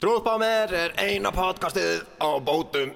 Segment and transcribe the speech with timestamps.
[0.00, 2.94] Trúðbámer er eina podcastið á bótum.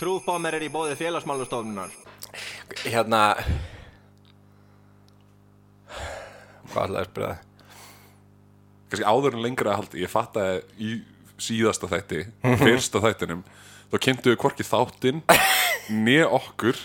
[0.00, 1.92] Trúðbámer er í bóði félagsmálustofnunar
[2.86, 3.36] Hérna.
[6.72, 7.49] Hvað ætlaði að spyrja það?
[8.90, 10.90] Kannski áður en lengra að haldi ég fatt að í
[11.40, 12.24] síðasta þætti
[12.60, 13.40] fyrsta þættinum
[13.90, 15.22] þá kynntu við hvorki þáttinn
[16.06, 16.76] né okkur.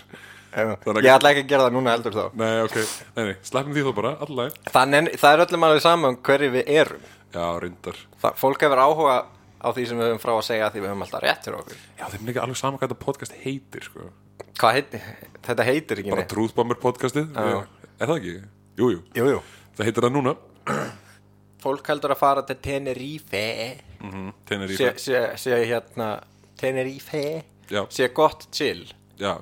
[0.56, 2.22] Þannig Ég ætla ekki að gera það núna heldur þá.
[2.40, 2.76] Nei ok,
[3.18, 6.70] nei nei, sleppum því þó bara allaveg, Þannig, það er öllum alveg saman hverju við
[6.80, 7.02] erum.
[7.36, 7.98] Já reyndar.
[8.22, 9.16] Það, Fólk hefur áhuga
[9.60, 11.82] á því sem við höfum frá að segja því við höfum alltaf rétt fyrir okkur.
[12.00, 14.08] Já þeim er ekki alveg saman hvað þetta podcast heitir sko.
[14.56, 14.96] Hvað heit,
[15.50, 16.32] þetta heitir ekki bara neitt.
[16.32, 17.28] Truthbomber podcastið.
[17.36, 17.60] Já.
[18.00, 18.36] er það ekki?
[18.80, 19.42] Jú, jú, Jú, jú.
[19.76, 20.36] Það heitir það núna
[21.66, 23.44] Fólk heldur að fara til Tenerife.
[23.98, 26.10] Mm, Tenerife, sé, sé, hérna
[26.60, 27.22] Tenerife?
[27.72, 28.84] Já, sé gott chill?
[29.18, 29.32] Já.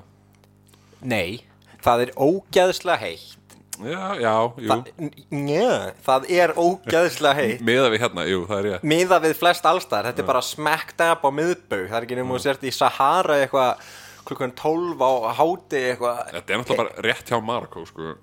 [1.05, 1.42] Nei,
[1.84, 3.41] það er ógæðslega heitt.
[3.75, 4.70] Já, já, jú.
[4.70, 5.69] Þa, njö,
[6.06, 7.64] það er ógæðslega heitt.
[7.66, 11.05] Meða við hérna, jú, það er ég miða við flest allstæðar, þetta er bara smacked
[11.11, 13.84] up á miðbögg, það er ekki nefnum að sért í Sahara eitthvað
[14.25, 15.11] klukkan 12 á
[15.42, 18.14] háti eitthvað, þetta er náttúrulega bara rétt hjá Marokko sko.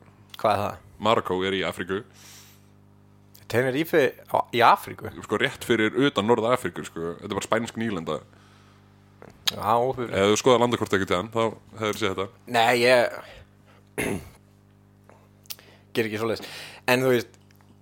[0.42, 0.80] hvað er það?
[1.06, 2.00] Marokko er í Afríku
[3.52, 5.12] Tenerife á, í Afríku?
[5.26, 7.16] sko, rétt fyrir utan Norða Afríku sko.
[7.20, 8.20] þetta er bara spænsk nýlenda
[9.52, 9.98] Já, ef
[10.32, 11.42] þú skoða landakort ekkert hann þá
[11.82, 13.02] hefur séð þetta nei, ég
[15.94, 16.48] ger ekki svoleiðis
[16.92, 17.36] en þú veist,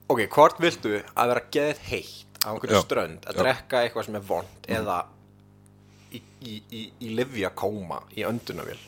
[0.09, 2.83] ok, hvort viltu að vera geðið heitt á einhverju Já.
[2.87, 3.41] strönd að Já.
[3.43, 4.97] drekka eitthvað sem er vond eða
[6.09, 8.79] í, í, í, í livja kóma í öndunavél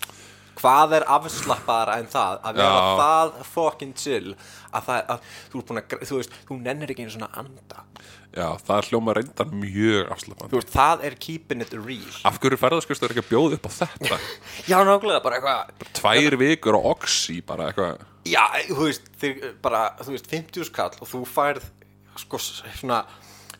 [0.60, 2.40] hvað er afslappaðara en það?
[2.48, 2.90] Að vera Já.
[3.02, 7.06] það fucking chill að, það, að þú er búin að, þú veist, þú nennir ekki
[7.06, 7.86] einu svona anda.
[8.32, 12.14] Já, það hljóma reyndar mjög afslapandi þú veist, það er keeping it real.
[12.30, 14.20] Af hverju ferðarskristur ekki að bjóða upp á þetta?
[14.72, 18.06] Já, nákvæmlega, bara eitthvað tvær vikur á Oxy bara eitthvað.
[18.32, 21.68] Já, þú veist, þið, bara, þú veist 50 skall og þú færð
[22.22, 23.02] sko, svona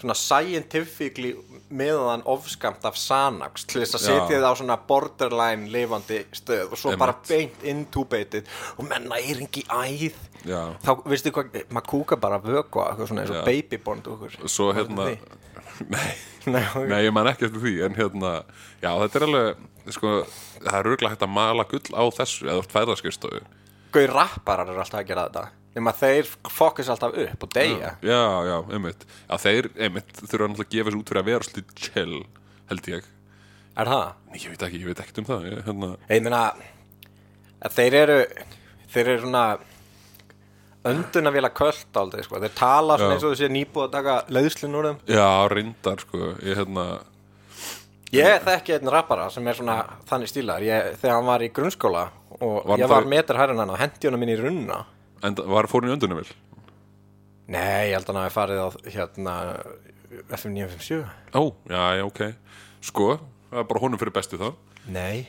[0.02, 1.32] svona scientifically
[1.72, 6.82] meðan ofskamt af Xanax til þess að setja þið á svona borderline lifandi stöð og
[6.82, 7.30] svo bara Einmitt.
[7.32, 10.18] beint intubated og menna er ekki æð.
[10.42, 10.62] Já.
[10.84, 14.50] þá, veistu hvað, maður kúka bara vöku eitthvað svona eins og babybond og okkur.
[14.50, 15.12] Svo hérna
[15.94, 16.08] nei,
[16.50, 16.88] Nei, ok.
[16.90, 18.32] nei, ég man ekki eftir því en hérna,
[18.82, 20.12] já, þetta er alveg sko,
[20.62, 23.42] það er örgulega hægt að mala gull á þessu eða úr ferðarskristofu
[23.92, 25.46] Gauði rapparar eru alltaf að gera þetta
[25.76, 27.94] nema þeir fokkus alltaf upp og deyja.
[28.04, 29.06] Já, já, einmitt.
[29.30, 32.22] Já, þeir, einmitt, þurfa náttúrulega að gefa sér út fyrir að vera svolítið chill,
[32.72, 33.10] held ég.
[33.82, 34.08] Er það?
[34.28, 36.42] Nei, ég veit ekki, ég veit ekkert um það ég, hérna, Ég meina
[37.62, 38.18] að þeir eru
[38.92, 39.44] þeir eru svona
[40.92, 42.42] öndun að vilja köld aldrei sko.
[42.42, 45.02] þeir tala svona eins og þessi nýbúið að taka leiðslun úr þeim.
[45.14, 46.86] Já, reyndar sko, ég hérna.
[48.12, 49.78] Ég þekki einn rappara sem er svona
[50.10, 52.10] þannig stílar ég, þegar hann var í grunnskóla
[52.42, 54.82] og Var hann ég var metur hærinn hann og hendi honum inn í runna
[55.28, 56.32] en var fórin í öndunum vil
[57.52, 59.36] nei, ég held að hann hafi farið á hérna
[60.38, 61.04] FM 957
[61.36, 62.22] ó, já, já, ok.
[62.82, 63.08] Sko,
[63.52, 64.50] það er bara honum fyrir bestu þá.
[64.92, 65.28] Nei,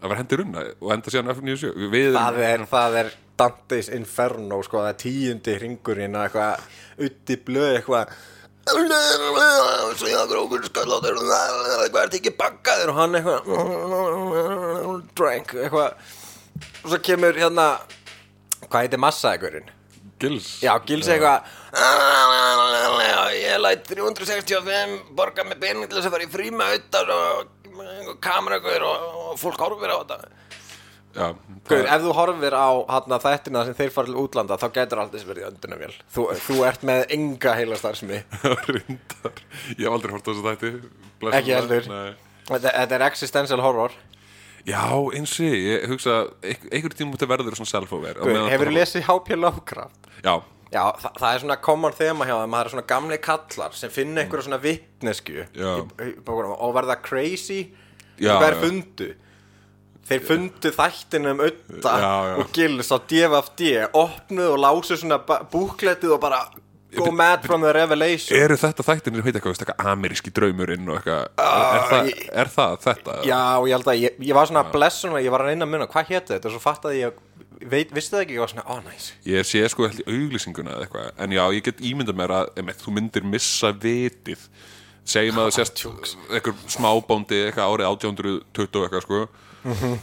[0.00, 3.10] það var hendi runna og enda síðan F97 við það er, það er
[3.40, 8.14] Dante's Inferno sko, það er tíundi ringurinn og eitthvað uti blöð eitthvað
[8.62, 13.40] svo ég að grókur skallátur hvað er þetta ekki bakkaður og hann eitthvað
[15.18, 15.96] drank eitthvað.
[16.82, 17.66] Og svo kemur hérna
[18.72, 19.70] hvað heitir massa einhverjum
[20.22, 20.48] gils.
[20.62, 21.48] Já, gils eitthvað
[23.36, 28.60] ég læt 365 borga með pening til þess að fara í fríma auðar og kamera
[28.60, 30.18] og, fólk horfir á þetta.
[31.12, 31.26] Já,
[31.68, 35.24] Guður, ef þú horfir á hana, þættina sem þeir fara til útlanda þá getur aldrei
[35.28, 38.22] verið öndunavél þú, þú ert með enga heila starfsemi
[38.76, 39.42] reyndar.
[39.76, 40.72] Ég hef aldrei hort á þessu þætti.
[41.20, 41.90] Blessuð Ekki heldur.
[42.48, 43.98] Þetta, þetta er existential horror
[44.68, 44.82] já,
[45.16, 49.38] eins og ég, hugsa einhver, einhver tíma múti verður svona self-aware hefur þú lesið H.P.
[49.38, 50.10] Lovecraft?
[50.24, 50.34] já,
[50.72, 54.22] Já, það, það er svona common þema hjá það er svona gamli kallar sem finna
[54.22, 55.42] einhverja svona vittnesku
[56.56, 57.58] og verða crazy
[58.22, 58.60] er já.
[58.62, 59.10] fundu
[60.08, 62.34] þeir fundu þættina um Udda Já, já.
[62.40, 63.68] og Gils á DFFD
[64.00, 65.20] opnuð og lásu svona
[65.52, 66.40] búkletið og bara
[66.96, 68.36] go mad from the revelation.
[68.36, 71.28] Eru þetta þættin sem heit eitthvað, eitthvað ameríski draumurinn og eitthvað?
[71.42, 73.16] Er, það, ég- er það þetta?
[73.28, 75.72] Já, ég held að ég, ég var svona blessun og ég var að reyna að
[75.74, 77.22] munna hvað hétt þetta svo fattaði ég
[77.72, 79.08] veit, vissi það ekki, ég var svona, oh, næs.
[79.28, 81.10] Ég sé sko held í auglýsinguna eða eitthvað.
[81.22, 84.48] En já, ég get ímyndað mér að emitt, þú myndir missa vitið.
[85.12, 85.84] Segjum að það sést
[86.30, 89.22] eitthvað smábóndi eitthvað árið 1820 og eitthvað sko.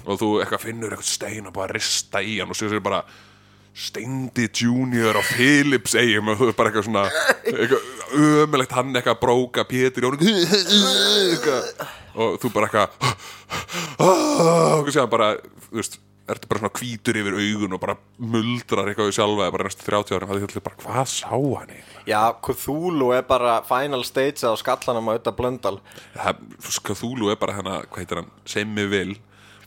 [0.07, 3.01] Og þú eitthvað finnur eitthvað stein og bara rista í hann og sér sér bara
[3.79, 7.05] Steindi Junior á Philips eigum og þú er bara eitthvað svona
[7.47, 7.87] eitthvað,
[8.43, 11.71] ömulegt hann eitthvað að bróka Pétur Jón eitthvað,
[12.19, 12.89] og þú bara eitthvað
[14.03, 15.29] og séðan bara
[15.69, 15.99] þú veist,
[16.29, 20.17] ertu bara svona hvítur yfir augun og bara muldrar eitthvað við sjálfa bara næstu 30
[20.17, 22.03] árum, það er bara, hvað sá hann eiginlega?
[22.09, 25.77] Já, Cthulhu er bara final stage á skallanum á auðvitað blöndal.
[26.89, 29.17] Cthulhu er bara hana, hvað heitir hann, Semmi Vil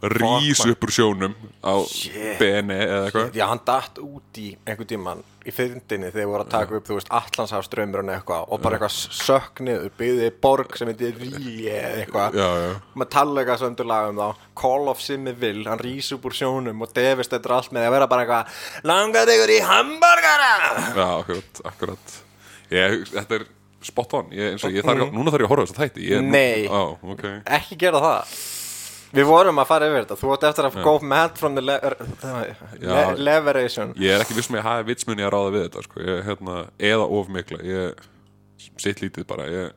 [0.03, 2.39] rís upp úr sjónum á Shit.
[2.41, 3.37] BNE eða eitthvað.
[3.39, 6.97] Já, hann datt út í einhvern tíman í fyrndinni þegar voru að taka upp, þú
[6.99, 12.39] veist, Allandshafströmmurinn eitthvað og bara eitthvað sökk niður, byggði borg sem heitir Ríi eða eitthvað.
[12.39, 12.51] Já.
[13.03, 14.45] með tallega söndurlagum þá.
[14.63, 17.97] Call of Simmi Will, hann rís upp úr sjónum og defist þetta allt með að
[17.97, 20.53] vera bara eitthvað langar ykkur í hamburgara?
[20.95, 22.17] Já, akkurat, akkurat.
[22.73, 23.47] Ég, Þetta er
[23.83, 24.31] spot on.
[24.35, 26.09] Ég, og ég þarf, Núna þarf ég að horfa þess að þætti.
[26.11, 26.67] Ég, Nei.
[26.71, 27.25] Á, ok.
[27.59, 28.37] Ekki gera það
[29.13, 31.77] Við vorum að fara yfir þetta, þú átt eftir að go mad from the le
[32.81, 33.93] le leveration.
[34.01, 36.01] Ég er ekki viss með að hafa vitsmunni að ráða við þetta sko.
[36.07, 36.57] ég, hérna,
[36.93, 37.61] Eða of mikla.
[37.67, 38.07] Ég
[38.81, 39.73] sitt lítið bara ég,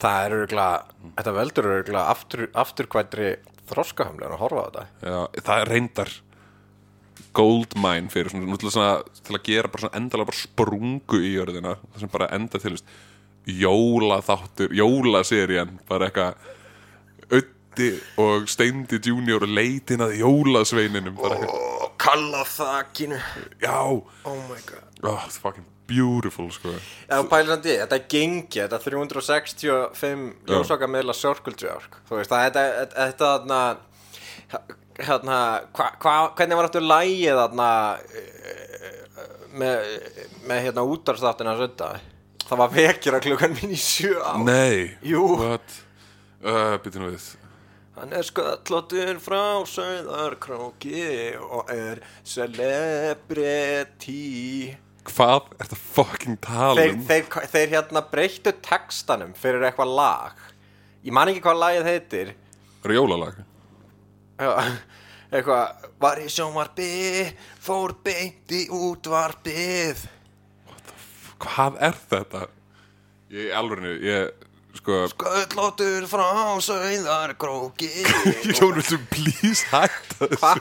[0.00, 0.76] Það er örgulega,
[1.18, 3.30] þetta veldur örgulega aftur, afturkvædri
[3.68, 4.84] þroskahamlega að horfa á þetta.
[5.04, 6.12] Já, Það er reyndar
[7.36, 12.12] Goldmine fyrir svona, svona, til að gera bara endalega bara sprungu í jörðina Það sem
[12.16, 12.94] bara enda til veist,
[13.60, 16.48] Jólaþáttur, jólaserían Bara eitthvað
[17.80, 23.18] Öddi og Steindi Junior leitin að jólasveininum Og kalla þakkinu
[23.62, 23.80] Já,
[24.24, 24.84] Oh my god.
[25.02, 26.74] Oh, it's fucking beautiful sko.
[27.08, 32.46] Já, pælandi, þetta er gengi, þetta er 365 ljósvaka meðla circle jerk Þú veist, það
[32.46, 33.60] þetta, þetta, þetta þarna
[35.00, 35.40] hérna,
[35.72, 37.72] hva, hva, hvernig var aftur lægið þarna
[38.20, 38.96] eh,
[39.56, 39.92] með,
[40.46, 41.94] með hérna útarstáttina sönda
[42.50, 44.34] Það var vekjara klukkan mín í sjö á.
[44.42, 44.96] Nei.
[45.06, 45.22] Jú.
[45.38, 45.76] What?
[46.42, 47.28] Uh, Býtum við
[48.00, 54.14] Hann er sköllóttur frá Söðarkróki og er celebrity
[55.04, 57.02] Hvað er þetta fucking tala þeir, um?
[57.10, 60.40] þeir, þeir hérna breyttu textanum fyrir eitthvað lag
[61.04, 63.36] Ég man ekki hvað lagið heitir Er það jólalag?
[64.40, 64.50] Já,
[65.34, 66.90] eitthvað Var í sjónvarpi,
[67.60, 70.08] fór beint í útvarpið
[71.44, 72.48] Hvað er þetta?
[73.36, 74.48] Ég alveg ég
[74.80, 74.96] sko.
[75.12, 76.26] Sköllóttur frá
[76.64, 77.88] Söðarkróki
[78.56, 80.54] Jón, viltu please hætta Hva?
[80.56, 80.60] þessu?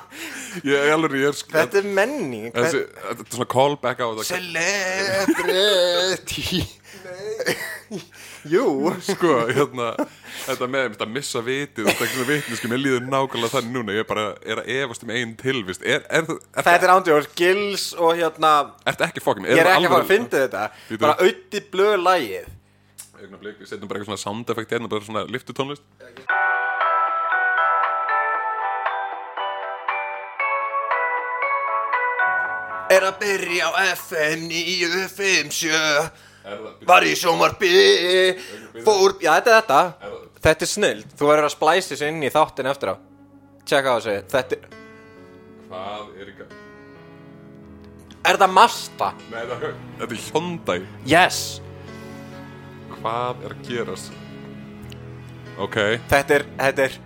[0.67, 2.49] Ég alveg ég er sko Þetta er menning.
[2.53, 2.77] Þetta
[3.13, 4.27] er svona callback á þetta.
[5.29, 6.67] Celebrity.
[8.49, 8.91] Jú.
[9.03, 9.87] Sko, hérna
[10.45, 13.95] Þetta með þetta að missa vitið þetta er svona vitnisku Mér líður nákvæmlega þannig núna.
[13.97, 17.27] Ég bara er að efast um einn tilvist Er, er, er, er, Þetta er ándjóður,
[17.39, 18.51] Gils og hérna
[18.87, 20.63] Ertu ekki fucking Ég er ekki að fara að fyndi þetta.
[21.01, 22.47] Bara auði blöð lægið
[23.19, 25.83] Augnablik, við setjum bara eitthvað svona sound effect hérna Bara svona lyftutónlist
[32.89, 35.69] Er að byrja á FM 957
[36.49, 37.69] Er það Var í sjónvarpi.
[38.81, 39.81] Fór, já þetta er þetta.
[40.39, 42.95] Þetta er snill, þú verður að splæsi þessu inn í þáttin eftir á.
[43.67, 44.15] Tjekka á þessu.
[44.31, 44.77] Þetta er,
[45.69, 46.47] Hvað er ekki
[48.29, 49.09] er þetta Mazda?
[49.29, 50.79] Nei, Þetta er Hyundai.
[51.07, 51.59] Yes
[52.99, 54.17] Hvað er að gerast?
[55.59, 55.77] Ok.
[56.11, 56.97] Þetta er, þetta er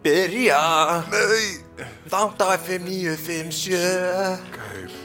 [0.00, 0.60] Byrja.
[1.12, 1.50] Nei.
[2.08, 3.76] Þátt á FM 957
[4.56, 4.96] Gæl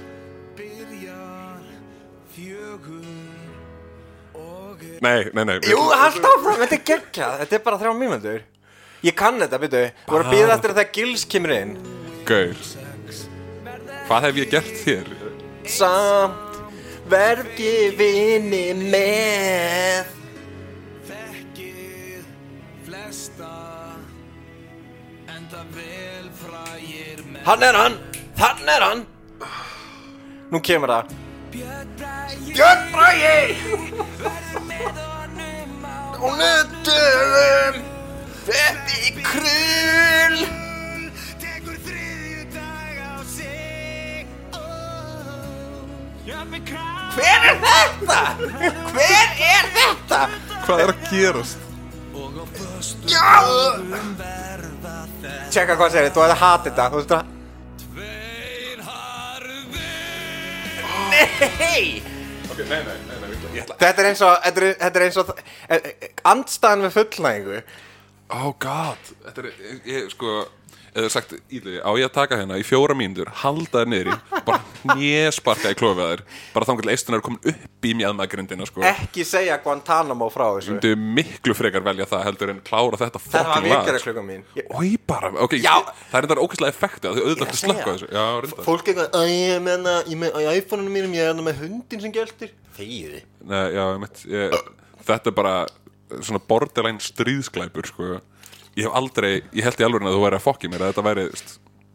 [5.03, 8.41] Nei, nei, nei Jú, haldt áfram, þetta er geggjað Þetta er bara þrjá mínútur.
[9.05, 11.75] Ég kann þetta, byrju Þú voru að býða eftir að það Gils kemur inn.
[12.25, 12.55] Gæl
[14.07, 15.13] Hvað hef ég gert þér?
[15.75, 16.44] Samt
[17.09, 20.11] verði vini með.
[27.45, 27.95] Hann er hann
[28.35, 29.03] Þann er hann.
[30.51, 31.13] Nú kemur það.
[32.55, 33.55] Björn Bragi!
[36.25, 37.79] Og nöttum
[38.45, 40.64] Þetta í krull
[46.25, 48.21] Hver er þetta?
[48.95, 50.21] Hver er þetta?
[50.65, 51.59] Hvað er að gerast?
[53.05, 53.29] Já
[55.53, 57.23] Tjekka hvað segir, þú hefði hatið þetta Þú veist að
[61.13, 62.01] Nei
[62.49, 65.05] Ok, nei, nei, nei, nei Ég ætla Þetta er eins og, þetta er, þetta er
[65.05, 67.61] eins og eh, eh, Andstaðan við fullnægingu
[68.33, 69.51] Oh god Þetta er,
[69.93, 70.39] ég, sko
[70.95, 74.41] eða sagt, íli, á ég að taka hérna í fjóra mínútur, halda þér niður í
[74.47, 74.59] bara
[74.95, 76.23] nésparka í klófið þér
[76.53, 78.83] bara þangar til eistunar er komin upp í mjadmagrindina sko.
[78.87, 83.49] Ekki segja Guantanamo frá þessu Þú miklu frekar velja það heldur en klára þetta Það
[83.51, 84.07] var vikara sko.
[84.09, 85.75] klukkan mín Ég- Ói bara, ok, Já.
[86.11, 88.25] það er þetta ókvæslega effekti að þau auðvitað að Ég slökka þessu Já,
[88.65, 92.05] Fólk eitthvað, að ég menna, ég með, á iPhone-unum mínum, ég er hérna með hundin
[92.05, 94.61] sem geltir Þegiði ég ég,
[95.05, 95.55] þetta er bara
[96.21, 98.09] svona borderline stríðsklæpur sko.
[98.75, 101.05] Ég hef aldrei, ég held í alveg að þú væri að fokki mér að þetta
[101.09, 101.25] væri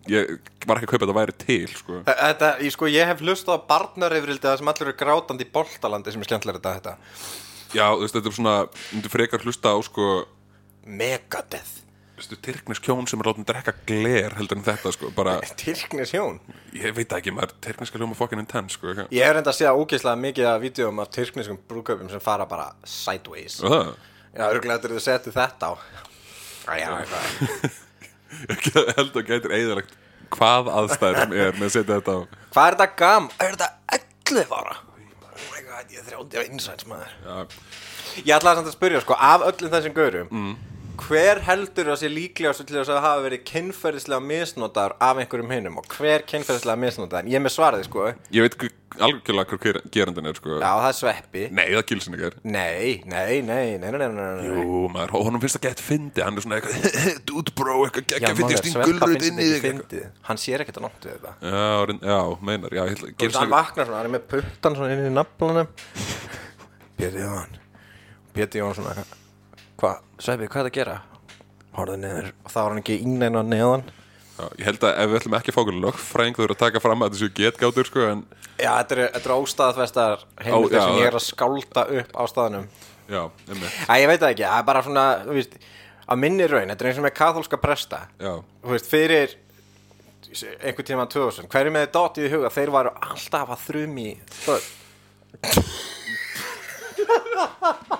[0.08, 0.30] ég
[0.66, 1.98] var ekki að kaupa að þetta væri til sko.
[2.08, 6.14] Þetta, ég, sko, ég hef hlustað á barnarifrildi það sem allir eru grátandi í boltalandi
[6.14, 6.96] sem er skemmtilega þetta, þetta.
[7.76, 8.56] Já, þú veist, þetta er svona
[8.94, 10.08] myndi frekar hlusta á sko,
[10.90, 11.76] Megadeth.
[12.20, 16.40] Veistu, tyrknisk hjón sem er látin drekka gler heldur en þetta sko, bara, Tyrknis hjón?
[16.76, 19.14] Ég veit ekki maður, tyrkniska hljóma fokkin intense sko, eitthvað.
[19.14, 22.72] Ég hef reynda að segja ógeðslega mikið af vídeoum af tyrkniskum brúköpum sem fara bara
[22.84, 23.60] sideways.
[23.60, 26.09] Já, örgulega þetta er þú þetta á
[28.50, 29.96] ég held að gætir eðalegt
[30.30, 33.28] hvað aðstæðum er með að setja þetta á Hvað er þetta gam?
[33.38, 33.68] Er þetta
[34.30, 34.76] 11 ára?
[35.30, 37.36] Oh my god, ég er 30 ára innsæns maður já,
[38.20, 40.54] Ég ætlaði samt að spyrja, sko, af öllum þessum gaurum mm.
[41.00, 45.78] Hver heldur að sé líklegast til þess að hafa verið kynferðislega misnotar af einhverjum hinnum
[45.80, 47.28] og hver kynferðislega misnotar?
[47.30, 48.10] Ég með svaraði, sko.
[48.34, 50.58] Ég veit ekki algjörlega hver gerandin er sko.
[50.58, 51.44] Já, það er sveppi.
[51.56, 52.28] Nei, það gilsin ekki.
[52.30, 54.48] Er Nei, nei, nei, nei, nei, nei.
[54.48, 58.18] Jú, maður, honum finnst það gett fyndi Hann er svona eitthvað, dude bro, eitthvað Já,
[58.18, 59.70] geggja maður, fyndi sveppa Stingulrut finnst inn í þig.
[59.70, 61.36] ekki Hann sér ekkert að náttu þetta.
[61.40, 62.84] Já, já, meinar, já,
[63.38, 65.72] hann vaknar svona, hann er með puttan svona inn í naflanum.
[67.00, 67.56] Pétur Jón
[68.36, 68.98] Pétur Jón svona
[69.80, 70.96] Hvað, Sveppi, hvað er það að gera?
[71.78, 72.26] Hórðu niður.
[72.44, 73.84] Og þá var hann ekki íneina neðan.
[74.36, 76.60] Já, Ég held að ef við ætlum ekki að fá okkur lögfræðing Þú eru að
[76.62, 78.22] taka fram að þessu getgátur, sko En,
[78.60, 82.66] Já, þetta eru, eru óstaðfestar heimildir já, sem ég er að skálda upp á staðnum.
[83.10, 85.54] Já, Æ, ég veit það ekki, það er bara svona, þú veist
[86.10, 87.98] Á minni raun, þetta er eins og með katholska presta.
[88.66, 89.36] Veist, fyrir
[90.64, 94.10] einhvern tíma 2000 Hverju með dottið í huga, þeir varu alltaf að þrumi
[94.46, 94.64] börn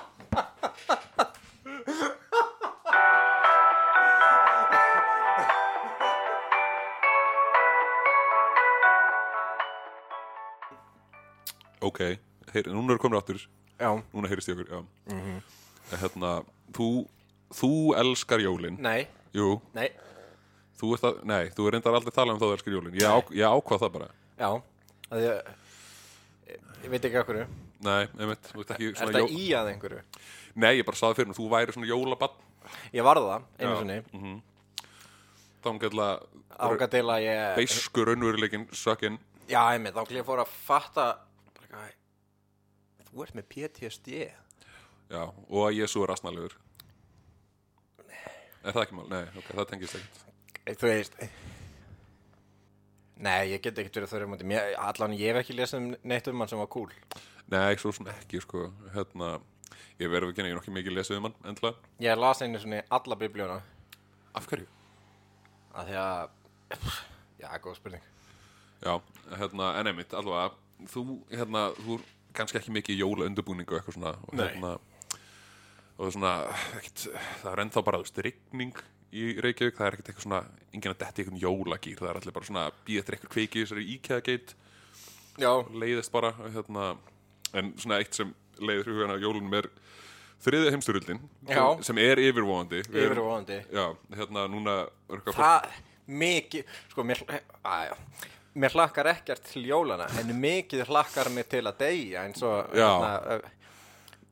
[12.01, 13.39] ok Heyr, Núna eru komin áttur
[13.79, 15.15] Já, Núna heyrist ég okkur, já.
[15.91, 16.31] En Hérna,
[16.75, 16.87] þú,
[17.55, 18.77] þú elskar jólin?
[18.81, 19.87] Nei, Jú, nei.
[20.81, 22.95] Þú ert að, nei, þú er reyndar aldrei talað um þá þú elskar jólin.
[22.97, 24.07] Ég, á, ég ákvað það bara.
[24.41, 24.49] Já,
[25.11, 25.51] að ég,
[26.83, 29.41] ég veit ekki okkur Er Nei, einmitt, þú ert ekki svona þetta jó...
[29.41, 30.01] í að einhverju?
[30.61, 32.35] Nei, ég bara saði fyrir mér, þú væri svona jólabann
[32.93, 33.79] Ég varð það, einu Já.
[33.81, 34.33] sinni.
[35.61, 36.07] Þá gætla
[36.61, 39.17] Ánga til að ég beiskur raunveruleikin sökinn
[39.49, 41.07] Já, einmitt, þá ég fór að fatta
[43.11, 44.19] Þú ert með PTSD
[45.11, 46.53] Já, og að Jésu er rasnalegur
[48.61, 49.07] Er það ekki mál?
[49.09, 50.19] Nei, ok, það tengist ekkert.
[50.69, 51.15] Eh, Þú veist
[53.21, 56.29] Nei, ég get ekkert verið þau um þetta Allan ég hef ekki lesið um neitt
[56.31, 56.89] um hann sem var cool.
[57.51, 58.69] Nei, svo sem ekki, sko.
[58.95, 59.35] Hérna,
[60.01, 62.81] ég verður ekki, ég er nokkið mikið lesið um hann endla Ég las einu svona
[62.97, 63.59] alla biblíuna.
[64.37, 64.69] Af hverju?
[65.75, 66.29] að Því að
[67.41, 68.03] Já, góð spurning.
[68.81, 68.93] Já,
[69.37, 70.57] hérna, en einmitt, alveg
[70.89, 72.05] Þú, hérna, þú er
[72.37, 74.71] kannski ekki mikið jóla undirbúningu og eitthvað svona og, hérna,
[75.97, 76.33] og svona
[76.79, 77.05] ekkit,
[77.43, 81.23] það er ennþá bara, rigning í Reykjavík, það er ekkert eitthvað svona enginn að detti
[81.25, 83.87] eitthvað jólagýr, það er allir bara svona býða eftir eitthvað kveiki þessari
[85.41, 85.51] Já,
[85.83, 86.89] leiðist bara hérna,
[87.55, 89.67] en svona eitt sem leiðir hugana á jólunum er
[90.41, 91.19] þriðja heimsturöldin
[91.83, 92.19] sem, er
[93.03, 93.85] erum- yfirvóðandi Já,
[94.17, 94.75] hérna núna
[95.35, 95.67] Það
[96.21, 97.21] mikið Sko, mér,
[97.63, 97.93] að,
[98.53, 102.89] mér hlakkar ekkert til jólana En mikið hlakkar mig til að deyja eins og Já.
[103.37, 103.39] ö,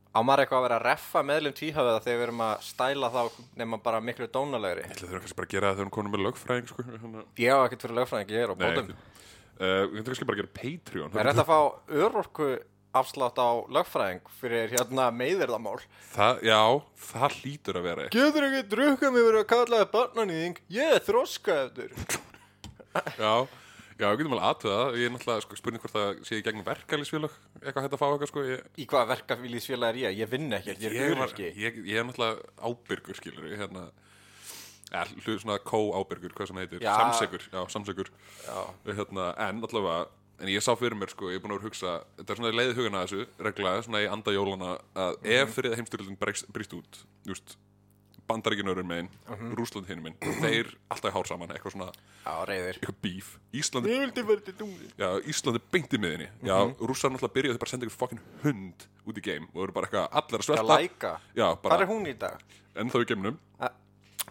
[0.10, 3.20] Á maður eitthvað að vera að reffa meðlum tvíhöfða þegar við erum að stæla þá
[3.62, 4.88] nema bara miklu dónalegri?
[4.90, 6.86] Ætla þau kannski bara að gera það þegar hún konum með lögfræðing sko.
[6.90, 7.22] hérna.
[7.38, 10.42] Ég á ekkert fyrir lögfræðing, ég er á bótum uh, við getum kannski bara að
[10.42, 11.60] gera Patreon Er þetta að fá
[12.02, 12.50] örorku
[13.00, 15.78] afslátt á lögfræðing fyrir hérna meiðirðamál
[16.16, 16.62] það, Já,
[17.14, 21.06] það hlýtur að vera Getur ekki drukkað mig verið að kalla það barnanýðing Ég er
[21.06, 21.94] þroska eftir
[23.22, 23.34] Já,
[24.00, 26.44] já, við getum alveg aðtöða það Ég er náttúrulega sko, spurning hvort það sé í
[26.46, 28.44] gegnum verkefælisfélag eitthvað hægt að fá eitthvað sko.
[28.50, 30.20] ég, Í hvaða verkafílisfélag er ég?
[30.24, 33.90] Ég vinn ekkert, ég er örorki ég, ég er náttúrulega ábyrgur skilur hérna,
[34.94, 36.94] ja, hlut svona kó-ábyrgur, hvað sem heitir Já.
[36.98, 38.10] samsegur, já, samsegur
[38.48, 38.60] Já.
[38.88, 40.08] hérna, en allavega
[40.40, 42.38] en ég sá fyrir mér, sko, ég er búin að vera að hugsa þetta er
[42.40, 45.34] svona leiðið hugana þessu, regla svona í anda jólana, að Mhm.
[45.36, 46.18] ef fyrir heimstyrjöldin
[46.56, 47.58] brýst út, just
[48.30, 49.54] bandaríkinurinn megin, Mhm.
[49.58, 50.18] Rússland hinn megin.
[50.42, 51.90] Þeir alltaf hár saman, eitthvað svona
[52.26, 56.30] Já, reyðir eitthvað bíf, Íslandi Ég vildi verið til dungli Já, Íslandi beint í miðinni
[56.44, 56.76] Já, Mhm.
[56.80, 59.72] rússar náttúrulega byrjuðu þau bara að senda ykkur fucking hund út í game og eru
[59.74, 60.78] bara eitthvað allir að svelta.
[60.78, 61.20] læka.
[61.36, 62.40] Já, Hvað bara er hún í dag?
[62.76, 63.72] ennþá í geiminum A-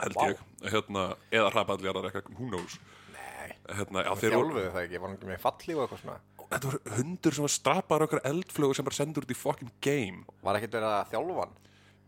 [0.00, 0.28] held Vá.
[0.30, 0.38] ég,
[0.70, 2.78] hérna, eða hrapalljarðar eitthvað, who knows?
[3.12, 6.18] Nei, hérna, já, þeir þjálfuðu það ekki, var hann ekki með falli og eitthvað svona?
[6.48, 10.24] Þetta voru hundur sem var strappaður okkur eldflögu sem bara sendur út í fucking game.
[10.42, 11.56] Var ekkert verið að þjálfa hann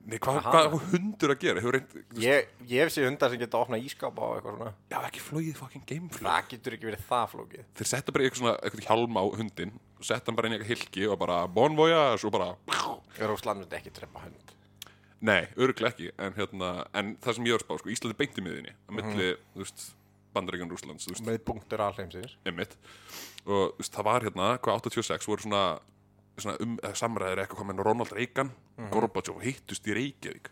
[0.09, 0.38] Nei, hvað,
[0.73, 1.62] var hundur að gera?
[1.75, 1.90] Reynd,
[2.23, 4.71] Ég, ég hef séð hundar sem geta að opna ískapa og eitthvað svona.
[4.90, 8.40] Já, ekki flóið fucking gameflög Það getur ekki verið það flókið Þeir setja bara eitthvað
[8.40, 11.76] svona, eitthvað hjálm á hundin Setta hann bara inn í eitthvað hilki og bara Bon
[11.76, 12.49] voyage og bara
[13.21, 14.54] Rússland myndi ekki drepa hund.
[15.21, 18.21] Nei, örglega ekki En, hérna, en það sem ég var að spá, sko, Íslandi er
[18.23, 19.87] beint í miðinni Á milli, þú veist,
[20.30, 22.37] Þú veist, Með punktur alheimsins.
[22.47, 22.76] Einmitt.
[23.45, 25.62] Og þú veist, það var hérna, hvað 86 voru svona
[26.39, 28.53] um, samræðir eitthvað hvað með Ronald Reagan.
[28.93, 30.51] Gorbachev hittust í Reykjavík.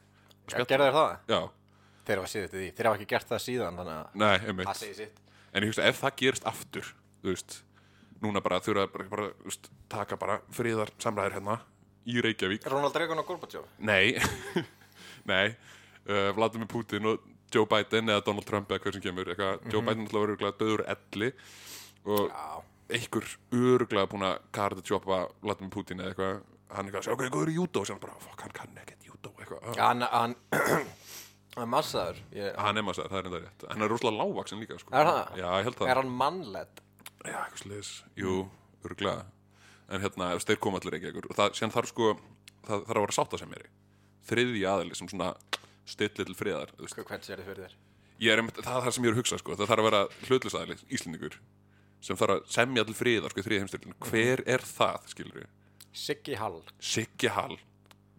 [0.49, 1.15] Ja, Gerðu þér það?
[1.29, 1.41] Já,
[2.09, 5.09] Þeir hafa Þeir hafa ekki gert það síðan að nei,
[5.53, 6.93] En ég hugsa, ef það gerist aftur
[7.23, 7.57] Þú veist,
[8.25, 11.59] núna bara þurfa bara, bara þú veist, taka bara friðar samræðir hérna
[12.09, 12.65] í Reykjavík.
[12.71, 13.67] Ronald Reagan og Gorbachev?
[13.85, 14.17] Nei,
[15.31, 15.53] nei.
[16.09, 19.85] Uh, Vladimir Putin og Joe Biden eða Donald Trump eða hver sem kemur eitthvað, Joe
[19.85, 21.33] Biden ætla að vera örgulega döður elli
[22.09, 26.41] og Já einhver örgulega búin að karta tjópa Vladimir Putin eða eitthvað.
[26.75, 27.83] Hann eitthvað, sjá hvað er í júdó?
[27.83, 29.33] Og sér hann bara, fuck, hann kann ekkert júdó.
[29.39, 30.37] Eitthvað, uh, Hann, hann,
[31.55, 32.21] hann er massaður.
[32.37, 33.67] Ég, hann er maður, það er enda rétt.
[33.73, 34.93] Hann er rosalega lágvaksin líka, sko.
[34.97, 35.41] Er það?
[35.41, 35.89] Já, það.
[35.89, 36.83] Er hann mannledd?
[37.25, 38.39] Já, eitthvað sliðis, jú,
[38.87, 39.27] örgulega
[39.89, 42.11] En hérna, ef þeir koma allir ekki ykkur Og það, þarf sko,
[42.69, 43.65] það þarf að vera sátta sem er
[44.29, 45.31] Þriðji aðili sem svona
[45.89, 46.73] stilli til friðar.
[46.77, 47.77] Hvað hvernig sér þið fyrir þér?
[48.29, 49.57] Er, það er það sem ég er að hugsa sko.
[49.57, 51.39] Það þarf að vera hlutlisaðili, Íslendingur
[52.01, 55.49] Sem þarf að semja til friðar, sko, í þriðji heimstyrlun Hver er það, skilur við?
[55.99, 56.61] Siggi Hall.
[56.79, 57.57] Siggi Hall.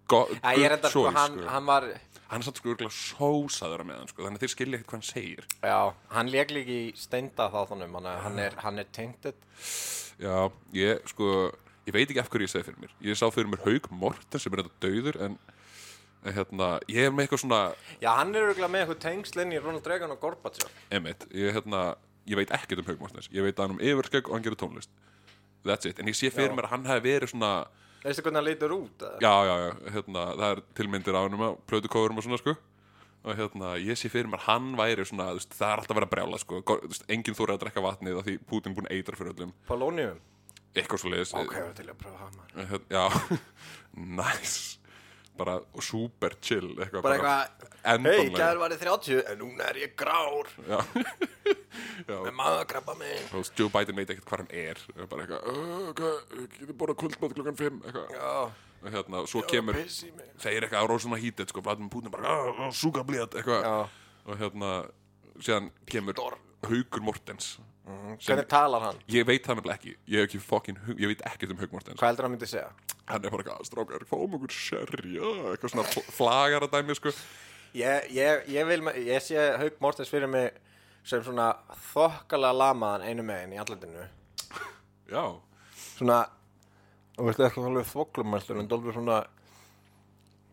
[0.10, 1.48] Go, Æ, ég er enda choice, hann, sko.
[1.54, 1.86] hann var
[2.30, 4.98] Hann er samt sko örgulega sósaður að meðan sko, Þannig að þeir skilja ekkert hvað
[5.00, 5.48] hann segir.
[5.64, 5.78] Já,
[6.14, 9.40] hann leik líka í steinda hann, er- hann er, hann er tainted.
[10.20, 11.30] Já, ég sko
[11.90, 12.92] Ég veit ekki af hverju ég segi fyrir mér.
[13.02, 15.38] Ég sá fyrir mér Haug Morten sem er þetta dauður En,
[16.26, 17.62] en hérna, ég er með eitthvað svona
[18.04, 20.70] Já, hann er örgulega með eitthvað tengslinn í Ronald Reagan og Gorbachev.
[20.94, 21.96] Emmett, ég, hérna,
[22.30, 24.60] ég veit ekkert um Haug Mortens Ég veit að hann um yfirskegg og hann gerir
[24.62, 24.90] tónlist.
[25.66, 26.56] That's it, en ég sé fyrir Já.
[26.56, 27.52] mér að hann hefði verið svona
[28.00, 29.02] Veistu hvernig hann lítur út?
[29.04, 29.18] eða?
[29.20, 32.54] Já, já, já, hérna, það er tilmyndir á hann um Plötukóðurum og svona, sko.
[33.28, 36.08] Og hérna, ég sé fyrir mér, hann væri svona veist, Það er alltaf að vera
[36.08, 36.62] að brjála, sko.
[36.88, 39.52] Veist, Enginn þóri að drekka vatnið af því Putin búin að eitra fyrir öllum.
[39.68, 40.22] Polonium
[40.80, 42.70] Eitthvað svo leiðis Ok, ég var til að pröfa maður.
[42.72, 43.40] Hérna, Já,
[44.24, 44.79] nice
[45.40, 47.68] Bara og super chill eitthvað, Bara eitthvað,
[48.06, 50.50] hei, gær var ég 30 En núna er ég grár.
[50.68, 50.80] Já,
[52.10, 52.18] já.
[52.26, 54.84] Með maðakrabba mig veist, Joe Biden veit ekkert hvað hann er.
[54.98, 56.20] Og bara eitthvað, "Uh, hvað,
[56.58, 58.34] getur bara kvöldmátt klukkan 5 eitthvað, Já,
[58.84, 62.72] og hérna, svo kemur segir eitthvað á rósuna hítið, sko, Vladimir Putin bara, "Ah, ah,
[62.76, 63.90] súka blíðat, eitthvað
[64.30, 64.74] og hérna,
[65.40, 66.14] síðan kemur
[66.68, 67.58] Haugur Mortens
[68.20, 69.02] sem, hvernig talar hann?
[69.12, 69.94] ég veit það nefnilega ekki.
[70.14, 72.70] Ég, ekki fucking, ég veit ekkert um Haug Mortens Hvað heldur hann myndi segja?
[73.10, 77.14] hann er bara eitthvað, strákar, fáum okkur já, eitthvað svona fl- flagar að dæmi, sko.
[77.74, 80.54] Ég, ég, ég vil, ég sé Haug Mortens fyrir mig
[81.04, 81.52] sem svona
[81.94, 84.06] þokkalega lamaðan einu megin í andletinu
[85.10, 85.24] já,
[85.98, 86.20] Svona,
[87.18, 89.24] og veistu ekki alveg þvoklumæltur en dólfur svona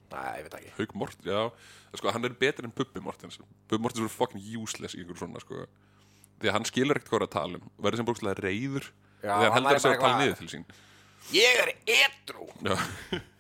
[0.07, 0.73] Næ, ég veit ekki.
[0.79, 1.51] Haug Mortens, já.
[1.97, 3.37] Sko, hann er betur en Bubbi Mortens
[3.69, 5.65] Bubbi Mortens er fucking useless í einhver svona, sko
[6.41, 7.71] því að hann skilur ekkert hvað er að tala um.
[7.85, 8.91] Verður sem bókslega reyður
[9.23, 10.67] að hann heldur að segja að tala niður til sín.
[11.35, 11.73] Ég er
[12.05, 12.47] edru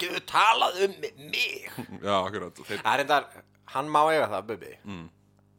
[0.00, 1.66] Getur talað um mig?
[2.00, 2.60] Já, akkurat.
[2.64, 3.26] Þeir, Það er endar,
[3.74, 5.02] hann má eiga það, Bubi mm.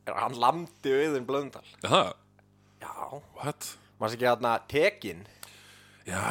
[0.10, 1.68] Hann lamdi auðin blöndal?
[1.86, 2.12] Það,
[2.82, 2.94] Já.
[3.38, 3.68] What?
[4.02, 5.22] Mást ekki hérna tekin?
[6.08, 6.24] Já.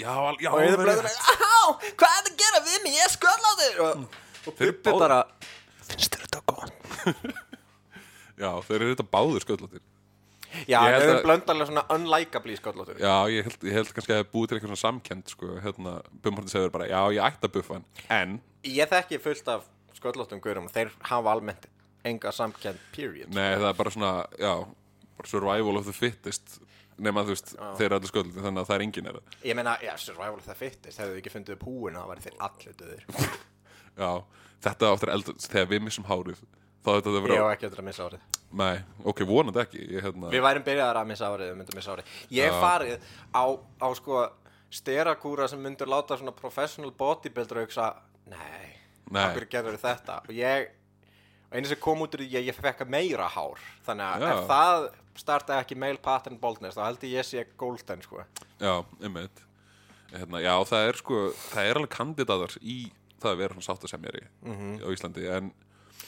[0.00, 1.12] Já, já, Og auðin blöndal.
[1.12, 2.96] Á, hvað er það að gera við mig?
[2.96, 5.22] Ég er skölláður Og, og Þeir Bubi bara
[5.84, 7.48] Finnst þér þetta gott?
[8.38, 9.82] já, þeir eru þetta báður sköllóttir.
[10.68, 13.92] Já, Ég held auðin að- blöndal er svona unlikably sköllátur já, ég held, ég held
[13.96, 17.00] kannski að það búið til eitthvað svona samkend sko, hérna, Bubbi Mortens segir bara, já,
[17.16, 18.34] ég ætti að buffa hann en,
[18.68, 19.64] Ég þekki fullt af
[19.96, 21.64] sköllóttum gurum Þeir hafa almennt
[22.04, 23.32] enga samkend period.
[23.32, 24.52] Nei, það er bara svona já,
[25.16, 26.58] bara survival of the fittest
[27.02, 29.56] nema þú veist, þeir eru allir sköllóttir þannig að það er engin er það Ég
[29.56, 32.36] meina, já, survival of the fittest Hefðu þið ekki fundið upp húin Það væri þeir
[32.44, 33.06] allir döðir.
[34.02, 34.10] Já,
[34.68, 36.44] þetta áttur að elda þegar við missum hárið
[36.82, 38.20] þá þetta að Ég vera á ekki eftir að missa árið.
[38.52, 38.76] Nei,
[39.08, 42.12] ok, vonandi ekki ég, hérna, Við værum byrjaðar að missa árið, við myndum missa árið.
[42.36, 43.44] Ég farið á,
[43.80, 44.22] á sko
[44.72, 47.90] sterakúra sem myndur láta svona professional bodybuilder hugsa
[48.32, 48.72] Nei,
[49.12, 50.18] okkur getur þetta?
[50.28, 50.68] Og ég,
[51.50, 53.60] og einu sem kom út úr því ég, ég fekk meira hár.
[53.86, 54.86] Þannig að ef það
[55.22, 58.22] startaði ekki male pattern baldness þá held ég ég sé golden sko.
[58.62, 59.42] Já, einmitt.
[60.12, 61.18] Hérna, Já, það er sko,
[61.52, 62.78] það er alveg kandidatar í
[63.20, 64.72] það að vera svona sáttasemjari Mhm.
[64.84, 65.52] á Íslandi en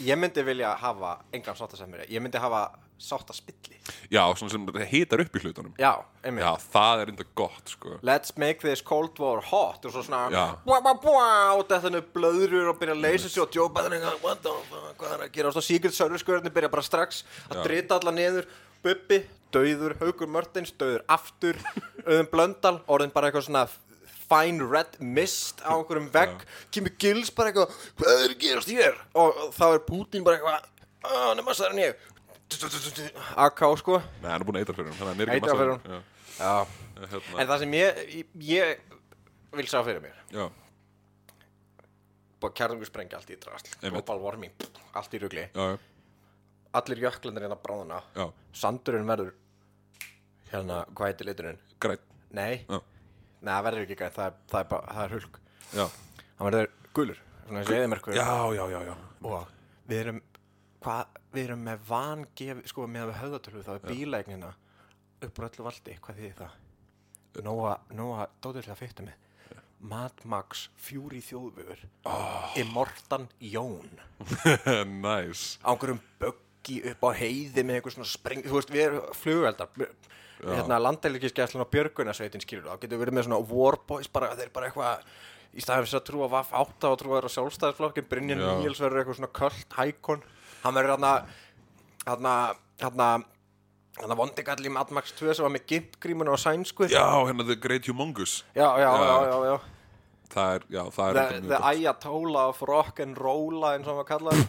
[0.02, 2.66] Ég myndi vilja hafa engan sáttasemjari Ég myndi hafa
[2.98, 3.74] sátta spilli
[4.08, 5.72] Já, svona sem hitar upp í hlutunum.
[5.80, 5.92] Já,
[6.24, 6.44] einmitt.
[6.44, 7.96] Já, það er enda gott, sko.
[8.06, 11.26] Let's make this Cold War hot og svo svona bua, bua, bua,
[11.58, 14.94] og þetta er blöðrur og byrja að leysa sig og Biden eitthvað, what the fuck,
[15.00, 15.50] hvað er að gera?
[15.50, 18.48] Og svo Secret Service skörðin byrja bara strax að drita alla niður.
[18.84, 19.20] Bubbi,
[19.52, 21.60] döður, Haukur Mörtins, döður aftur
[22.08, 23.66] Auðun Blöndal, orðin bara eitthvað svona
[24.30, 28.98] fine red mist á einhverjum vegg Kimi Gills bara eitthvað hvað er að gerast hér?
[29.20, 30.70] Og þá er Putin bara eitthvað
[31.04, 32.10] að nema sæður en ég.
[33.44, 33.98] AK sko.
[34.22, 35.88] Nei, hann er búin að eitra fyrir hún, þannig að hann er ekki fyrir massa-
[35.88, 36.04] honum.
[36.34, 36.66] Já,
[37.14, 38.78] hérna, En það sem ég, ég,
[39.58, 40.16] vil sá fyrir mér.
[40.34, 40.46] Já,
[42.40, 43.70] Búið að kærðungu sprengja allt í drasl.
[43.80, 44.52] Global warming,
[44.94, 45.46] allt í rugli.
[45.54, 45.78] Já, já,
[46.74, 49.28] Allir jöklandir hérna bráðuna já, Sandurinn verður
[50.50, 51.58] Hérna, hvað heitir liturinn?
[51.80, 52.00] græt
[52.34, 52.80] Nei, Já,
[53.44, 55.40] Nei það verður ekki gæt, það það er, bara, það er hulk.
[55.74, 55.84] Já,
[56.34, 58.94] Hann verður gulur, svona þessi eðimerkur já, já, já, já.
[59.24, 59.50] Og
[59.88, 60.20] við erum
[60.84, 64.54] hvað, við erum með vangef sko með við höfðatölu þá er bílægnina
[65.24, 66.56] upp á öllu valdi, hvað þýðir það?
[67.44, 69.20] Nóa, nóa, dóttirlega fyrta með.
[69.84, 72.54] Mad Max, Fury Þjóðvögur oh.
[72.56, 73.98] Immortan Jón.
[75.04, 75.58] Nice.
[75.60, 76.00] Á einhverjum
[76.64, 79.68] böggi upp á heiði með einhver svona spreng þú veist, við erum flugveldar
[80.44, 84.68] hérna, landhelgiskesslun og björgunarsveitin skilur þá getur við verið með svona warboys bara, þeir bara
[84.70, 85.04] eitthvað
[85.54, 88.50] í staðum þess að trúa vaff átta og trúa þeir á sjálfstæðisflokkin Brynjan Já.
[88.60, 90.24] Níels verður eitthvað svona köld hækon
[90.64, 91.12] hann verður hérna
[92.08, 92.34] hérna
[92.82, 93.08] hérna
[94.00, 97.56] hérna vondigall í Mad Max 2 sem var með gimpgrímuna og sænsku Já, hérna The
[97.62, 99.14] Great Humongous já, já, Já.
[99.30, 99.56] já, já.
[100.34, 101.58] Það er, já, það er The, the.
[101.70, 104.46] Ayatollah of rock and rolla eins og maður kallaði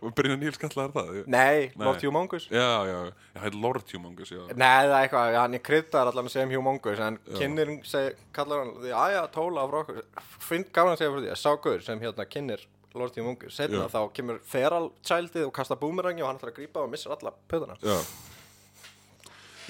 [0.00, 1.10] Og Brynja Níls kallar það?
[1.26, 1.84] Nei, Nei.
[1.84, 2.46] Lord Humongous.
[2.52, 2.98] Já, já,
[3.36, 4.42] það er Lord Humongous, já.
[4.52, 8.72] Nei, það er eitthvað, hann er kryddar allan sem Humongous en kynir, seg, kallar hann
[8.80, 10.02] því aðja, tóla af rokkur
[10.42, 12.66] finn gaman að segja fyrir því, að sá guður sem hérna kynir
[12.96, 13.88] Lord Humongous, setna Já.
[13.92, 17.32] þá kemur feral childið og kasta boomerangi og hann ætlar að grípa og missar alla
[17.48, 17.96] pöðuna Já.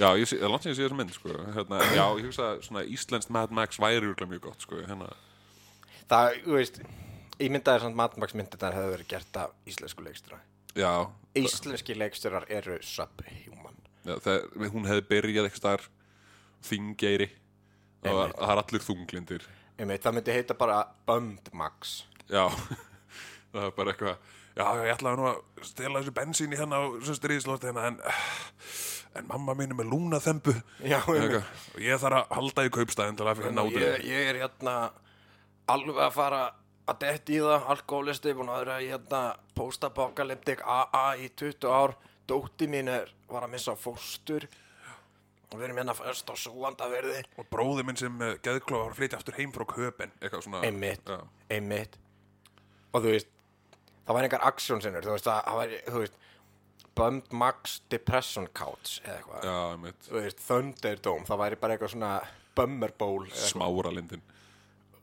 [0.01, 1.35] Já, ég sé, langt sem ég sé þessa mynd, sko.
[1.53, 5.11] Hérna, Já, ég hugsa að svona íslenskt Mad Max væri örugglega mjög gott, sko hérna,
[6.11, 6.81] Það, veist,
[7.41, 10.41] ímyndaðir samt Mad Max myndir það hefði verið gert af íslensku leikstjóra.
[10.77, 10.93] Já,
[11.37, 13.77] Íslenski leikstjórar eru subhuman.
[14.05, 15.89] Já það, hún hefði byrjað eitthvað staðar
[16.63, 17.31] Þingeyri.
[18.03, 19.49] Það var- það er allir þunglindir.
[19.79, 20.87] Einmitt, það myndi heita bara
[21.53, 22.05] Max.
[22.29, 22.49] Já,
[23.53, 24.17] það er bara eitthvað
[24.53, 27.95] Já, ég ætlaði nú að stela þessu bensín í hérna á þessu stríðslótt hérna, en,
[29.17, 30.53] en mamma mín er með lúnaþembu.
[30.85, 31.47] Já, einmitt.
[31.73, 34.11] Og ég þarf að halda í kaupstæðin til að finna út úr ég, því.
[34.13, 34.75] ég er hérna
[35.73, 36.43] alveg að fara
[36.91, 39.23] að detti í það alkoholisti, búin að vera í hérna
[39.59, 41.95] post-apocalyptic AA í 20 ár.
[42.29, 44.47] Dótti mín er, var að missa fóstur.
[45.53, 49.01] Og við erum hérna fyrst á súandaverði og bróði minn sem uh, geðklofa var að
[49.03, 51.19] flytja aftur heim frá köpen eitthvað svona einmitt, já,
[51.53, 51.99] einmitt.
[52.93, 53.29] Og þú veist
[54.07, 56.17] það var einhver aksjónsinnur, þú veist að það var, þú veist
[56.97, 62.15] Bummed Max Depression Couch eða eitthvað, einmitt, þú veist Thunderdome, það væri bara eitthvað svona
[62.57, 63.53] Bummer Bowl eða eitthvað.
[63.53, 64.25] smára lindin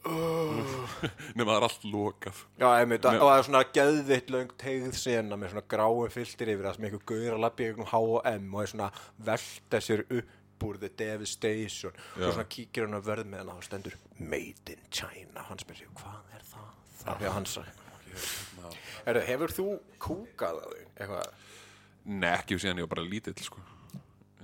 [0.07, 5.37] nema það er allt lokað Já, einmitt, og það er svona geðvitt löng tegð sena
[5.39, 8.71] með svona gráum fylltir yfir það sem einhver gauður að í einhvern H&M og er
[8.71, 12.31] svona að velta sér upp úr the devastation og Já.
[12.31, 15.91] svona kíkir hann að verð með hann og stendur Made in China hann spyrir sig,
[15.99, 16.71] hvað er það?
[16.99, 17.77] Það er að hann sagði
[19.05, 19.67] Herru, hefur þú
[20.03, 20.87] kúkað á þig?
[20.99, 21.45] Eitthvað?
[22.09, 23.61] Nei, ekki síðan ég var bara lítill sko.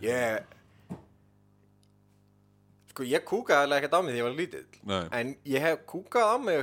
[0.04, 0.56] Ég
[2.96, 4.68] Sko, ég kúkaði alveg ekkert á mig því ég var lítill.
[4.88, 5.04] Nei.
[5.20, 6.62] En ég hef kúkað á mig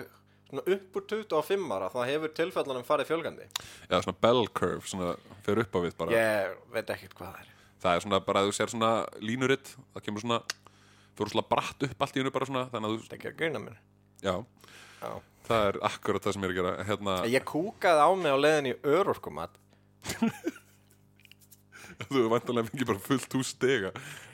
[0.49, 3.49] svona upp úr 25 ára það hefur tilfellunum farið fjölgandi.
[3.90, 5.11] Já, svona bell curve, svona
[5.45, 6.14] fyrir upp á við bara.
[6.16, 7.51] Ég veit ekkert hvað það er.
[7.85, 8.90] Það er svona bara að þú sér svona
[9.21, 10.40] línuritt það kemur svona,
[11.12, 13.18] þú eru svona bratt upp allt í hennu bara svona, þannig að þú, Það er
[13.21, 13.77] ekki að greina mér.
[14.23, 14.35] Já.
[15.03, 15.12] Já.
[15.51, 18.38] það er akkurat það sem ég er að gera hérna, Ég kúkaði á mig á
[18.40, 19.61] leiðin í örorkumat.
[22.09, 23.90] Þú er vantanlega fengið bara fullt hús stiga.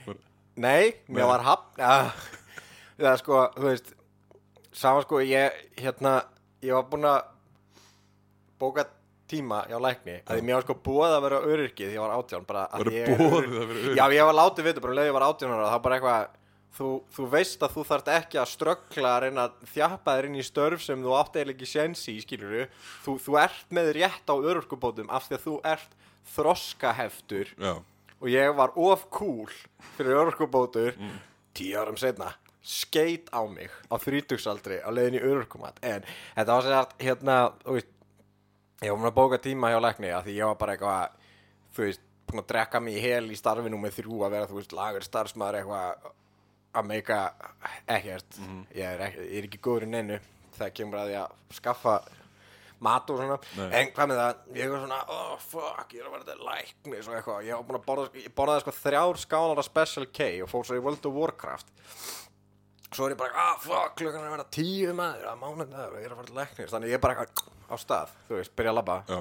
[0.06, 0.18] bara,
[0.58, 1.30] Nei, mér Nei.
[1.30, 1.96] var hafn ja,
[2.98, 3.92] Það er sko, þú veist
[4.78, 6.14] Saman sko, ég hérna
[6.64, 7.20] Ég var búinn að
[8.58, 8.88] bóka
[9.28, 12.14] tíma hjá lækni að því mér var sko búið að vera öryrkið því ég var
[12.16, 13.96] átján bara að Var ég boðið að vera öryrki?
[13.98, 16.30] Já, ég var látið vita bara um leið ég var átján ára þá bara eitthvað
[16.78, 20.40] þú, þú veist að þú þarft ekki að ströggla að reyna að þjappa þér inn
[20.40, 22.56] í störf sem þú átt eiginlega ekki sensi í skilur
[23.04, 25.96] þú, þú ert með rétt á öryrkubótum af því að þú ert
[26.34, 27.54] þroskaheftur.
[27.56, 27.72] Já,
[28.20, 29.48] og ég var of cool
[29.96, 30.96] fyrir örorkubótur.
[31.54, 32.32] Tíu árum setna
[32.68, 35.78] skeit á mig á þrítugsaldri á leiðin í örorkumat.
[35.82, 36.04] En
[36.36, 37.88] þetta var sér að hérna veist,
[38.82, 41.16] ég var múin að bóka tíma hjá lækni að því ég var bara eitthvað
[41.74, 44.58] þú veist, búin að drekka mig í hel í starfinu með þrjú að vera, þú
[44.58, 46.10] veist, lagur starfsmaður eitthvað
[46.78, 47.20] að meika
[47.88, 48.38] ekkert.
[48.76, 50.18] Ég, er ekki, ég er ekki góður í neinu.
[50.58, 51.94] Það kemur að því að skaffa
[52.84, 53.38] mat og svona.
[53.58, 53.68] Nei.
[53.80, 57.08] en hvað með það, ég var svona oh fuck, ég er að vera þetta læknis
[57.10, 57.42] og eitthvað.
[57.48, 60.68] Ég var búin að borða, ég borðaði sko þrjár skálar af Special K og fór
[60.68, 61.72] svo í World of Warcraft.
[62.88, 66.00] Svo er ég bara, ah fuck, klukkan er að vera tíu maður að mánudagur og
[66.00, 68.72] ég er að til læknis þannig ég er bara eitthvað á stað, þú veist, byrja
[68.72, 69.02] að labba.
[69.10, 69.18] Já,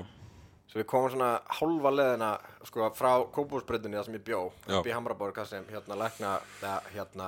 [0.68, 2.30] Svo við komum svona hálfa leðina
[2.68, 4.74] sko, frá kópúsbreytunni þar sem ég bjó Já.
[4.82, 7.28] upp í Hamraborg þar sem hérna lækna eða, hérna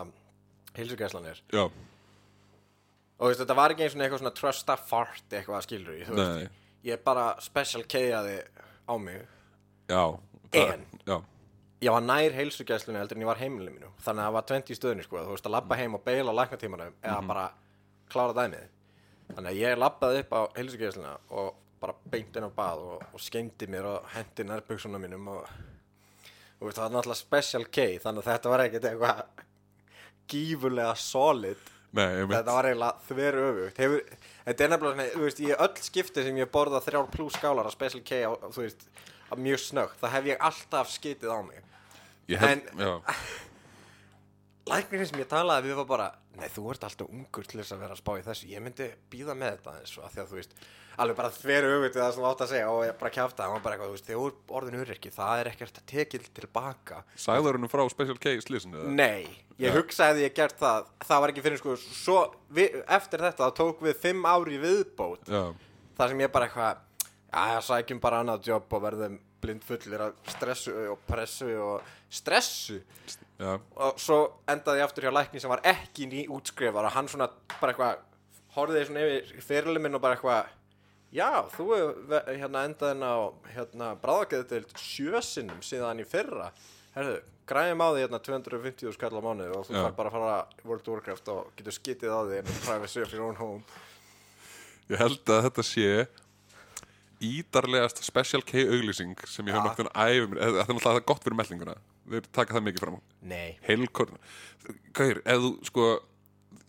[0.75, 1.39] hilsugæslan er.
[1.55, 1.63] Já,
[3.19, 6.05] og veist, þetta var ekki eins og eitthvað svona trust a fart eitthvað skilur í,
[6.07, 6.57] þú veist.
[6.87, 8.37] Ég bara special K-aði
[8.87, 9.21] á mig.
[9.91, 10.03] Já.
[10.55, 10.85] En?
[11.05, 11.17] Já,
[11.83, 13.89] ég var nær heilsugæslunni heldur en ég var heimilinu mínu.
[14.05, 15.23] Þannig að það var 20 í stöðunni sko.
[15.25, 17.47] Þú veist að labba heim og beila á læknatímanum eða bara
[18.09, 18.69] klára dæmið.
[19.33, 23.21] Þannig að ég labbaði upp á heilsugæsluna og bara beint inn á bað og, og
[23.23, 25.51] skeindi mér og hendi nærbuksuna mínum og
[26.59, 29.21] þú veist það var náttúrulega special K þannig að þetta var ekkert eitthvað
[30.29, 34.03] gífurlega solid nei, ég þetta var eiginlega þver öfugt Hefur,
[34.45, 37.69] þetta er nefnilega svona, þú veist, í öll skipti sem ég borða þrjár pluss skálar
[37.69, 38.85] af Special K á, þú veist,
[39.29, 41.63] á mjög snögg það hef ég alltaf skitið á mig.
[42.29, 42.93] Ég held, en- já,
[44.69, 46.07] læknirinn sem ég talaði við var bara
[46.39, 48.49] nei, þú ert alltaf ungur til þess að vera að spá í þessu.
[48.53, 50.53] Ég myndi býða með þetta eins og að því að þú veist
[51.03, 53.45] alveg bara þver öfugt við það sem þú átt að segja og ég bara kjafta,
[53.45, 55.87] hann var bara eitthvað, þú veist, þegar þú ert orðin urriki það er ekkert að
[55.93, 58.97] tekið tilbaka sagður henni frá Special slísinu eða?
[58.99, 59.29] Nei,
[59.61, 60.91] ég hugsaði að ég gert það.
[61.07, 62.19] Það var ekki fyrir sko svo,
[62.53, 65.25] við, Eftir þetta þá tók við fimm ári viðbót.
[65.29, 65.43] Já,
[65.99, 66.85] Það sem ég bara eitthvað
[67.29, 72.79] Já, sækjum bara annað jobb og verðum blindfullir af stressu og pressu og stressu.
[73.39, 74.17] Já, og svo
[74.49, 78.01] endaði ég aftur hjá lækni sem var ekki ný útskrifar og hann svona bara eitthvað
[78.57, 80.49] horfði svona yfir fyrirlið minn og bara eitthvað
[81.15, 83.15] Já, þú hefur hérna endaðin á
[83.55, 86.51] hérna bráðageðu til sjösinnum síðan í fyrra.
[86.93, 87.15] Herðu,
[87.49, 90.35] græðum á því hérna 250 skall á mánuði og þú fær bara að fara
[90.69, 93.63] World of Warcraft og getur skitið á því en privacy of your own home.
[94.89, 95.89] Ég held að þetta sé
[97.19, 99.67] ídarlegast Special K auglýsing sem ég hef Ja.
[99.67, 101.75] nokkuð æfum Þetta er náttúrulega gott fyrir meldinguna.
[102.09, 103.57] Þeir taka það mikið fram Nei.
[103.67, 104.17] Heilkorn
[104.93, 105.89] Gauir, ef þú sko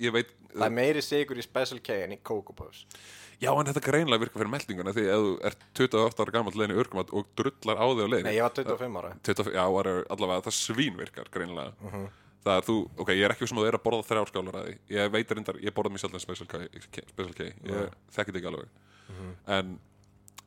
[0.01, 2.83] Ég veit Það er meiri sigur í Special K en í Coco Puffs
[3.41, 6.77] Já, en þetta greinlega virka fyrir meldinguna Því ef þú ert 28 ára gammal í
[6.83, 9.13] örgumat Og drullar á þig á leiðin Nei, ég var 25 ára.
[9.25, 12.09] 25, já, whatever, allavega það svín virkar greinlega Mhm.
[12.45, 14.55] það er þú, ok, ég er ekki sem að þú er að borða þrjár skálar
[14.61, 16.61] að því, ég veit reyndar, ég borða mér sjaldan Special K,
[17.13, 18.69] Special K ég þekki þetta ekki alveg.
[19.11, 19.33] Mhm.
[19.57, 19.75] en,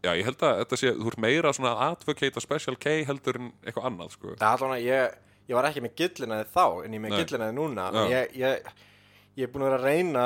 [0.01, 3.03] já, ég held að þetta sé þú ert meira svona að advocate á Special K
[3.05, 4.33] heldur en eitthvað annað, sko.
[4.37, 5.13] Það er allavega, ég,
[5.49, 7.85] ég var ekki með gillinaði þá en ég er með gillinaði núna.
[8.09, 8.73] Ég, ég,
[9.37, 10.25] ég er búin að vera að reyna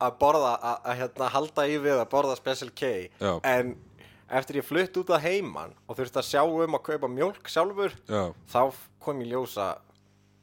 [0.00, 2.90] að borða að, hérna, halda í við að borða Special K.
[3.20, 3.32] Já.
[3.44, 3.74] en
[4.30, 7.96] eftir ég flutt út að heiman og þurfti að sjá um að kaupa mjólk sjálfur
[8.08, 8.22] Já.
[8.52, 8.60] þá
[9.02, 9.70] kom ég ljósa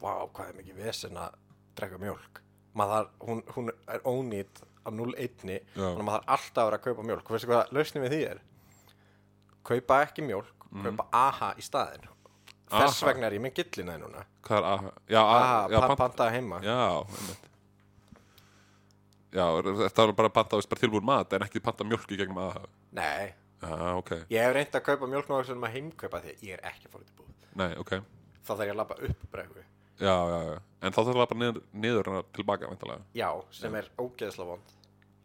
[0.01, 1.37] vá, hvað er mikið vesen að
[1.77, 2.41] drekka mjólk?
[2.77, 5.61] Maður hún, hún er ónýtt af 0,1 Já.
[5.73, 7.23] þannig að maður þarf alltaf að vera að kaupa mjólk.
[7.25, 8.43] Og veistu hvað lausnin við því er?
[9.67, 12.05] Kaupa ekki mjólk, kaupa AHA í staðinn.
[12.71, 13.07] Þess AHA?
[13.09, 14.23] vegna er ég með gillinaði núna.
[14.47, 16.59] Hvað er já, AHA, já, pa pant- pantaði heima.
[16.63, 16.77] Já,
[17.17, 17.49] einmitt
[19.33, 19.45] já,
[19.83, 22.61] þetta var bara panta veist, bara tilbúin mat en ekki panta mjölk í gegnum að
[22.97, 26.45] nei, já, ok, ég hef reynd að kaupa mjólk náður sem að heimkaupa því að
[26.47, 27.97] ég er ekki fórið til búð nei, ok.
[28.47, 29.63] Þá þarf ég að labba upp bregðu.
[29.97, 33.77] Já, já, já, en þá þarf það bara niður, niður en tilbaka, veintalega já, sem
[33.79, 34.73] er ógeðslega vond.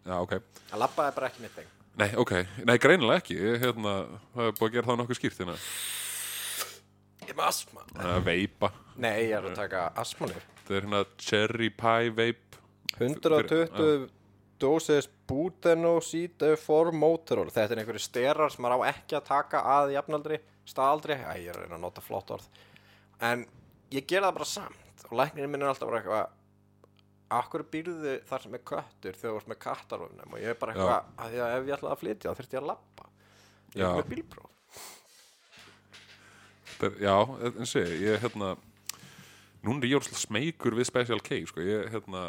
[0.02, 0.32] Já, ok.
[0.72, 2.30] Að labba er bara ekki mitt þeng Nei, ok,
[2.64, 3.36] nei, greinilega ekki.
[3.60, 3.90] Hérna,
[4.32, 5.56] það er búið að gera það nokkuð skýrt hérna.
[7.22, 10.46] Ég er með asma Veipa, nei, ég er að taka asmanir.
[10.62, 12.51] Þetta er hérna Cherry Pie Vape
[12.98, 14.10] 120
[14.62, 19.94] dósis bútenósítu for motorol þetta er einhverju sterar sem maður á ekki að taka að
[19.96, 21.16] jafnaldri, staðaldri.
[21.18, 22.46] Æ, ég er að reyna að nota flott orð.
[23.22, 23.42] En
[23.94, 26.38] ég gera það bara samt og læknirinn minn er alltaf bara eitthvað
[27.32, 30.34] akkur býrðu þar sem er köttur þegar þú ert með kattarofnum?
[30.34, 32.62] Og ég er bara eitthvað að að ef ég ætlaði að flytja þá þurfti ég
[32.62, 33.08] að lappa
[33.72, 34.50] ég er með
[36.72, 37.16] Þetta er, Já,
[37.48, 38.54] eins og ég, ég, hérna
[39.62, 42.22] Núna er ég orðslega smeykur við Special K, sko, ég, hérna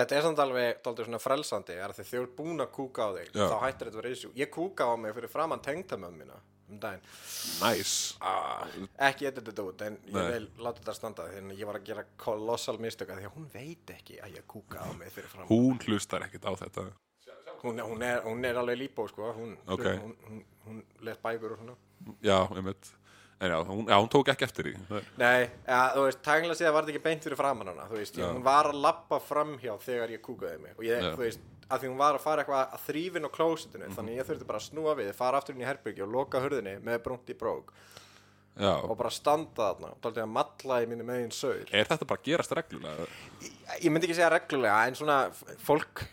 [0.00, 3.34] Þetta er samt alveg svona frelsandi er þegar þið eru búin að kúka á þig
[3.36, 3.44] Já.
[3.50, 4.30] þá hættir þetta að vera issue.
[4.38, 6.38] Ég kúka á mig fyrir framann tengdamömmu mína
[6.70, 7.02] um daginn.
[7.60, 8.64] Næs Ah,
[9.10, 10.30] ekki eitthvað þetta út en ég Nei.
[10.32, 13.36] vil láta þetta standa því að ég var að gera kolossal mistök að því að
[13.36, 15.50] hún veit ekki að ég kúka á mig fyrir framann.
[15.50, 16.90] Hún hlustar ekkit á þetta
[17.60, 19.82] Hún, hún, er, hún er alveg líbó sko, hún, Ok.
[19.84, 21.74] hún, hún, hún les bækur og svona.
[22.24, 22.94] Já, einmitt
[23.40, 26.72] En já, hún, já, hún tók ekki eftir því Nei, ja, þú veist, tæknilega séð
[26.76, 28.26] var þetta ekki beint fyrir framann hana, þú veist, Já.
[28.28, 31.14] hún var að lappa framhjá þegar ég kúkaði mig og ég, Já.
[31.16, 33.94] þú veist, að því hún var að fara eitthvað að þrýfin á klósitinu, Mhm.
[33.96, 36.76] þannig ég þurfti bara að snúa við, fara aftur inn í herbyggi og loka hurðinni
[36.84, 37.72] með brúnt í brók
[38.60, 41.64] Já, og bara standa þarna og tóldi að matla í mínu megin saur.
[41.72, 43.06] er þetta bara gerast reglulega?
[43.40, 45.30] Ég, ég myndi ekki segja reglulega, en svona
[45.64, 46.04] fólk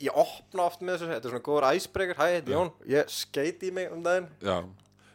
[0.00, 3.06] ég opna oft með þessu, þetta er svona góður æsbreykar hæ, þetta er Jón, ég
[3.06, 4.64] skeiti í mig um daginn Já,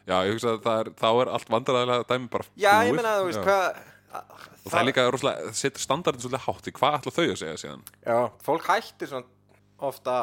[0.06, 2.96] já, ég hugsa að það er, þá er allt vandræðilega dæmi bara já, ég búið.
[3.00, 3.88] meina, þú veist, hvað
[4.62, 7.38] Og það er líka rosalega, það setur standardin svolítið hátt í hvað ætla þau að
[7.40, 7.80] segja síðan?
[8.06, 9.24] Já, fólk hættir svona
[9.82, 10.16] ofta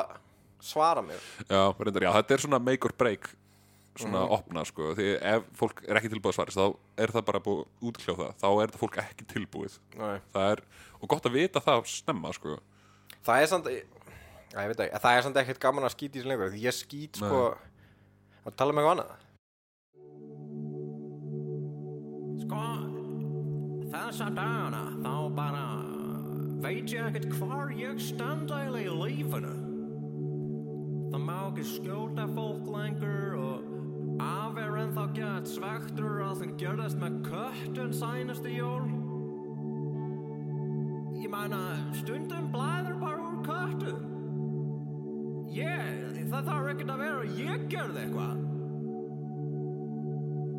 [0.64, 1.20] svara mér.
[1.50, 3.28] Já, reyndar, já, þetta er svona make or break
[4.00, 4.32] svona Mhm.
[4.38, 7.66] opna, sko því ef fólk er ekki tilbúið að svara þá er það bara búið
[7.90, 9.80] útkljóð það, þá er þetta fólk ekki tilbúið.
[9.98, 10.20] Nei.
[10.34, 10.62] það er,
[11.02, 12.60] og gott að vita það snemma, sko.
[13.26, 13.82] Það er samt já,
[14.62, 16.78] ég veit ekki, það er samt ekkert gaman að skýta í þessu lengur því ég
[16.78, 17.58] skýt sko
[18.46, 19.12] að tala um eitthvað annað
[22.50, 22.66] Sko,
[23.92, 25.66] þessa dagana þá bara
[26.64, 29.52] veit ég ekkert hvar ég eiginlega í lífinu.
[31.12, 36.98] Það má ekki skjóta fólk lengur og af er ennþá gett svektur að sem gerðist
[37.04, 38.90] með köttun sænastu jól.
[41.22, 41.62] Ég mæna,
[42.02, 44.02] stundum blæður bara úr köttum.
[45.54, 48.46] Ég, það þarf ekkert að vera ég gerði eitthvað.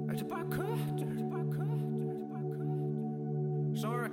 [0.07, 1.10] Þetta er bara köttur,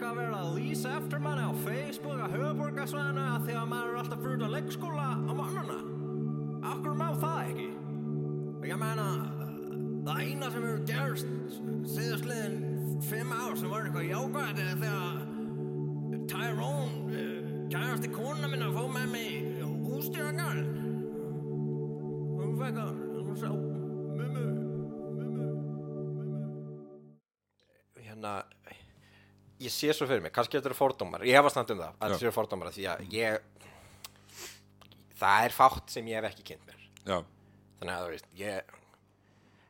[0.07, 3.99] að vera að lýsa eftir manni á Facebook að höfuborgarsvæðinu að því að maður er
[4.01, 5.77] alltaf fyrir að leikskóla á mannuna.
[6.71, 7.67] Akkur má það ekki.
[8.67, 9.07] Ég meina,
[10.07, 11.29] það eina sem hefur gerst
[11.93, 12.57] síðastliðin
[13.07, 15.25] fimm ár sem var eitthvað jákvæð er þegar
[16.27, 20.76] Tyrone, uh, kærasti kona minna, fóð með mig hústýrangarn.
[29.67, 31.93] Ég sé svo fyrir mig, kannski þetta eru fordómar ég hef að standa um það,
[31.99, 33.39] að þetta séu fordómar því að ég
[35.17, 37.17] það er fátt sem ég hef ekki kynnt mér Já,
[37.79, 38.75] þannig að þú veist, ég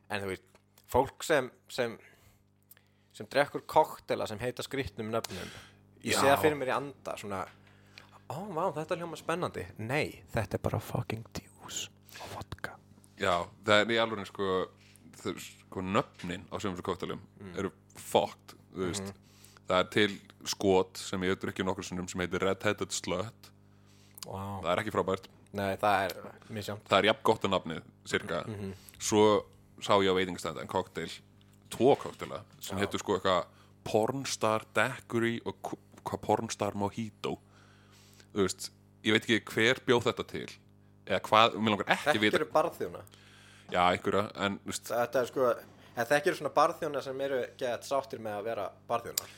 [0.08, 0.46] en þú veist,
[0.92, 1.94] fólk sem sem,
[3.16, 5.52] sem drekkur koktela sem heita skrýtnum nöfnum
[6.04, 6.32] ég sé Já.
[6.34, 7.42] það fyrir mér í anda svona,
[8.30, 11.86] ó, vá, þetta er hljóma spennandi nei, þetta er bara fucking djús
[12.22, 12.76] og vodka
[13.20, 13.34] já,
[13.66, 14.50] það er í alveg sko,
[15.18, 17.54] sko nöfnin á sömum svo kóktelum Mm.
[17.58, 19.24] eru fucked, þú veist Mhm.
[19.68, 23.50] Það er til skot sem ég drukki nokkur sinnum sem heitir Red Headed Slut.
[24.28, 24.60] Wow.
[24.64, 25.28] það er ekki frábært.
[25.56, 26.14] Nei, það er
[26.52, 28.72] misjámt það er jafn gott að nafnið, cirka Mhm.
[28.98, 29.22] svo
[29.80, 31.10] sá ég á veitingstænd en kokteil,
[31.70, 33.46] tvo koktela sem heitur sko eitthvað
[33.84, 35.54] Pornstar Daiquiri og
[36.04, 37.38] hvað Pornstar Mojito.
[38.34, 38.70] Þú veist,
[39.04, 40.48] ég veit ekki hver bjóð þetta til
[41.06, 43.02] eða hvað, mér langar ekki þetta vita eru barþjóna?
[43.72, 45.54] Já, einhverja, en þú veist, þetta er sko
[46.28, 49.28] eru svona barþjóna sem eru gett sáttir með að vera barþjónar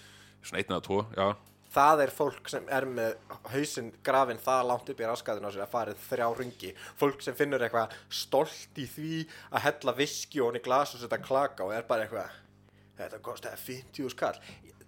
[0.43, 1.29] svona einn eða tvo, já.
[1.71, 5.63] Það er fólk sem er með hausinn grafinn það langt upp í raskaðin á sér
[5.63, 9.21] að farið þrjá ringi fólk sem finnur eitthvað stolt í því
[9.53, 12.35] að hella viski og hann í glas og setja klaka og er bara eitthvað
[12.99, 14.35] þetta kostiði 50 skall.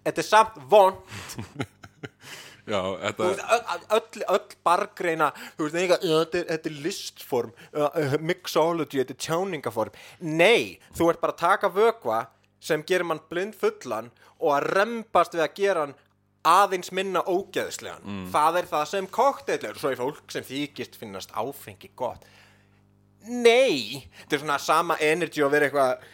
[0.02, 0.98] Þetta er samt von
[2.72, 3.30] já, þetta,
[3.96, 9.16] öll, öll, bargreina þú veist, eitthvað, þetta, er, þetta er listform uh, uh, mixology, þetta
[9.16, 9.98] er tjáningaform.
[10.26, 12.24] Nei, þú ert bara að taka vökva
[12.62, 15.96] sem gerir mann blind fullan og að rembast við að gera hann
[16.46, 18.26] aðeins minna ógeðslegan.
[18.34, 22.24] Það er það sem kokteil er svo er fólk sem þykist finnast áfengi gott.
[23.22, 26.10] Nei, þetta er svona sama energy og vera eitthvað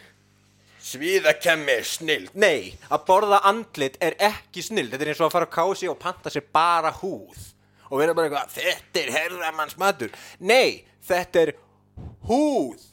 [0.89, 2.29] Svíðakemmi, snild.
[2.39, 4.93] Nei, að borða andlit er ekki snild.
[4.93, 7.49] Þetta er eins og að fara á kási og panta sér bara húð
[7.89, 10.13] Og vera bara eitthvað Þetta er herramanns matur.
[10.39, 11.51] Nei, þetta er
[12.29, 12.85] húð.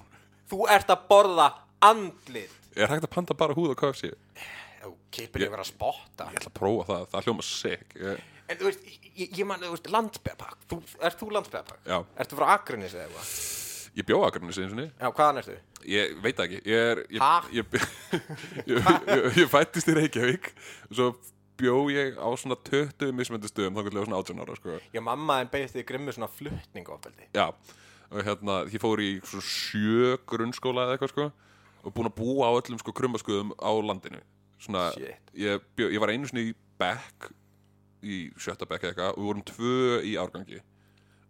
[0.50, 1.48] Þú ert að borða
[1.84, 6.50] andlit er hægt að panta bara húð og KFC ég kipir yfir að spotta ætla
[6.50, 7.46] að prófa það, það hljóma
[8.06, 8.82] ég, En þú veist,
[9.18, 11.80] ég, ég man, þú veist, landsbeðapakk þú, Ert þú landsbeðapakk?
[11.88, 11.96] Já.
[12.22, 13.30] Ertu frá Akranis eða eitthvað?
[13.96, 15.56] ég bjóða akkurinn sinni sinni Já, hvaðan ertu?
[15.88, 17.30] Ég veit ekki Ég, er, ég, Ha?
[17.54, 17.78] ég,
[18.70, 20.50] ég, ég, ég fættist í Reykjavík
[20.90, 21.14] Svo
[21.56, 24.74] bjó ég á svona 20 mismöndi stöðum þá gætlega svona 18 ára sko.
[24.92, 27.46] Já, mamma en beigist þig grimmu svona flutningofbeldi Já,
[28.12, 31.28] og hérna ég fór í svona sjö grunnskóla eða eitthvað sko
[31.86, 34.20] og búin að búa á öllum sko krummaskuðum á landinu.
[34.58, 34.88] Svona,
[35.36, 37.30] ég, bjó, ég var einu sinni í bekk
[38.06, 39.74] í sjötta bekk eða eitthvað og við vorum tvö
[40.06, 40.62] í árgangi.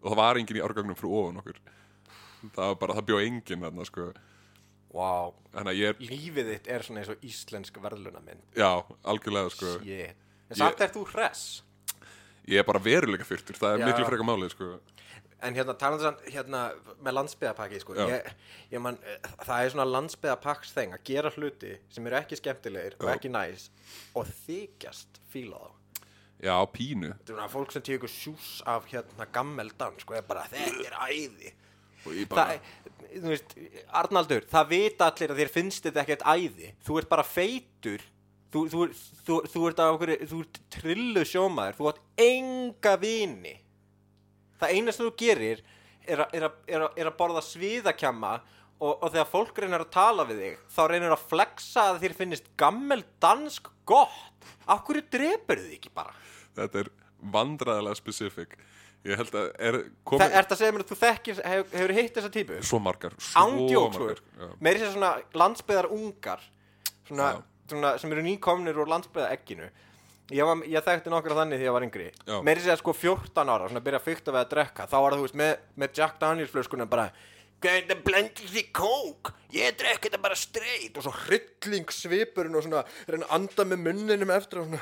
[0.01, 1.59] Og það var engin í árgangnum frá ofan okkur.
[2.55, 4.07] Það var bara, það bjó engin þarna sko.
[4.97, 8.69] Ég er, lífið þitt er svona eins og íslensk verðlunamynd já,
[9.05, 9.73] algjörlega sko.
[9.83, 10.23] Shit.
[10.47, 11.41] En samt er þú hress.
[12.47, 13.87] Ég er bara veruleika fyrtur, það er Já.
[13.89, 14.69] miklu frekar málið sko
[15.39, 16.59] En hérna, talandi samt, hérna,
[17.05, 18.29] með landsbyðapakki, sko, ég,
[18.73, 22.95] ég man, eh, það er svona landsbyðapakks þeng að gera hluti sem eru ekki skemmtilegir
[22.97, 23.13] og Já.
[23.19, 23.67] ekki næs
[24.17, 25.69] og þykjast fíla þá.
[26.41, 30.47] já, pínu Þetta er svona fólk sem tekur sjús af hérna gammeldan, sko, er bara,
[30.49, 31.53] þetta er æði.
[32.07, 33.55] og ég Það, bara, er- þú veist,
[34.01, 36.73] Arnaldur, það vita allir að þér finnst þetta ekkert æði.
[36.85, 38.01] Þú ert bara feitur,
[38.51, 38.83] þú, þú,
[39.27, 43.55] þú, þú ert af okkur, þú ert trillu sjómaður, þú ert enga vini.
[44.61, 45.63] Það eina sem þú gerir
[46.07, 48.37] er, er, er, er að borða sviðakjamma
[48.77, 52.15] og, og þegar fólk reynir að tala við þig þá reynir að flexa að þér
[52.21, 54.49] finnist gammel dansk gott.
[54.69, 56.15] Af hverju drepur þið ekki bara?
[56.57, 56.91] Þetta er
[57.33, 58.57] vandræðilega specific.
[59.07, 61.93] Ég held að er Það komið ert að segja mér að þú þekkir, hef, hefur
[61.95, 62.57] hitt þessa típu?
[62.65, 64.21] Svo margar margar
[64.63, 66.43] meiri sér svona landsbyðar ungar
[67.07, 67.29] svona,
[67.69, 69.69] svona, sem eru nýkomnir úr landsbyða ekkinu
[70.31, 72.09] ég, var, ég þekkti nokkur af þannig því ég var yngri.
[72.27, 72.37] Já.
[72.43, 75.17] meiri sér sko 14 ára svona byrja að fykta við að drekka þá var það
[75.21, 77.09] þú veist með, með Jack Daniels flöskunum bara
[77.57, 82.65] Gæði það blendið því kók Ég drekk þetta bara streit Og svo hrylling svipurinn og
[82.67, 84.81] svona Reyna að anda með munninum eftir og svona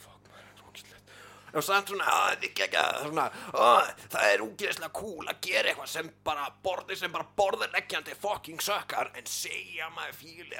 [0.00, 1.12] Fuck maður, það er svo ógæslegt
[1.52, 3.26] Og samt svona, að þetta er ekki ekki svona,
[3.66, 8.16] að, Það er úgeðslega cool að gera eitthvað sem bara borði sem bara borður leggjandi
[8.24, 10.56] fucking sökkar en segja maður fíli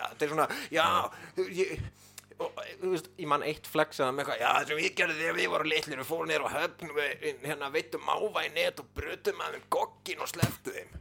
[2.35, 5.21] Já og, þú veist, ég man eitt flexaða með eitthvað, já það sem við gerðum
[5.21, 8.11] þegar við vorum litlir við fórum nýr og höfn við hérna veitum
[8.43, 10.97] í net og brutum að þeim gogkin og sleftu þeim.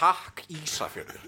[0.00, 1.24] Takk Ísafjörður.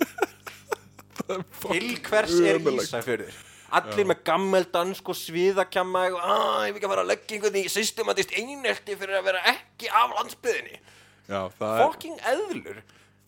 [1.63, 2.61] Til hvers er.
[2.77, 3.41] Ísafjörður?
[3.73, 7.37] Allir með gammel dansk og sviðakjamma og að ég vil ekki að fara að leggja
[7.39, 10.83] einhvern í systematist einelti fyrir að vera ekki af landsbyðinni.
[11.31, 12.83] Já, er, Fucking eðlur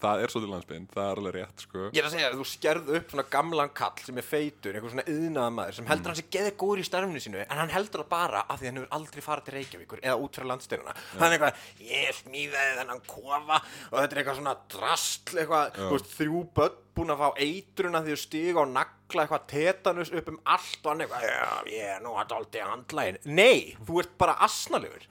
[0.04, 1.84] það er svolítið landsbyrn Það er alveg rétt sko.
[1.88, 4.94] Ég er að segja að þú skerðu upp svona gamlan kall sem er feitur, einhver
[4.94, 8.04] svona yðnaða maður sem heldur hann sé geði góður í starfinu sínu en hann heldur
[8.04, 11.36] það bara af því hann hefur aldrei farið til Reykjavíkur eða út frá landstyruna Þannig
[11.38, 16.44] eitthvað, ég smíðaði þennan kofa og þetta er eitthvað svona drastl eitthvað, þú veist, þrjú
[16.58, 20.84] börn búin að fá eitruna því þú stiga og nagla eitthvað tetanus upp um allt
[20.84, 25.06] og hann eitthvað, já, ég er nú dálti handlægin Nei, þú ert bara asnalegur.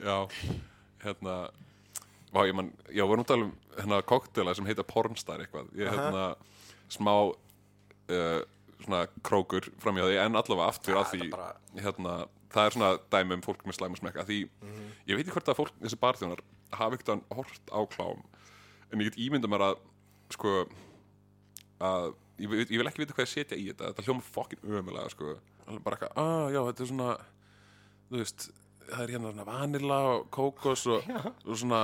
[0.00, 0.16] Já,
[1.04, 1.36] hérna
[2.30, 5.70] Vá, ég man, já, vorum að tala um hérna koktela sem heita Pornstar eitthvað.
[5.74, 6.24] Ég hérna
[6.90, 8.42] smá uh,
[8.84, 12.14] svona krókur framjá því en allavega aftur Ja, að því bara- hérna,
[12.54, 14.38] það er svona dæmi um fólk með slæmusmekka því
[15.06, 16.40] ég veit ekki hvort að fólk, þessi barþjónar
[16.78, 18.22] hafi ekkert hann hort á klám
[18.90, 19.76] en ég get ímynda mér að
[20.34, 20.54] sko
[21.80, 22.08] að
[22.40, 25.10] ég, veit- ég vil ekki vita hvað ég setja í þetta þetta hljóma fokkin ömulega
[25.12, 25.36] sko.
[25.84, 27.10] Bara eitthvað, ah, já, þetta er svona
[28.10, 28.48] þú veist,
[28.90, 31.08] það er hérna svona vanilla og kókos og,
[31.46, 31.80] og svona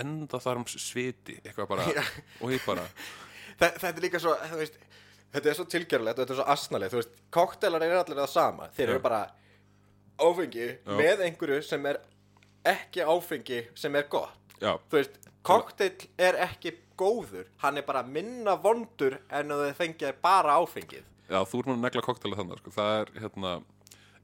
[0.00, 1.88] enda þar um sviti eitthvað bara,
[2.40, 2.84] og ég bara.
[3.60, 4.78] Þa- þetta er líka svo, veist
[5.34, 8.30] þetta er svo tilgjörlegt og þetta er svo asnalegt þú veist, koktelar eru allir það
[8.32, 9.04] sama þeir eru Já.
[9.08, 9.20] bara
[10.20, 10.68] áfengi
[11.00, 11.98] með einhverju sem er
[12.68, 14.36] ekki áfengi sem er gott.
[14.60, 15.14] Já, þú veist,
[15.46, 21.06] kokteil er ekki góður, hann er bara minna vondur en að þau fengið bara áfengið.
[21.30, 22.72] Já, þú ert nú að negla koktela þannig sko.
[22.74, 23.52] það er hérna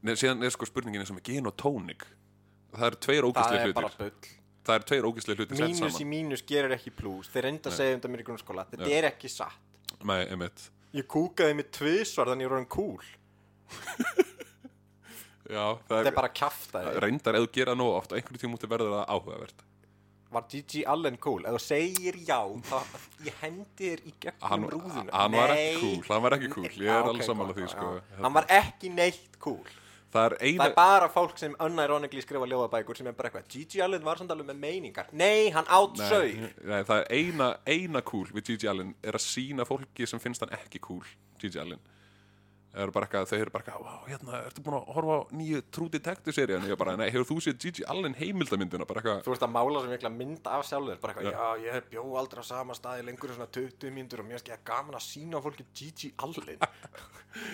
[0.07, 2.07] neð, síðan er sko spurningin gin og tónik.
[2.73, 4.33] Það eru tveir það ógæslega er bara hlutir bull.
[4.67, 6.09] Það eru tveir ógæslega hlutir sett mínus í saman.
[6.11, 7.29] mínus gerir ekki plús.
[7.31, 8.65] Þeir reynda að segja um þetta mér í grunnskóla.
[8.71, 9.77] Þetta er ekki satt.
[10.07, 10.67] Nei, einmitt.
[10.95, 13.01] Ég kúkaði mig tvisvar þannig ég er orðin cool
[15.51, 18.53] já, það þetta er, er bara kjaftaði reyndar þú gera nóg oft og einhverju tíma
[18.55, 19.65] múti verður það áhugavert.
[20.31, 21.43] Var Gigi Allen cool?
[21.47, 22.77] Ef þú segir já, þá
[23.27, 25.11] ég hendi þér í gegnum hann, rúðuna.
[25.13, 25.81] hann var ekki Nei.
[25.83, 27.91] cool, hann var ekki cool ég Já, er ok, alveg sammála gott, því já, sko.
[27.95, 28.17] já.
[28.25, 29.75] Hann var ekki neitt cool.
[30.13, 33.51] Það er Það eina er bara fólk sem unironically skrifa ljóðabækur sem er bara eitthvað
[33.53, 35.11] Gigi Allen var samt alveg með meiningar.
[35.11, 35.67] Nei, hann
[36.63, 40.45] nei, það er eina, eina cool við Gigi Allen er að sína fólki sem finnst
[40.45, 41.05] hann ekki cool
[41.41, 41.83] Gigi Allen
[42.77, 45.61] er bara eitthvað, þau eru bara eitthvað, wow, hérna, ertu búin að horfa á nýju
[45.73, 48.87] True Detective seríun ég er bara, nei, hefur þú séð Gigi Allen heimildamyndina?
[48.89, 51.87] Bara eitthvað, Þú ert að mála sem mikla mynd af sjálfur bara eitthvað, já, ég
[51.93, 54.99] bjó aldrei á sama staði lengur en svona 20 mínútur og mér finnst ekki gaman
[54.99, 56.67] að sína fólki Gigi Allen.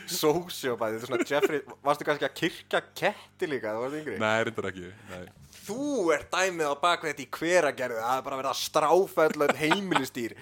[0.07, 4.17] Sociopæði, þetta er svona Jeffrey Varstu kannski að kirkja ketti líka, það varst yngri?
[4.21, 5.23] Nei, reyndar ekki nei,
[5.63, 10.35] Þú ert dæmið á bakvið þetta í hveragerðu Það er bara verið að stráfælla heimilistýr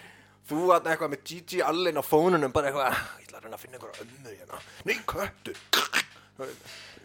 [0.50, 3.64] Þú ert eitthvað með Gigi Allen á fónunum bara eitthvað, ég ætla að reyna að
[3.66, 4.62] finna einhverja ömmu hérna.
[4.88, 5.62] Nei, köttur.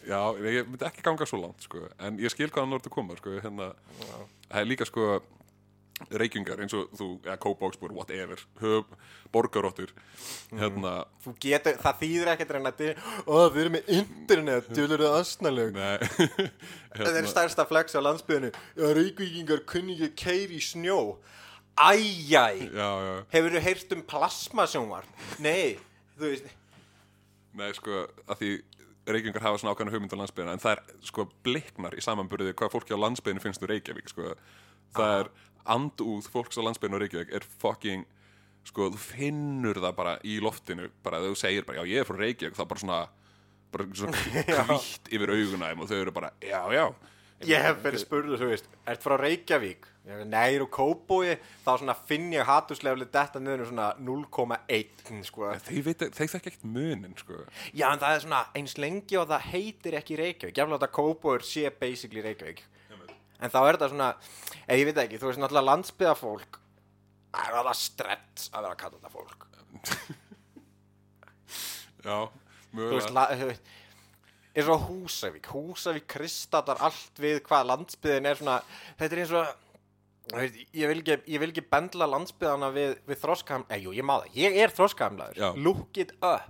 [0.07, 2.95] Já, ég myndi ekki ganga svo langt sko, en ég skil hvað hann orðið að
[2.95, 3.72] koma sko, hérna,
[4.47, 5.09] það er líka sko
[6.12, 8.91] reykjungar eins og þú, eða kópáksbúr, whatever höf,
[9.32, 9.95] borgaróttur
[10.53, 10.93] hérna,
[11.24, 12.82] Þú getur, það þýðir ekkert reyna að
[13.24, 15.72] Ó, við erum með internet, djúlur það asnaleg.
[15.72, 15.97] Nei.
[16.99, 21.01] Þetta er stærsta flex á landsbyðinu Já, reykvíkingar kunni ekki keiri í snjó
[21.77, 22.70] Æjæ.
[23.33, 25.05] Hefur þú heyrt um plasmasjónvar?
[25.45, 25.77] Nei,
[26.16, 26.49] þú veist.
[27.57, 28.51] Nei, sko, að því
[29.07, 32.72] Reykjavíkar hafa svona ákveðna hugmynd á landsbyðina en það er sko bliknar í samanburði hvað
[32.72, 34.33] fólki á landsbyðinu finnst þú Reykjavík sko.
[34.97, 35.31] það er
[35.77, 38.03] andúð fólks á landsbyðinu og Reykjavík er fucking
[38.66, 42.09] sko, þú finnur það bara í loftinu bara þegar þú segir bara, já, ég er
[42.09, 42.99] frá Reykjavík er bara svona,
[43.77, 44.24] bara svona
[44.72, 46.87] hvítt yfir auguna þeim og þau eru bara, já, já
[47.45, 49.91] Ég hef verið spurður, þú veist, ert frá Reykjavík?
[50.30, 51.34] Nei, og Kóbói,
[51.66, 55.51] þá finn ég hatusleiflega detta niður svona 0,1, sko.
[55.66, 57.43] þeir, þekki ekkert munin sko.
[57.76, 60.57] Já, en það er svona eins lengi og það heitir ekki Reykjavík.
[60.57, 62.64] Ég vil að Kóbói sé basically Reykjavík.
[63.41, 64.11] en þá er þetta svona
[64.64, 66.61] eða ég veit ekki, þú veist náttúrulega landsbyðafólk
[67.37, 69.41] það er alveg stress að vera að kalla þetta fólk
[72.07, 72.18] Já,
[72.70, 73.74] þú veist, mögulega la, þú veist
[74.57, 78.59] eins og Húsavík, Húsavík kristallar allt við hvað landsbyðin er svona,
[78.99, 79.63] þetta er eins og
[80.75, 83.21] ég vil ekki, ég vil ekki bendla landsbyðana við, við
[83.85, 84.77] jú, ég ég er Já.
[84.81, 86.49] þroskahamlaður look it up,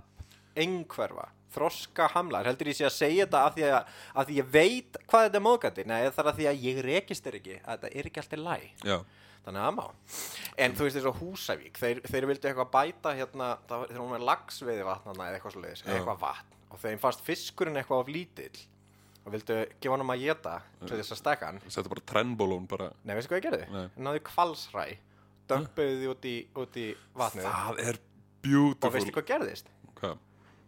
[0.57, 1.27] einhverfa.
[1.57, 5.23] Þroskahamlaður, heldur ég sé að segja þetta af því að, að því ég veit hvað
[5.27, 7.93] þetta er móðgandi, nei það er að því að ég rekist er ekki, að þetta
[8.01, 8.97] er ekki alltaf læg Já,
[9.47, 9.85] þannig að má.
[10.65, 14.17] En þú veist eins og Húsavík þeir, þeir vildu eitthvað bæta hérna var- þegar hún
[14.19, 15.93] er lagsveiði vatnana eða eitthvað svo leiðis Já.
[15.95, 18.63] eitthvað vatn og þeim fannst fiskurinn eitthvað of lítill
[19.27, 22.67] og vildu gefa hann um að geta svo þess að stekka hann setja bara trennbólón
[22.69, 23.65] bara nei veistu hvað ég gerði?
[23.73, 23.87] Nei.
[24.07, 24.85] náðu kvalsræ
[25.47, 26.87] dömpuðu því út í, út í
[27.17, 29.71] vatnið Það er og beautiful veistu hvað gerðist?
[29.97, 30.23] Hvað?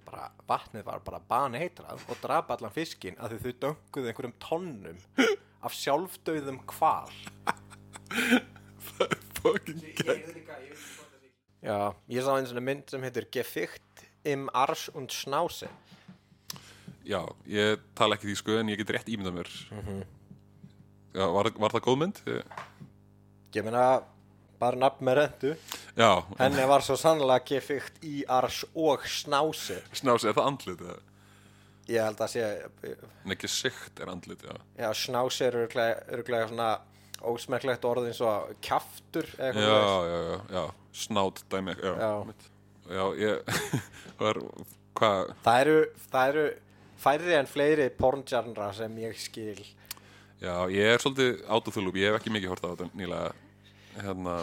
[0.09, 5.01] bara vatnið var bara baneitrað og drapa allan fiskinn að þau dönguðu einhverjum tonnum
[5.65, 7.11] af sjálfdauðum kval
[9.39, 10.15] Fucking gæ
[11.59, 13.88] Já, ég sá eins og mynd sem heitir Geficht
[14.25, 15.69] im Arsch und Schnauze
[17.09, 20.03] Já, ég tala ekki því sko en ég get rétt ímyndað mér Mhm.
[21.15, 22.21] Já, var, var það góð mynd?
[22.25, 22.43] Ég-
[23.55, 24.03] Ég meina,
[24.59, 25.55] bara nafn með rendu
[25.97, 30.81] Já, Henni var svo sannlega Geficht í Arsch og Schnauze snási, er það andlit?
[30.81, 30.99] eða?
[31.89, 32.43] Ég held að sé
[33.25, 36.79] Nei, ekki sikt er andlit, já Já, Schnauze er örglega svona
[37.25, 40.63] ósmekklegt orð eins og kjaftur eða Já, já, já, já,
[40.93, 42.13] snátt dæmi Já, Já.
[42.89, 43.51] Já ég
[44.21, 44.39] var,
[44.99, 45.33] hvað?
[45.45, 45.75] Það eru,
[46.11, 46.45] það eru
[46.99, 49.59] færri en fleiri pornjarnra sem ég skil.
[50.39, 53.31] Já, ég er svolítið átuþulúp, ég hef ekki mikið hort á þetta nýlega.
[53.99, 54.35] Hérna,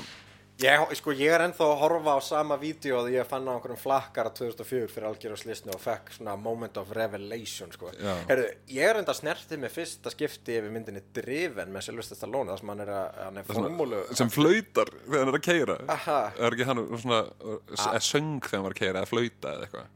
[0.57, 3.77] Ég, sko, ég er ennþá að horfa á sama vídeo og ég fann á einhverjum
[3.77, 7.91] flakkara 2004 fyrir algjörðarslisnu og fekk svona moment of revelation, sko.
[7.93, 8.15] Já.
[8.31, 12.63] Herru, ég er enda snertið með fyrsta skipti yfir myndinni Driven með Sylvester Stallone, þar
[12.63, 14.01] sem hann er að, hann er formúlu.
[14.17, 16.17] sem flautar þegar hann er að keira Aha.
[16.41, 18.01] Er ekki hann svona ah.
[18.01, 19.95] söng þegar hann var að keira eða flauta eða eitthvað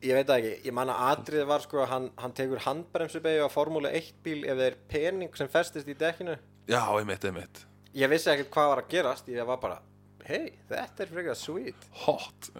[0.00, 3.94] Ég veit ekki, ég man að atrið var, sko, hann, hann tekur handbremsubegi á formúlu
[3.94, 6.38] 1 bíl ef þeir pening sem festist í dekkinu.
[6.66, 9.80] Já, einmitt, einmitt Ég vissi ekkert hvað var að gerast, ég var bara,
[10.28, 11.88] hei, þetta er frekar sweet.
[12.04, 12.50] Hot.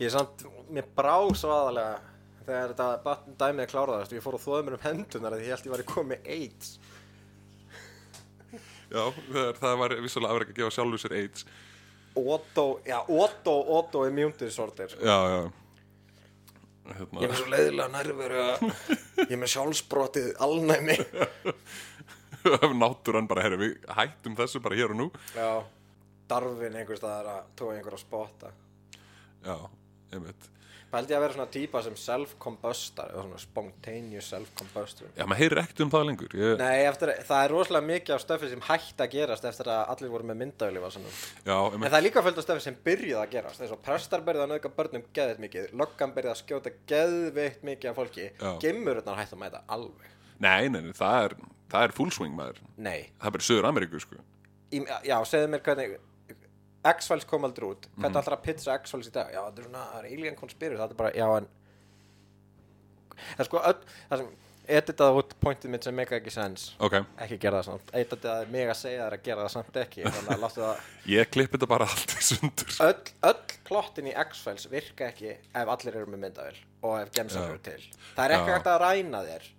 [0.00, 2.00] Ég er samt, mér brá svo aðalega
[2.46, 5.66] þegar þetta dæmið kláraðast og ég fór að þóða mér um hendunar að ég held
[5.66, 6.74] ég var í komið AIDS.
[8.86, 9.02] Já,
[9.58, 11.46] það var vissulega afrek að gefa sjálfur sér AIDS.
[12.16, 15.02] Auto, já, auto, auto immune disorder sko.
[15.04, 15.40] Já, já.
[16.86, 18.66] Hérna, Ég er með svo leiðilega nærveru að
[19.24, 20.96] ég er með sjálfsbrotið alnæmi.
[22.84, 25.08] Náttúran bara, herri, við hættum þessu bara hér og nú.
[25.34, 25.50] Já,
[26.30, 28.52] darfin einhvers staðar að tóa einhver að spotta.
[29.46, 29.56] Já,
[30.12, 30.52] einmitt.
[30.86, 35.08] Pældi ég að vera svona típa sem self-combustar eða svona spontaneous self-combustor.
[35.18, 38.22] Já, maður heyrir ekkert um það lengur ég, Nei, eftir, það er rosalega mikið af
[38.22, 42.06] stöfi sem hætti að gerast eftir að allir voru með myndaölu Já, En það er
[42.06, 45.06] líka fullt af stöfi sem byrjuð að gerast eins og prestar byrjuð að nauðga börnum
[45.18, 48.30] geðveitt mikið Löggan byrjuð að skjóta geðveitt mikið af fólki.
[48.30, 48.50] Já.
[48.62, 50.16] Gimmururnar hætti að mæta alveg.
[50.38, 51.36] Nei, nei, nei, það er,
[51.74, 52.62] það er full swing maður.
[52.78, 54.22] Nei, Það er bara Söður Ameríku, sko.
[54.70, 55.98] Í, já, segðu mér hvernig
[56.94, 57.86] X-Files kom aldrei út.
[57.96, 59.30] Hvernig ætlar að pizza X-Files í dag?
[59.34, 61.48] Já, þetta er svona, það er alien conspiracy Það er bara, já, en
[63.16, 64.34] Það er sko, öll, það sem
[64.76, 67.92] editað út pointið mitt sem mega ekki sens Ok, Ekki gera það samt.
[68.00, 70.06] Editað mig að segja þér að gera það samt ekki.
[70.06, 70.64] Það
[71.12, 72.78] ég klippi þetta bara allt í sundur.
[72.86, 77.50] Öll, öll plottin í X-Files virka ekki ef allir eru með myndavel og ef gemsar
[77.50, 77.78] eru til.
[78.16, 79.50] Það er ekki hægt að ræna þér.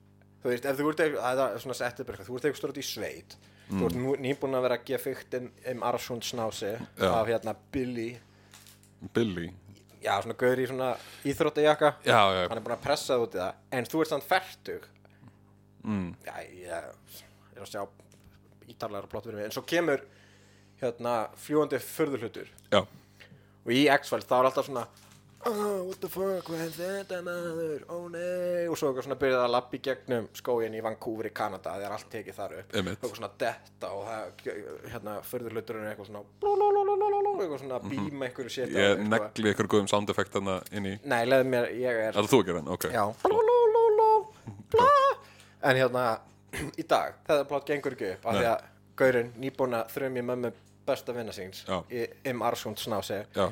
[0.43, 2.82] Þú veist, ef þú ert eitthvað, það er svona settið bara, þú ert eitthvað stórt
[2.82, 3.38] í sveit
[3.70, 7.07] þú ert nýbúin að vera að gefa fygt um, um Arsund snási Já.
[7.11, 8.09] af hérna Billy.
[9.13, 9.49] Billy.
[10.03, 10.91] Já, svona gaur í svona
[11.28, 11.93] íþróttajakka
[12.47, 13.63] hann er búin að pressa það út í það.
[13.80, 14.86] En þú ert samt færtug
[15.84, 16.70] mm, já, ég
[17.57, 17.82] er að sjá
[18.68, 20.03] ítarlega plott fyrir mig en svo kemur
[20.82, 22.49] hérna fljúandi förðurhlutur
[23.65, 24.86] og í X-Files þá er alltaf svona
[25.45, 27.83] oh, what the fuck, hvað er þetta maður?
[27.93, 31.33] Ó nei, og svo eitthvað svona byrjaði að lappa í gegnum skógin í Vancouver í
[31.38, 32.97] Kanada það er allt tekið þar upp, Einmitt.
[32.97, 34.45] eitthvað svona detta og það,
[34.93, 39.71] hérna, förður hluturinn er eitthvað svona blulululululu, eitthvað svona bíma einhverju sétt ég negli ykkur
[39.75, 42.63] góðum sound effekt þarna inn í nei, leið mér, ég er Það þú að gera
[42.63, 42.88] hann, ok.
[42.97, 44.09] Já, blulululu,
[44.73, 44.89] bla.
[45.69, 46.07] En hérna,
[46.81, 48.65] í dag þetta plott gengur ekki upp, af því að
[48.97, 50.51] gaurinn nýbúin að þrjum í mömmu
[50.88, 51.81] besta vinna síns Já.
[51.91, 53.49] í Im Arsund snási Já,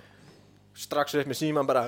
[0.76, 1.86] strax upp með síman bara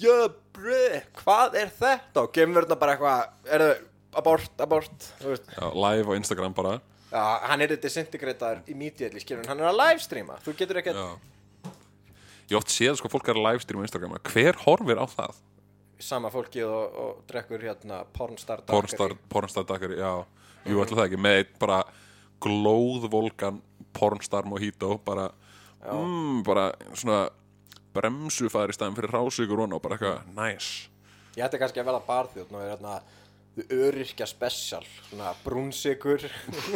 [0.00, 0.16] já,
[0.56, 2.24] bre, hvað er þetta?
[2.26, 3.82] Og þetta bara eitthvað er það
[4.16, 5.08] abort, abort?
[5.22, 6.76] Já, live á Instagram bara.
[7.10, 10.38] Já, hann er disintegrataður immediately skilur, hann er að livestreama.
[10.44, 11.08] Þú getur ekki Já.
[12.46, 14.18] Ég oft séð sko fólk er að livestream á Instagram.
[14.22, 15.38] Hver horfir á það?
[16.02, 20.12] sama fólkið og, og drekkur hérna pornstar Pornstar, pornstar dagar, já.
[20.66, 21.80] Jú, ætla það ekki, með bara
[22.42, 23.60] glóðvolgan
[23.96, 25.30] pornstar mojito bara,
[25.86, 27.26] mm, bara svona
[27.96, 30.70] bremsufæður í staðin fyrir rásugur og bara eitthvað næs
[31.36, 32.98] Ég ætti kannski að verða barþjótt og er hérna
[33.72, 36.22] öryrkja special, svona brúnsikur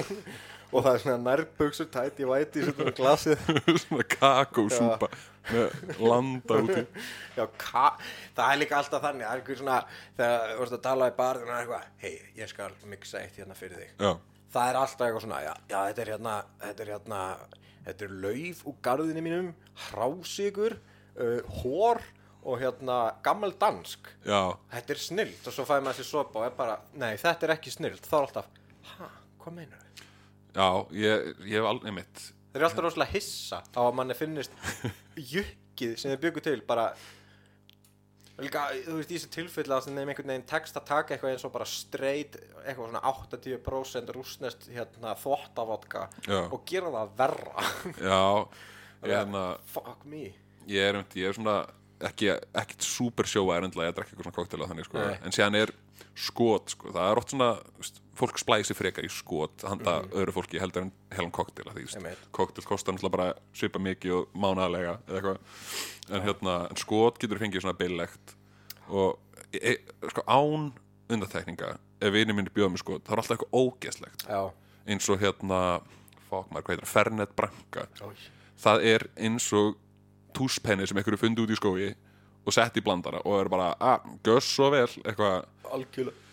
[0.75, 3.47] og það er svona nærbuxur tæti væti svona glasið.
[3.83, 5.09] Svona kakósúpa
[5.49, 6.83] með landa úti.
[7.39, 7.47] Já,
[8.37, 9.79] það er líka alltaf þannig, það er einhver svona
[10.21, 13.57] þegar þú vorst að tala í barðinu og eitthvað hei, ég skal mixa eitt hérna
[13.59, 13.97] fyrir þig.
[13.97, 14.13] Já,
[14.53, 17.25] það er alltaf eitthvað svona, já, já þetta er hérna þetta er hérna,
[17.89, 19.53] þetta er lauf úr garðinu mínum,
[19.89, 20.79] hrásigur
[21.21, 22.03] uh, hór
[22.41, 24.09] og hérna gammal dansk.
[24.25, 27.47] Já, þetta er snilt og svo fæði maður sér sopa og er bara, nei þetta
[27.47, 28.07] er ekki snilt.
[28.09, 28.51] Þá er alltaf,
[28.95, 29.11] ha,
[29.43, 30.05] hvað meinar þau?
[30.51, 30.69] já
[31.05, 32.27] ég, ég hef alveg mitt.
[32.51, 34.55] Þeir eru alltaf rosalega hissa á að manni finnist
[35.37, 36.89] jukkið sem þeir byggu til bara
[38.41, 41.47] líka, þú veist, í þessu tilfelli að þeim einhvern veginn tekst að taka eitthvað eins
[41.47, 46.41] og bara streit eitthvað svona 80% rúsnest hérna þvottavodka Já.
[46.49, 47.67] og gera það verra.
[48.01, 48.21] Já,
[49.05, 50.31] ég, hérna, fuck me
[50.69, 51.61] ég er ég er svona
[52.01, 55.01] ekki, ekkit super sjóa erindlega ég drekki eitthvað svona koktela þannig sko.
[55.01, 55.19] Nei.
[55.25, 55.73] en síðan er
[56.21, 60.61] skot sko, það er oft svona veist, fólk splæsi frekar í skot handa öðru fólki
[60.61, 65.41] heldur en helan koktela því koktel kostar náttúrulega bara svipa mikið og mánaðarlega eða eitthvað.
[66.11, 68.35] En hérna, en skot getur fengið svona billegt
[68.91, 69.21] og
[69.53, 69.77] e, e,
[70.11, 70.73] sko án
[71.11, 74.27] undartekninga ef vinið mínir bjóða með skot, það er alltaf eitthvað ógeðslegt.
[74.27, 74.43] Já,
[74.91, 75.61] eins og hérna
[76.31, 77.87] fokk maður, hvað heitir Fernet Branca.
[78.03, 78.15] Ói.
[78.61, 79.79] það er eins og
[80.37, 81.93] túspenni sem einhverju fundi út í skói
[82.41, 85.47] og sett í blandara og er bara að, göss svo vel eitthvað.
[85.71, 86.27] Algjörlega.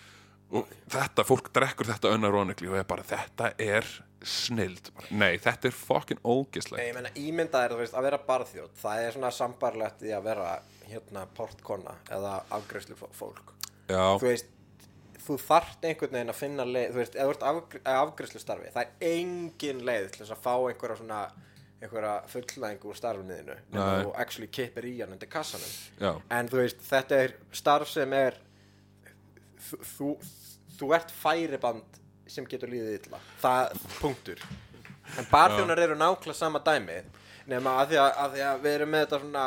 [0.47, 3.89] Og þetta, fólk drekkur þetta önnar rónegli og er bara, þetta er
[4.25, 8.77] snild nei, þetta er fokkin Nei, ógislegt ég meina, ímynda er, veist, að vera barþjótt
[8.81, 10.51] það er svona sambarlegt í að vera
[10.87, 13.53] hérna portkona eða afgreðslu fólk
[13.89, 14.49] já, þú veist,
[15.27, 18.73] þú þarft einhvern veginn að finna leið, þú veist, ef þú ert afgr afgreðslu starfi,
[18.73, 21.21] það er engin leið til þess að fá einhverja svona
[21.81, 22.99] einhverja fullnæðingu úr
[23.71, 24.03] Nei.
[24.03, 25.73] þú actually kippir í hann undir kassanum.
[26.01, 28.39] Já, en þú veist, þetta er starf sem er
[29.67, 30.09] þú, þú,
[30.79, 33.21] þú ert færiband sem getur líðið illa.
[33.43, 34.41] Það, punktur.
[35.17, 36.99] En barþjónar eru nákvæmlega sama dæmi
[37.47, 39.45] nema að því að, að því að við erum með þetta svona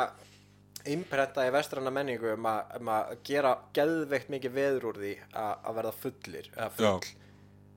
[0.91, 5.51] imprenta í vestranna menningu um að, um að gera geðveikt mikið veður úr því að,
[5.53, 7.11] að verða fullir full.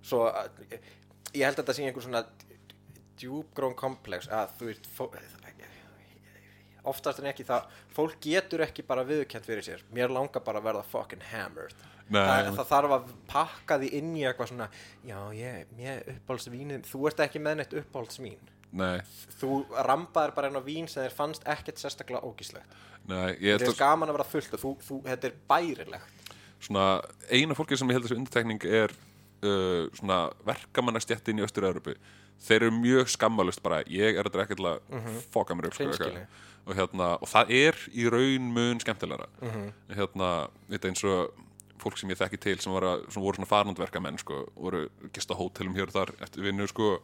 [0.04, 0.62] Svo að,
[1.34, 2.24] ég held að þetta sé einhver svona
[3.20, 4.28] djúbgrón komplex.
[4.32, 5.08] Að þú fó,
[6.88, 9.84] oftast en ekki það fólk getur ekki bara viðurkent fyrir sér.
[9.94, 11.76] Mér langar bara að verða fucking hammered.
[12.12, 14.66] Nei, það, það þarf að pakka því inn í eitthvað svona
[15.08, 18.50] já ég, mér uppáhaldsvínin þú ert ekki með neitt uppáhaldsvín.
[18.74, 18.98] Nei,
[19.38, 22.76] þú rampaðir bara einn á vín sem þér fannst ekkert sérstaklega ógíslegt.
[23.06, 26.36] Þetta er gaman að vera fullt þú, þú, þetta er bærilegt.
[26.64, 26.84] Svona,
[27.28, 28.92] eina fólki sem ég held að þessu undirtekning er
[29.44, 31.96] uh, verkamannastjættin í Östur-Európu
[32.42, 33.82] þeir eru mjög skammalust bara.
[33.88, 34.80] Ég er að drekka til að
[35.32, 35.88] foka mér upp sko,
[36.64, 39.28] og, hérna, og það er í raun mun skemmtilegra.
[39.94, 40.30] Hérna,
[40.70, 41.32] þetta eins og
[41.84, 45.28] fólk sem ég þekki til sem, var að, sem voru svona farnandverkamenn sko, voru gist
[45.28, 46.94] á hótelum hér og þar eftir vinnu sko,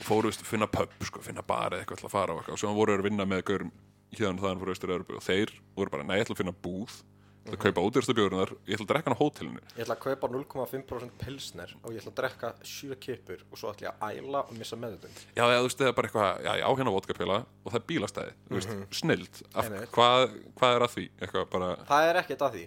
[0.00, 2.62] fóru veist, finna pub, sko, finna bar eða eitthvað til að fara og, eitthvað, og
[2.62, 3.72] svo voru að vinna með gaurum
[4.16, 7.02] hérna þaðan frá Östur-Európu og þeir voru bara, nei, ég ætla að finna búð
[7.46, 9.60] ég ætla að kaupa ódýrstu bjórunar, ég ætla að drekka hann á hótelinu.
[9.76, 13.70] Ég ætla að kaupa 0,5% pilsner og ég ætla að drekka 7 kippur og svo
[13.72, 16.40] ætla ég að æla og missa meðutund já, já, þú veist, það er bara eitthvað,
[16.46, 19.94] já, ég á hérna vodkapila og það er bílastæði, þú veist, snild af, Einmitt.
[19.94, 20.26] hvað,
[20.58, 21.06] hvað er að því?
[21.54, 22.66] Bara, það er ekkert að því.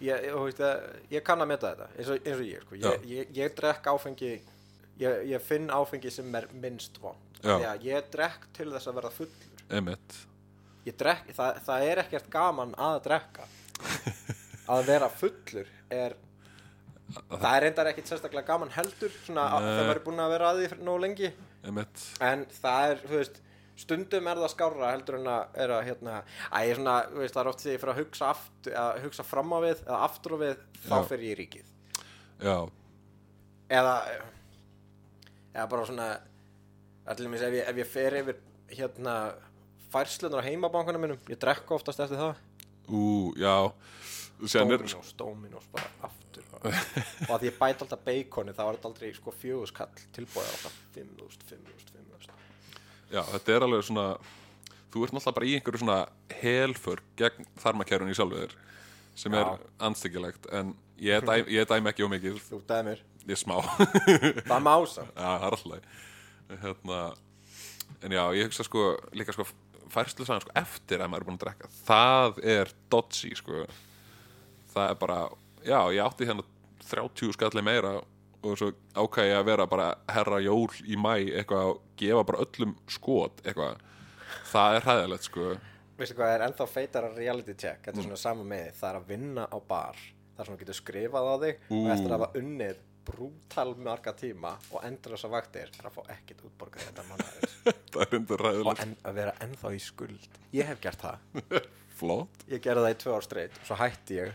[0.00, 2.78] Ég, ég, veist, ég, ég kann að meta þetta eins og, eins og ég, sko.
[2.80, 4.30] Ég, ég, ég drekk áfengi
[5.00, 7.18] ég, ég finn áfengi sem er minnst von.
[7.40, 7.54] Já.
[7.56, 9.46] því að ég drekk til þess að verða fullur.
[10.90, 13.46] Það, það er ekkert gaman að drekka
[14.70, 16.16] að vera fullur er
[17.30, 20.60] það er reyndar ekkert sérstaklega gaman heldur svona að það verður búin að vera að
[20.60, 21.30] því nógu lengi.
[21.66, 23.40] Emitt, en það er, þú veist
[23.80, 26.18] stundum er það skárra heldur en að er að hérna,
[26.52, 29.00] að ég svona, þú veist, það er oft því ég fyrir að hugsa aftur, að
[29.06, 31.06] hugsa fram á við eða aftur á við, þá Já.
[31.10, 31.72] fyrir ég í ríkið.
[32.40, 32.56] Já,
[33.80, 33.94] eða
[35.54, 36.08] eða bara svona
[37.10, 39.14] allir mér ef ég, ef ég fer yfir hérna
[39.90, 42.36] færslunar á heimabankanum minnum ég drekka oftast eftir það
[42.90, 43.02] ú,
[43.38, 43.54] já.
[44.40, 48.88] Síðan er, Dominos, Dominos bara aftur og að ég bæti alltaf baconi þá var þetta
[48.90, 54.06] aldrei sko fjöguskall tilbúið alltaf 5.000, 5.000, 5.000 já, þetta er alveg svona
[54.90, 55.98] þú ert náttúrulega bara í einhverju svona
[56.40, 58.54] helfur gegn þarmakærun í sjálfu þér
[59.20, 59.70] sem er Já.
[59.88, 63.56] anstekilegt en ég dæm, ég dæm ekki ómikið þú dæmir, ég er smá.
[63.60, 66.06] Það er mása Já, það er alltaf
[66.64, 67.00] hérna,
[68.00, 69.44] En já, ég hugsa sko líka sko
[69.92, 71.70] færslu sagan sko eftir að maður er búin að drekka.
[71.86, 73.64] Það er dodgy sko.
[74.70, 75.18] Það er bara,
[75.66, 76.46] já, ég átti hérna
[76.90, 77.96] 30 skalli meira
[78.40, 82.76] og svo ákæði að vera bara herra jól í mæ eitthvað og gefa bara öllum
[82.88, 83.82] skot eitthvað.
[84.50, 85.50] Það er hræðilegt sko.
[86.00, 87.82] Veistu hvað er ennþá feitara reality check.
[87.84, 89.98] Þetta er svona sama með þið, það er að vinna á bar.
[90.36, 94.52] Þar sem þú getur skrifað á þig og eftir að hafa unnið brútal marga tíma
[94.74, 97.02] og endur þessar vaktir er að fá ekkert útborgað þetta
[98.04, 100.28] er endur og en, að vera ennþá í skuld.
[100.56, 101.50] Ég hef gert það.
[102.00, 104.32] Flott, Ég gerði það í tvö ár straight svo hætti ég.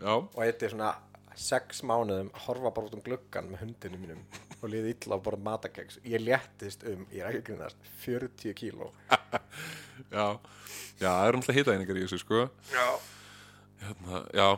[0.00, 0.94] Já, og eitt svona
[1.40, 4.24] sex mánuðum að horfa bara út um gluggan með hundinu mínum
[4.60, 8.56] og liði illa á borð matakeks ég léttist um, ég er ekki að grínast 40
[8.58, 8.90] kíló.
[10.16, 10.26] Já.
[11.00, 12.42] Já, það er umhverfið hitaðeiningar í þessu sko.
[12.72, 12.86] Já.
[13.84, 14.48] Hérna, já,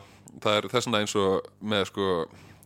[0.43, 2.09] það er þess vegna eins og með sko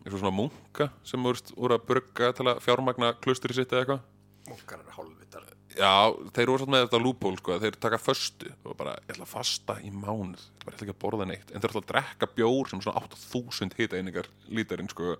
[0.08, 3.84] eins og svona munka sem voru, voru að brugga til að fjármagna klustri sitt eða
[3.84, 4.04] eitthvað.
[4.48, 5.48] Munkar eru hálfvitar.
[5.78, 9.28] Já, þeir voru svolítið með þetta lúból sko, þeir taka föstu og bara, ég ætla
[9.28, 12.30] að fasta í mánuð ég ætla ekki að borða neitt, en þeir ætla að drekka
[12.34, 15.18] bjór sem svona 8000 hita einingar lítarinn sko,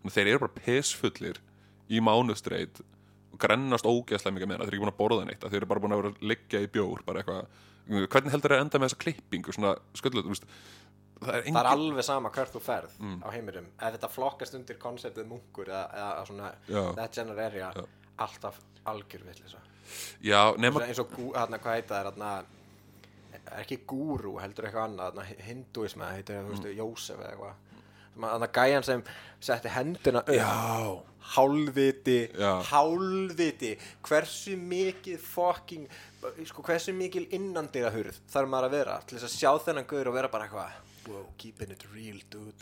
[0.00, 1.42] að þeir eru bara pissfullir
[1.92, 5.44] í mánuðstreit og grennast ógeðslega mikið með það, þeir eru ekki búin að borða neitt,
[5.44, 8.58] þeir eru bara búin að vera að liggja í bjór, bara eitthvað, hvernig heldur þeir
[8.58, 12.04] að enda með þessa klippingu, svona sköldlega, þú veist, það er Það er engin, alveg
[12.06, 12.92] sama hvert þú ferð
[13.24, 13.64] á heiminum.
[13.80, 16.82] Ef þetta flokkast undir konseptið munkur eða, eða svona Já.
[16.94, 17.72] that general area
[18.18, 19.58] alltaf algjör villisa
[20.22, 22.30] já, nema, eins og þarna hvað heita það þarna
[23.38, 27.54] er ekki gúru heldur eitthvað annað þarna hinduism eða heitir það veist Jósef eða eitthvað
[28.18, 29.04] þarna gæjan sem
[29.40, 31.06] setti hendina upp.
[31.28, 32.18] Hálfviti
[32.70, 33.74] hálfviti.
[34.06, 35.88] Hversu mikið fucking
[36.48, 40.10] sko, hversu mikil innandira hurð þarf maður að vera til þess að sjá þennan guður
[40.10, 42.54] og vera bara eitthvað wow, keeping it real dude.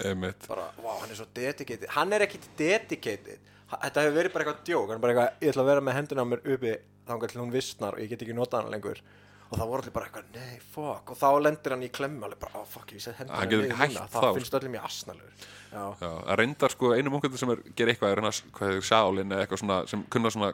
[0.46, 1.88] Bara, wow, hann er svo dedicated.
[1.94, 3.54] Hann er ekki dedicated.
[3.70, 4.90] Þetta hefur verið bara eitthvað djók.
[4.90, 6.74] Hann er bara eitthvað, ég ætla að vera með hendina á mér uppi
[7.06, 9.00] þangar til hún vissnar og ég get ekki notað hann lengur
[9.46, 11.12] og þá voru allir bara eitthvað, nei, fuck.
[11.12, 13.76] Og þá lendir hann í klemmu alveg bara, oh, fuck, ég set hendina Hann niður
[13.78, 17.52] hætt það þá, finnst öllum í asnalur já, Já, það reyndar sko einu munkandur sem
[17.54, 20.50] er, ger eitthvað er hvað er sjálin eða eitthvað svona sem kunna svona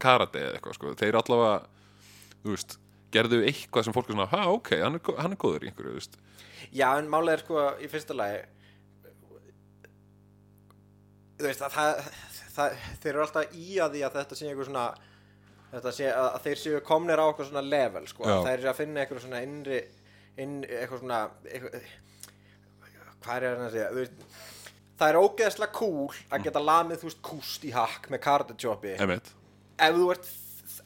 [0.00, 1.58] karate eða eitthvað sko, þeir allavega
[2.44, 2.78] þú veist,
[3.10, 5.96] gerðu eitthvað sem fólk er svona, ha ok, hann er, hann er góður í einhverju,
[5.96, 6.18] þú veist.
[6.76, 8.44] Já en málega er sko í fyrsta lagi
[11.40, 12.02] þú veist að það,
[12.54, 14.86] það þeir eru alltaf í að því að þetta sé einhver svona
[15.72, 18.78] þetta sé að, að þeir séu komnir á eitthvað svona level sko, þeir eru að
[18.80, 19.80] finna eitthvað svona innri
[20.40, 21.90] inn, eitthvað svona eitthvað,
[23.24, 24.16] hvað er það að segja?
[25.00, 28.22] Það er ógeðslega cool að geta lamið þú veist kúst í hakk með
[29.00, 29.30] Emmett,
[29.80, 30.30] ef þú ert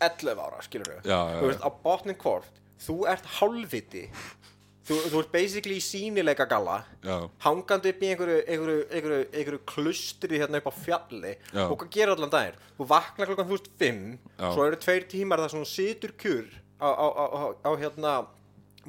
[0.05, 4.05] 11 ára skilur við Já, já, þú veist á botnin hvort þú ert hálfviti
[4.85, 9.63] þú, þú ert basically í sínileika galla já, hangandi upp í einhverju, einhverju, einhverju, einhverju
[9.71, 11.65] klustri hérna upp á fjalli Já.
[11.65, 14.03] og hvað gerir allan daginn þú vaknar klokkan þú veist 5
[14.39, 14.47] Já.
[14.47, 16.49] svo eru tveir tímar þar sem þú situr kjur
[16.81, 17.25] á, á, á,
[17.65, 18.15] á, hérna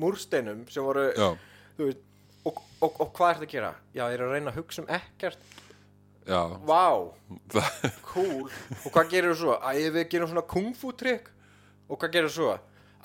[0.01, 1.07] múrsteinum sem voru
[1.79, 2.03] veist,
[2.45, 3.73] og, og, og hvað ert að gera?
[3.95, 5.51] Já, ég er að reyna að hugsa um ekkert
[6.25, 7.13] já Vá,
[7.53, 8.47] það, cool
[8.83, 9.57] Og hvað gerir þú svo?
[9.61, 11.29] Æ, við gerum svona kung fu trikk
[11.85, 12.55] Og hvað gerir þú svo?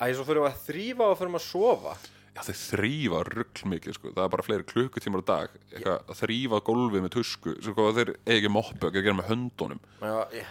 [0.01, 1.93] Æ, svo fyrir við að þrýfa og fyrir við að sofa
[2.35, 5.55] já, þeir þrýfa rugl mikið sko, það er bara fleiri klukkutímar á dag
[5.91, 7.55] að þrýfa gólfið með tusku.
[7.67, 9.81] Hvað þeir eigi moppu, að gera með höndunum.
[10.01, 10.45] Já,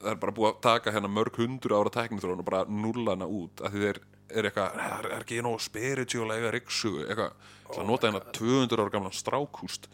[0.00, 3.28] það er bara búið að taka hérna mörg hundur ára tekniþróun og bara nulla hana
[3.28, 7.32] út af því þeir er eitthvað, "Nei, það er ekki nóg spiritual eiga riksugu, eitthvað.
[7.70, 9.88] Oh nota hérna 200 ára gamlan strákúst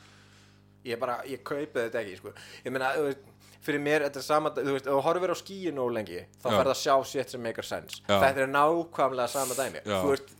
[0.87, 2.33] ég bara, ég kaupi þetta ekki sko.
[2.64, 3.33] Ég meina, þú veist
[3.67, 6.47] Fyrir mér, þetta er sama, þú veist, ef þú horfir á skíin nóg lengi Þá
[6.47, 6.55] Já.
[6.55, 8.01] ferð að sjá shit sem sense.
[8.07, 8.21] Já.
[8.23, 9.81] Þetta er nákvæmlega sama dæmi.
[10.07, 10.36] Veist,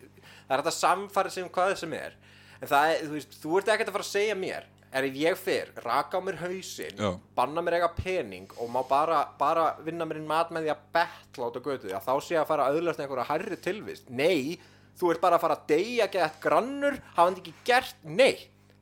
[0.47, 2.16] það er þetta samfæri sem hvað sem er
[2.57, 4.64] En það er, þú veist, þú ert ekkert að fara að segja mér
[4.97, 7.09] Er ef ég fer, raka á mér hausinn Já.
[7.36, 10.84] banna mér eiga pening og má bara, bara vinna mér inn mat með því að
[10.94, 13.59] betla át á götu því að þá sé ég að fara að auðlast einhverja hærri
[13.66, 14.57] tilvist nei,
[14.97, 18.72] þú ert bara að fara að deyja gett grannur, hafandi ekki gert neitt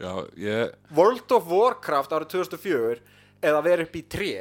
[0.00, 3.02] já, ég, World of Warcraft árið 2004
[3.44, 4.32] eða vera upp í 3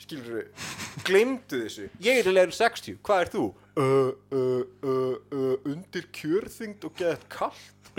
[0.00, 0.68] skilur við,
[1.06, 3.46] glemdu þessu ég er í leður 60, hvað er þú?
[3.78, 7.92] Uh, uh, undir kjörþyngd og gett kallt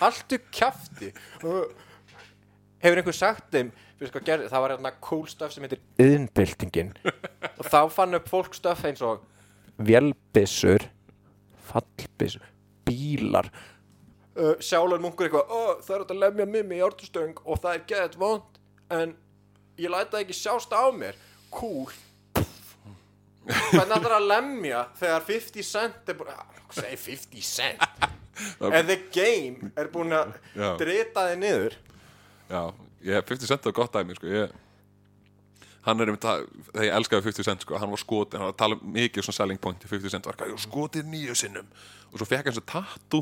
[0.00, 1.10] haltu kjafti.
[1.44, 1.66] Uh,
[2.80, 3.72] hefur einhver sagt þeim
[4.04, 8.56] hvað gerði, það var hérna cool stuff sem heitir yðnbyltingin og þá fann upp fólk
[8.56, 9.22] stuff eins og
[9.80, 10.84] vélbissur
[11.64, 12.44] fallbissur,
[12.84, 13.48] bílar.
[14.34, 17.84] Uh, sjálar munkur eitthvað oh, það er að lemja mimmi í ártustöng og það er
[17.92, 18.60] gett vond
[18.92, 19.14] en
[19.78, 21.16] ég læt það ekki sjást á mér.
[21.54, 21.92] Cool
[23.74, 27.88] hvernig ætlar að lemja þegar 50 cent er búin að segi 50 cent.
[28.66, 30.32] En the game er búin að
[30.80, 31.76] drita þið niður.
[32.50, 32.62] Já,
[33.06, 34.56] ég 50 cent var gott dæmi, sko, ég
[35.84, 38.54] hann er einmitt að, þegar ég elskaði 50 cent sko, hann var skotið, hann var
[38.54, 41.68] að tala um mikið svona selling point í 50 cent, var skotið nýju sinnum.
[42.10, 43.20] Og svo fekk hann svo tattu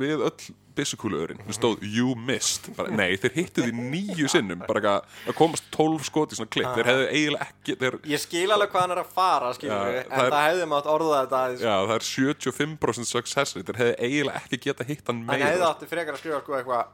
[0.00, 0.46] við öll
[0.80, 2.70] byssukúluörin það stóð you missed.
[2.76, 4.64] Bara, nei, þeir hittu því nýju sinnum.
[4.66, 4.94] Bara
[5.28, 6.70] að komast 12 skot í svona klipp.
[6.78, 10.00] Þeir hefðu eiginlega ekki þeir, Ég skil alveg hvað hann er að fara, skilur Já,
[10.04, 13.66] en það er- það hefði mátt orða þetta já, það er 75% success rate.
[13.72, 15.70] Þeir hefðu eiginlega ekki geta hitt hann Hann hefði meira.
[15.74, 16.86] átti frekar að skrifa sko eitthvað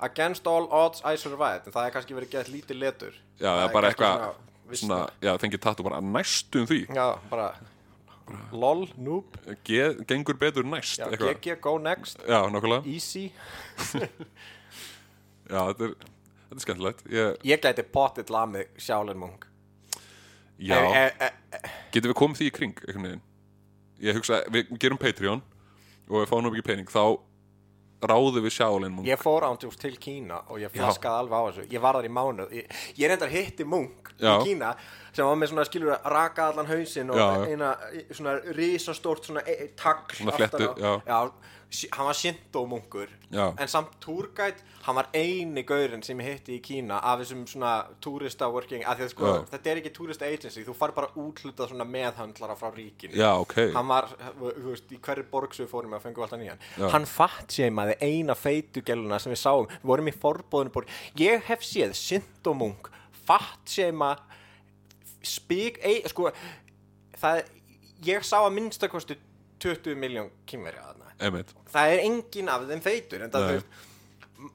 [0.00, 1.66] Against all odds I survived.
[1.66, 3.12] En það er kannski verið gett lítið letur.
[3.40, 4.24] Já, það er bara eitthvað
[4.80, 6.86] svona- já, fengið tattu bara næstum því.
[6.94, 7.54] Já, bara
[8.52, 11.10] LOL, noob Ge, gengur betur næst Já.
[11.10, 12.22] GG, go next.
[12.28, 13.28] Já, nokkulega Easy.
[15.50, 17.06] Já, þetta er, þetta er skemmtilegt.
[17.10, 19.50] Ég, Ég gæti pottit lamið Monk
[20.60, 21.58] já, e, e, e,
[21.94, 23.22] getum við komið því í kring einhvern veginn?
[24.00, 25.42] Ég hugsa, við gerum Patreon
[26.08, 27.16] og við fáum nú ekki pening þá
[28.00, 29.08] ráðum við sjálinn munk.
[29.08, 31.66] Ég fór ándjús til Kína og ég flaskaði alveg á þessu.
[31.74, 32.54] Ég var þar í mánuð.
[32.56, 34.74] Ég, ég reyndar hitti Munk í Kína
[35.12, 37.70] sem var með svona skilur að raka allan hausinn og Já, eina
[38.14, 40.92] svona risastórt svona e, tagl Svona á.
[41.06, 41.22] já.
[41.70, 42.16] Hann var
[43.30, 43.54] Já.
[43.58, 47.72] en samt túrgætt hann var eini gaurinn sem ég hitti í Kína af þessum svona
[48.02, 52.56] túrista working að sko, þetta er ekki túrista agency þú far bara útlutað svona meðhandlara
[52.58, 53.14] frá ríkinu.
[53.14, 54.08] Já, ok, hann var,
[54.40, 56.64] þú veist, í hverju borg sem við fórum að fengum alltaf nýjan.
[56.80, 56.86] Já.
[56.94, 60.96] hann fatt sémaði eina feitugeluna sem við sáum, við vorum í forbóðinu borg.
[61.20, 62.90] Ég hef séð Sintomung
[63.28, 64.16] fatt séma
[65.22, 66.32] spík, ei, sko
[67.20, 67.44] það,
[68.08, 69.20] ég sá að minnstakosti
[69.60, 73.50] 20 miljón kýmverja þarna emitt það er engin af þeim feitur en það, Nei.
[73.50, 73.86] þú veist,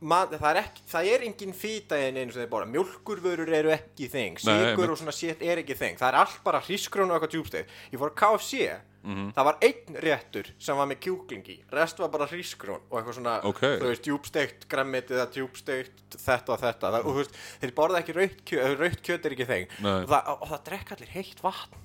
[0.01, 3.70] mað, það, er ekki, það er engin fýta í einu sem þeir bóra mjölkurvörur eru
[3.76, 4.89] ekki þing einmitt.
[4.89, 7.99] og svona shit er ekki þing það er allt bara hrísgrón og eitthvað djúbsteg ég
[8.01, 9.34] fór að KFC, Mhm.
[9.38, 13.36] það var einn réttur sem var með kjúklingi, rest var bara hrísgrón og eitthvað svona,
[13.45, 13.59] Ok.
[13.61, 16.89] þú veist, djúbstegt græmmitið eða djúbstegt þetta og þetta.
[16.89, 20.41] Það, og veist, þeir borða ekki rautt kjöt rautt kjöt er ekki þing og það,
[20.41, 21.78] og það drekka allir heitt vatn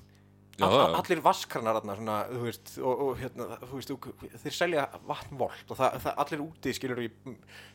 [0.61, 4.07] Já, All, allir vaskranar þarna svona, þú veist, og, og hérna, þú veist, og,
[4.43, 7.09] þeir selja vatnvolt og það, það allir úti skilur í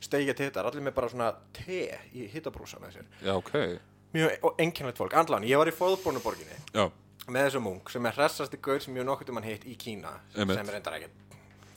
[0.06, 1.82] steigja tittar, allir með bara svona te
[2.14, 3.10] í hittabrúsa með sér.
[3.26, 3.52] Já, ok,
[4.16, 6.60] mjög og einkennlegt fólk, andlan, ég var í fóðbónuborginni
[7.26, 9.74] með þessu munk sem er hressasti gaur sem ég hef nokkuð um hann hitt í
[9.80, 10.54] Kína Einmitt.
[10.60, 11.24] sem er reyndar ekkert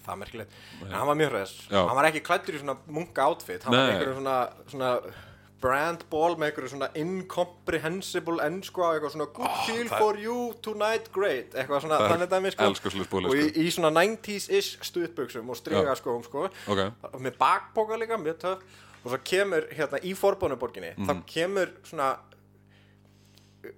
[0.06, 1.56] það merkilegt, en hann var mjög hress.
[1.74, 3.90] Hann var ekki klættur í svona munka outfit hann var Nei.
[3.90, 4.38] með einhverjum svona,
[4.72, 4.92] svona
[5.62, 10.54] brand ball með einhverju svona incomprehensible ennsku á eitthvað svona good feel það- for you
[10.62, 11.52] tonight great.
[11.54, 12.64] Eitthvað svona þannig dæmi sko.
[12.66, 13.60] og í, sko.
[13.60, 16.46] í svona 90s-ish stuðbuxum og strigaskóm sko.
[16.68, 16.80] Ok.
[17.14, 18.64] Og með bakpoka líka, mjög töff.
[19.04, 21.08] Og svo kemur hérna í forbónuborginni Mhm.
[21.08, 22.18] þá kemur svona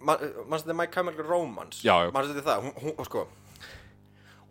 [0.01, 1.81] mannstu þetta My Chemical Romance?
[2.13, 2.57] Mannstu þetta?
[2.57, 3.27] Það hún, hún, sko,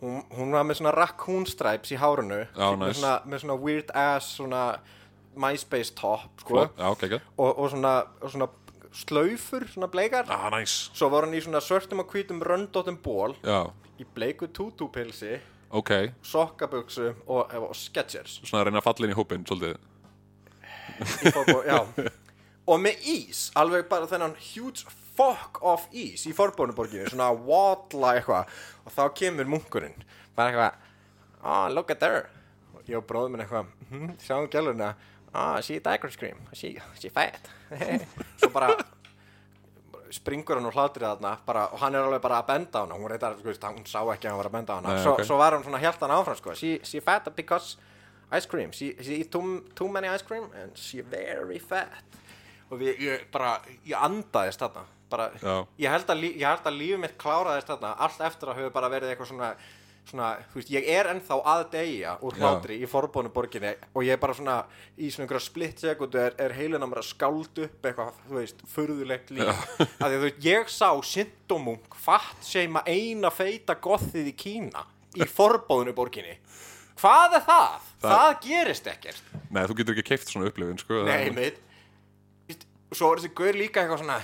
[0.02, 3.00] hún, hún var með svona raccoon stripes í hárunu Já, með, nice.
[3.00, 4.64] svona, með svona weird ass svona
[5.36, 8.48] MySpace top sko, já, ok, ok og, og, svona, og svona
[8.90, 10.26] slaufur, svona bleikar.
[10.28, 13.70] Ah, nice, svo var hann í svona svörtum og hvítum röndóttum ból já,
[14.00, 15.38] í bleiku tútúpilsi
[15.70, 15.92] ok.
[16.26, 19.78] sokkabuksu og, og sketchers svona að reyna að falla inn í hópinn, svolítið.
[21.66, 21.84] Já.
[22.70, 24.84] Og með ís, alveg bara þennan huge
[25.16, 28.58] fuck off ís í forbónuborginu svona wadla eitthvað.
[28.84, 29.96] Og þá kemur munkurinn.
[30.36, 30.90] Bara eitthvað,
[31.42, 32.28] oh look at her.
[32.76, 34.92] Og ég og bróðum minn eitthvað hm, sjáum gælurina,
[35.34, 37.50] oh she eat ice cream she, she fat.
[38.40, 38.74] Svo bara
[40.10, 42.98] springur hann og hlátur þarna bara, og hann er alveg bara að benda á hana.
[42.98, 44.94] Hún, reyndar, sko, hún sá ekki að hann var að benda á hana.
[44.94, 45.24] Nei, svo, ok.
[45.28, 46.54] svo var hann svona helt hann áfram sko.
[46.58, 47.76] she, she fat because
[48.30, 48.72] ice cream.
[48.72, 52.02] She, she eat too, too many ice cream and she very fat.
[52.70, 54.86] Og við, ég bara, ég andaðist þarna.
[55.10, 55.30] Bara,
[55.78, 58.90] ég held, að, ég held að lífið mitt kláraðist þarna allt eftir að hafa bara
[58.92, 59.54] verið eitthvað svona
[60.10, 64.16] svona, þú veist, ég er ennþá að deyja úr hlátri í forbónu borginni og ég
[64.16, 64.56] er bara svona,
[64.98, 68.38] í svona einhverja splitt sekundu er, er heilin að mér að skáld upp eitthvað, þú
[68.40, 69.64] veist, furðulegt líf.
[69.80, 74.84] Að því þú veist, ég sá Sintomung fatt seima eina feita gothið í Kína
[75.16, 76.36] í forbónu borginni.
[77.00, 77.86] Hvað er það?
[78.00, 79.22] Það- Það, gerist ekkert.
[79.50, 81.56] Nei, þú getur ekki keift svona upplifin, sko Nei, meit
[82.48, 84.20] Vist, Svo er þessi gaur líka eitthvað svona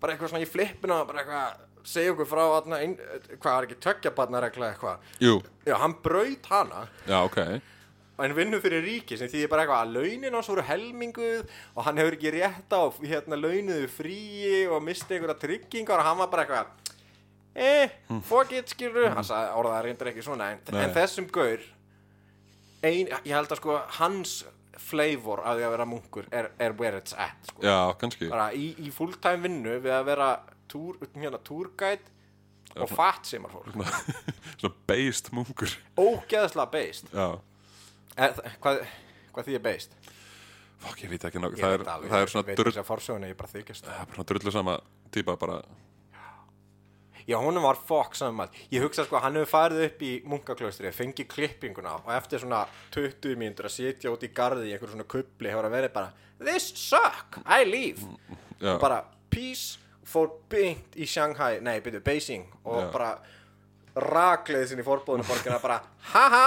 [0.00, 2.96] bara eitthvað svona í flippinu bara eitthvað segja okkur frá atna, ein,
[3.36, 5.06] hvað er ekki töggjabarnaregla eitthvað?
[5.20, 6.86] Já, hann braut hana.
[7.08, 7.40] Já, ok.
[8.24, 11.98] En vinnur fyrir ríki sem þýðir bara eitthvað að launin hans voru helminguð og hann
[11.98, 16.44] hefur ekki rétt á hérna launuðu fríi og misti einhverja tryggingar og hann var bara
[16.44, 16.92] eitthvað
[17.58, 17.96] eh,
[18.28, 21.66] fuck it skilur hann sagði orðaði reyndar ekki svona en, en þessum gaur
[22.86, 24.44] ein, ég held að sko hans
[24.84, 27.62] flavor af því að vera munkur er, er where it's at sko.
[27.64, 28.28] já, kannski.
[28.30, 30.28] Bara í, í fulltime vinnu við að vera
[30.70, 32.10] túr, hérna, túrgæt
[32.80, 33.76] og fatt sem að fólk.
[34.60, 35.70] Svona beist munkur.
[36.00, 37.10] Ógeðslega beist.
[37.14, 38.82] Er, hvað,
[39.34, 39.96] hvað því er beist?
[40.84, 41.62] fokk, ég veit ekki nokkuð.
[41.62, 44.74] Það, er- það ég er svona drull það er bara drullu sama
[45.14, 45.62] típa bara,
[47.24, 48.58] Já, honum var fokk saman maður.
[48.74, 53.38] Ég hugsa sko, hann hefur farið upp í munkaklaustri, fengið klippinguna og eftir svona 20
[53.40, 56.12] mínútur að sitja út í garði í einhverjum svona kubli hefur að verið bara
[56.44, 58.04] This suck, I leave.
[58.60, 58.74] Já.
[58.74, 58.98] og bara
[59.32, 59.78] peace
[60.08, 62.90] fór beint í Shanghai, nei, byrju, Beijing og Já.
[62.92, 63.10] bara
[63.94, 65.80] rakleði sinni í forbúðinu borgina bara
[66.10, 66.46] haha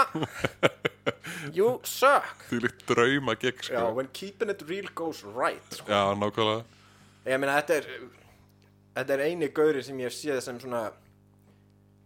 [1.55, 2.43] you suck.
[2.49, 3.73] Því líkt drauma gegn sko.
[3.73, 5.87] Já, when keeping it real goes right sko.
[5.91, 6.63] Já, nákvæmlega.
[7.27, 7.91] Ég meina, þetta er
[8.97, 10.87] Þetta er eini gauri sem ég hef séð sem svona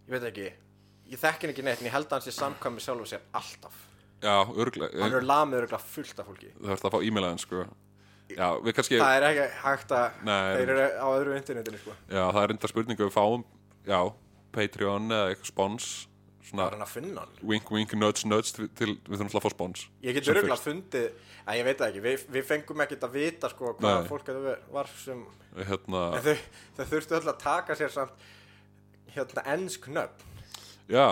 [0.07, 0.49] Ég veit ekki
[1.11, 3.23] Ég þekki hann ekki neitt, en ég held að hann sé samkvæmi sjálf og sér
[3.35, 3.79] alltaf.
[4.23, 6.51] Já, örglega Hann er lamið örgulega fullt af fólki.
[6.55, 7.63] Það þarf að fá e-mailaðin sko
[8.37, 10.51] Já, við kannski Það er ekki hægt að Nei.
[10.57, 13.43] Þeir eru á öðru internetinu, sko Já, það er enda spurningu við fáum
[13.87, 13.99] Já,
[14.55, 15.89] Patreon eða eitthvað spons
[16.41, 19.27] Það Svona er hann að finna hann wink wink nudge nudge til, til við þurfum
[19.29, 20.65] alltaf að fá spons Ég get Sem fyrst.
[20.65, 21.05] fundið
[21.47, 23.93] að ég veit það ekki, við, við fengum ekkert að vita sko Nei.
[24.09, 25.21] fólk þetta var sem
[25.55, 26.35] Hérna, en þau,
[26.77, 28.27] þau þurftu öll að taka sér samt
[29.15, 30.27] hérna ennsk nöfn
[30.91, 31.07] já,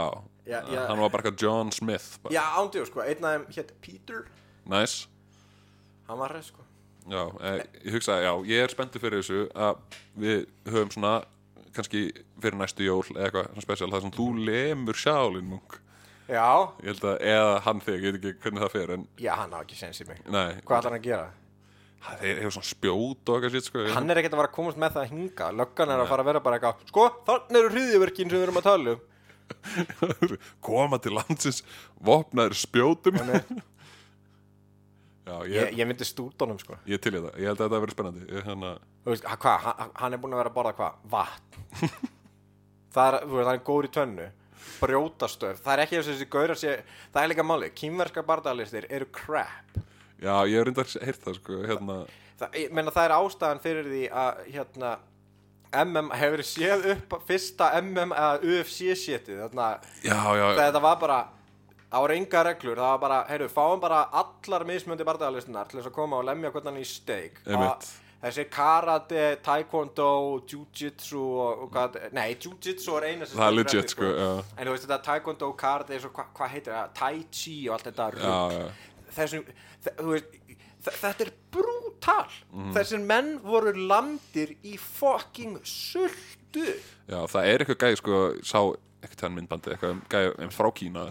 [0.49, 0.81] Já, já.
[0.89, 2.33] Hann var bara eitthvað John Smith bara.
[2.33, 4.23] Já, ándjú sko, einn af þeim hétt Peter
[4.69, 5.07] Nice
[6.09, 6.65] hann var reið sko
[7.09, 9.79] Já, eh, ég hugsa, já, ég er spenntur fyrir þessu að
[10.19, 11.13] við höfum svona
[11.73, 12.01] kannski
[12.41, 15.79] fyrir næstu jól eða eitthvað svona spesial, það sem þú lemur sjálin munk,
[16.29, 16.45] Já,
[16.83, 19.53] ég held að eða hann þig, ég veit ekki hvernig það fer en já, hann
[19.55, 20.19] á ekki sens í mig.
[20.29, 21.29] Nei, Hvað ætlar hann að gera?
[21.99, 24.55] það er hefur svona spjót og eitthvað sitt sko, Hann er ekkert að fara að
[24.55, 27.59] komast með það að hinga Löggan er að fara að vera bara eitthvað Sko, þannig
[27.59, 29.01] eru hriðiverkin sem við erum að tala um.
[30.69, 31.59] Koma til landsins
[32.05, 33.19] vopnaður spjótum
[35.29, 36.77] Já, ég, Ég, ég myndi stúdónum sko.
[36.89, 38.25] Ég til í það, ég held að þetta verður spennandi.
[38.33, 38.47] Ég,
[39.05, 40.99] Þú veist, ha- hvað, hann, hann er búin að vera að borða hvað?
[41.13, 41.65] Vatn.
[42.95, 44.29] Það er, veist, er góður í tönnu.
[44.79, 46.71] Brjótastöf, það er ekki eins og þessi gaurar sé
[47.13, 49.77] Það er líka máli, kýmverska bardalistir eru crap.
[50.19, 51.97] Já, ég hef reyndar heyrt það sko, hérna,
[52.39, 54.91] það, ég meina það er ástæðan fyrir því að hérna
[55.85, 58.89] MM hefur séð upp fyrsta MM eða UFC
[60.39, 61.19] já, þetta var bara
[61.89, 65.95] á reynga reglur, það var bara, heyrðu, fáum bara allar mismöndi barndagalistunar til þess að
[65.95, 67.41] koma og lemja hvernig hann í steik.
[68.19, 70.05] Þessi karate, taekwondo
[70.51, 74.27] jiu-jitsu og, og hvað, nei, jiu-jitsu er eina sem það er legit eftir, sko, já,
[74.59, 78.09] en þú veist þetta taekwondo, karate, hvað hva heitir það, tai chi og allt þetta
[78.19, 78.65] já.
[79.15, 79.45] þessum,
[79.85, 80.35] þe- þú veist
[80.83, 82.27] þe- þetta er brútal.
[82.51, 82.73] Mhm.
[82.75, 86.67] þessir menn voru landir í fucking sultu.
[87.07, 88.59] Já, það er eitthvað gæði sko, sá
[89.01, 91.07] ekkert hann myndbandi, eitthvað gæði frá Kína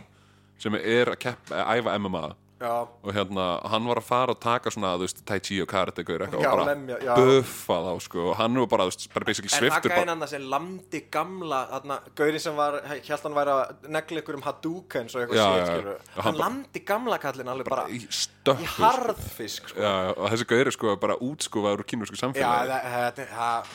[0.58, 2.26] sem er að kepp, að æfa MMA
[2.58, 2.70] já,
[3.06, 6.02] og hérna, hann var að fara og taka svona, þú veist, tai chi og karate
[6.02, 7.12] Já, og bara já.
[7.14, 10.08] buffa þá, sko, og hann var bara, þú veist, bara basically en það sviftur gæði
[10.10, 14.42] hann sem landi gamla þarna, gaurinn sem var, held hann væri að negla ykkur um
[14.48, 15.68] Hadoukens og eitthvað Já, já, já.
[15.70, 18.82] skilur Og hann, hann landi gamla kallinn alveg bara í í stökku, sko.
[18.82, 19.78] harðfisk sko.
[19.86, 23.28] Já, já, og þessi gaur er sko bara útskúfaður úr kínusku já, samfélagi það- þetta
[23.38, 23.74] það-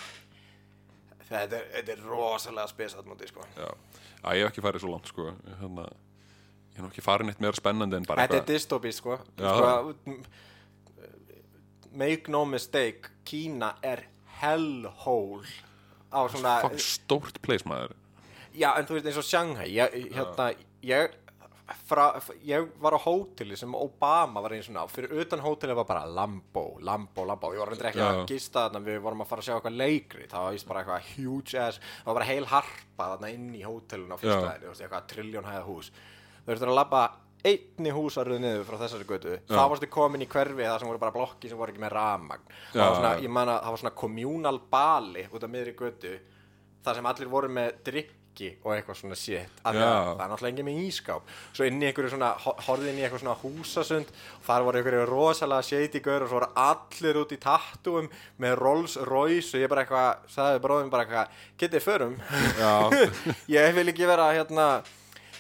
[1.32, 3.48] þetta er, þetta er rosalega spesat móti sko.
[3.56, 3.72] Já,
[4.28, 5.32] að ég hef ekki farið svo langt, sko,
[5.62, 5.88] hérna,
[6.74, 9.94] ég hef nú ekki farið neitt meira spennandi en bara Þetta er dystopist sko, sko
[11.94, 14.08] Make no mistake Kína er
[14.42, 15.46] hellhole
[16.14, 17.94] á svona fuck stórt place maður.
[18.54, 20.50] Já, en þú veist eins og Shanghai ég, hérna,
[20.86, 21.14] ég,
[21.90, 22.08] fra,
[22.46, 24.88] ég var á hóteli sem Obama var einu svona á.
[24.94, 27.50] Fyrir utan hóteli var bara Lambo, Lambo, Lambo.
[27.56, 30.46] Var reyndar ekki að gista þarna við vorum að fara að sjá eitthvað leikri það
[30.46, 34.14] var víst bara eitthvað huge ass það var bara heil harpa þarna inn í hótelun
[34.14, 35.94] á veist, eitthvað trilljón hæða hús
[36.44, 37.04] þú veist að labba
[37.44, 39.34] einni húsaröð niður frá þessari götu.
[39.52, 42.46] Þá varstu komin í hverfi það sem voru bara blokki sem voru ekki með rafmagn.
[42.72, 42.84] Það
[43.60, 46.14] það var svona communal bali út af miðri götu
[46.84, 49.16] þar sem allir voru með drikki og eitthvað svona
[49.84, 49.92] Já.
[50.16, 53.04] það er náttúrulega engin með ískáp svo inn í einhverju svona, ho- horfði inn í
[53.06, 54.10] eitthvað svona húsasund.
[54.48, 58.10] Þar voru einhverju rosalega shady gaur og svo voru allir út í tattúum
[58.42, 62.18] með Rolls Royce og ég bara eitthvað sagði bróðum bara eitthvað, getið förum
[63.60, 64.68] ég vil ekki vera hérna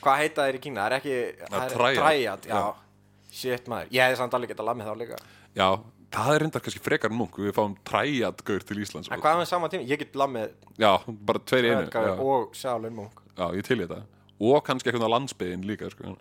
[0.06, 1.16] hvað heita þeir í Kína, það er ekki
[1.49, 1.97] það er Triad.
[2.04, 2.60] Triad, já.
[2.60, 3.32] Já.
[3.34, 5.20] shit maður, ég hefði samt alveg getað lamið þá líka.
[5.58, 5.68] Já,
[6.14, 7.38] það er reyndar kannski frekar munk.
[7.41, 9.10] Við fáum træjat gaur til Íslands.
[9.14, 10.51] En hvað með sama tíma, ég get lamið
[10.82, 10.91] Já,
[11.30, 12.14] bara tveir í einu já.
[12.22, 14.04] og Shaolin Monk Já, ég til í þetta.
[14.43, 16.14] Og kannski eitthvað á landsbyðin líka sko.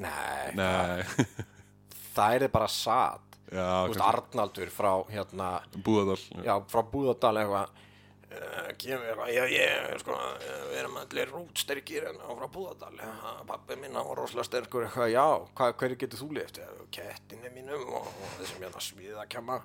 [0.00, 1.02] nei, Nei,
[2.16, 5.48] það er bara satt já, veist, Arnaldur frá hérna,
[5.84, 7.72] Búðadal já, frá Búðardal eitthvað.
[7.74, 7.88] uh,
[8.78, 13.78] kemur eitthvað, já, ég, sko eh, við erum allir rútsterkir hérna frá Búðardal, ja, pappi
[13.80, 15.26] minn hann var rosalega sterkur eitthvað, já,
[15.58, 16.62] hvað, hverju getur þú lift
[16.94, 19.60] kettinni mínum og, og þessum hérna svíðakjama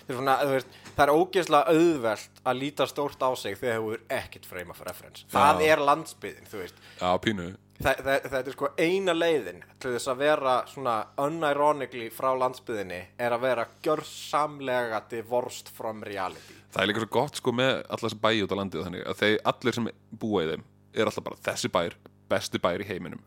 [0.00, 3.90] Það er svona, veist, það er ógeðslega auðvelt að líta stórt á sig þegar þú
[3.94, 5.26] er ekkert frame of reference.
[5.30, 5.66] Það Já.
[5.70, 6.80] er landsbyðin, þú veist.
[6.98, 7.50] Já, pínu
[7.80, 12.98] Þa, það, þetta er sko eina leiðin til þess að vera svona unironically frá landsbyðinni
[13.16, 18.04] er að vera gjörsamlega divorced from reality Það er líka svo gott sko með alla
[18.06, 19.90] þessi bæi út á landið þannig að þeir, allir sem
[20.22, 20.64] búa í þeim
[20.94, 21.96] er alltaf bara þessi bær,
[22.30, 23.22] besti bær í heiminum.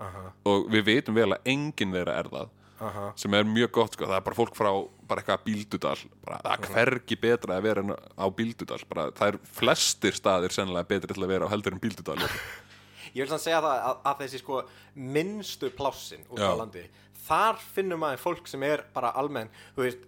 [0.50, 2.52] Og við veitum vel að enginn þeirra er það
[2.84, 3.04] Aha.
[3.20, 4.70] sem er mjög gott sko, það er bara fólk frá
[5.08, 7.84] bara eitthvað bíldudal, bara það er hvergi betra að vera
[8.20, 8.82] á bíldudal.
[8.90, 12.20] Bara, það er flestir staðir sennilega betri til að vera á heldur en bíldudal.
[13.14, 14.60] Ég vil sann segja það að, að þessi sko
[14.98, 16.88] minnstu plássin út á landi
[17.24, 20.08] þar finnum maður fólk sem er bara almenn, þú veist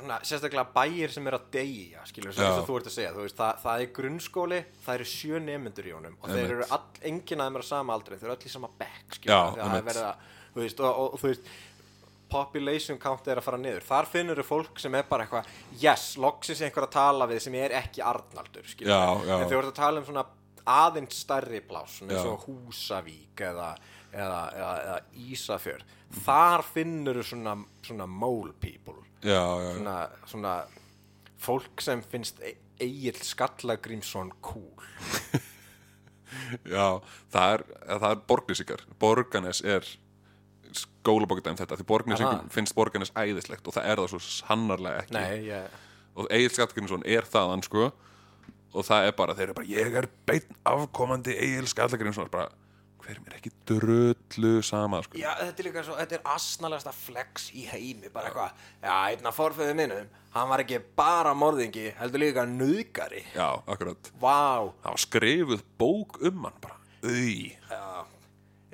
[0.00, 3.38] svona, sérstaklega bæir sem er að deyja skilur þess að þú ert að segja, veist,
[3.38, 6.82] það, það er grunnskóli það eru sjö nemyndur í honum og þeir eru all,
[7.12, 9.18] enginn að þeim er að sama aldrei þeir eru öll í sama bekk,
[9.94, 10.02] er
[10.90, 11.50] og, þú veist
[12.30, 13.84] population count er að fara niður.
[13.86, 17.54] Þar finnur þau fólk sem er bara eitthvað yes, loksins einhver að tala við sem
[17.60, 19.36] er ekki Arnaldur, Já, já.
[19.38, 20.24] en þau ert að tala um svona
[20.66, 23.68] aðeins stærri pláss svona eins og Húsavík eða,
[24.10, 24.96] eða, eða, eða
[25.30, 25.94] Ísafjörð
[26.26, 27.54] þar finnur þau svona,
[27.86, 29.96] svona mole people Já, já, svona,
[30.30, 30.54] svona
[31.42, 32.40] fólk sem finnst
[32.80, 34.72] Egil Skallagrímsson cool.
[36.76, 37.00] Já
[37.32, 37.64] það er,
[37.96, 38.82] er borgnesingar.
[39.00, 39.86] Borganes er
[40.76, 42.52] skólabókita um þetta því borgnesingum Aha.
[42.52, 45.16] finnst Borganes æðislegt og það er það svo sannarlega ekki.
[45.16, 45.78] Nei, ég,
[46.16, 47.88] og Egil Skallagrímsson er þaðan sko
[48.76, 52.50] og það er bara, þeir eru bara ég er beinn afkomandi Egil Skallagrímsson bara,
[53.06, 55.18] hver mér ekki drullu sama sko.
[55.20, 59.32] já, þetta er líka svo þetta er asnalegasta flex í heimi bara eitthvað, já, einna
[59.34, 64.12] forföðu minnum hann var ekki bara morðingi heldur líka nöðgari já, akkurat.
[64.20, 68.14] Vá, það var skrifuð bók um hann bara, auð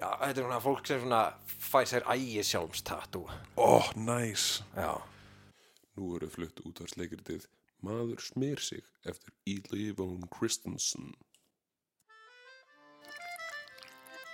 [0.03, 1.25] já, þetta er svona fólk sem svona
[1.63, 3.27] fæ sér ægi sjálfstatú
[3.57, 4.63] ó, næs.
[4.77, 4.97] Já.
[5.93, 7.45] Nú eru flutt útvarsleikritið
[7.83, 11.09] Maður smir sig eftir Eli Von Christensen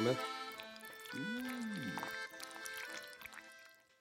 [0.00, 0.20] komið.
[1.20, 1.96] Mm.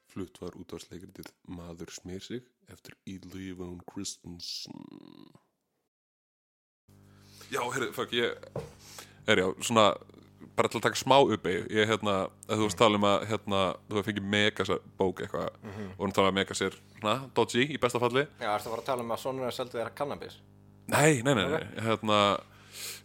[0.09, 2.95] Flutt var útvarsleikritið Maður smir sig eftir
[3.57, 4.85] Von Christensen.
[7.49, 8.37] Já, herri, fuck, ég
[9.27, 9.91] er já, svona
[10.55, 13.61] bara til að taka smá uppeyju ég hérna, að þú veist tala um að hérna,
[13.89, 15.49] þú hefði fengið Megas bók eitthvað
[15.97, 18.75] og hún tala um að Megas er svona, dodgy í besta falli Já, ertu að
[18.75, 20.39] fara að tala um að sonur er seldu þeirra kannabis?
[20.89, 21.63] Nei, nei, nei, nei.
[21.85, 22.19] hérna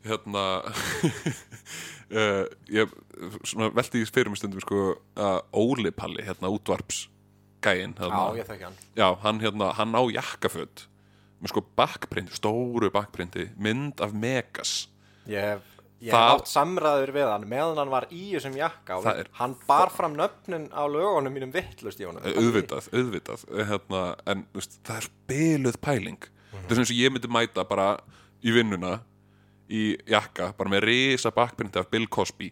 [0.04, 0.44] hérna
[2.14, 2.94] uh, ég
[3.74, 4.80] velti í fyrir mig stundum sko
[5.18, 7.04] að Óli Palli, hérna útvarps
[7.64, 8.74] gæinn, Já, ég þekki hann.
[8.96, 10.84] já, hann hérna hann á jakkaföt
[11.40, 14.88] með sko backprint, stóru backprinti mynd af Megas.
[15.28, 15.70] Ég hef,
[16.04, 19.08] ég hef átt samræður við hann meðan hann var í þessum jakka og
[19.40, 22.24] hann bar fram nöfnin á lögunum mínum vittlust í honum.
[22.24, 23.46] auðvitað, auðvitað.
[23.70, 26.30] Hérna, en veist, það er spiluð pæling.
[26.54, 27.88] Það er sem ég myndi mæta bara
[28.44, 28.98] í vinnuna
[29.70, 32.50] í jakka, bara með risa backprinti af Bill Cosby.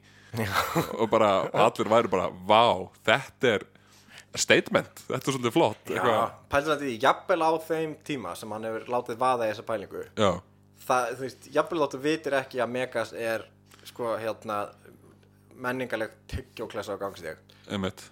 [0.96, 3.66] Og bara, og allir væri bara vá, þetta er
[4.40, 5.82] statement, þetta er svolítið flott.
[5.92, 10.06] Pælum þetta í, jafnvel á þeim tíma sem hann hefur látið vaða í þessa pælingu.
[10.16, 10.30] já,
[10.82, 13.44] Það, þú veist, jafnvel áttu vitir ekki að Megas er,
[13.86, 14.56] sko, hérna,
[15.62, 17.38] menningaleg tyggjóklessa á gangstík.
[17.70, 18.02] einmitt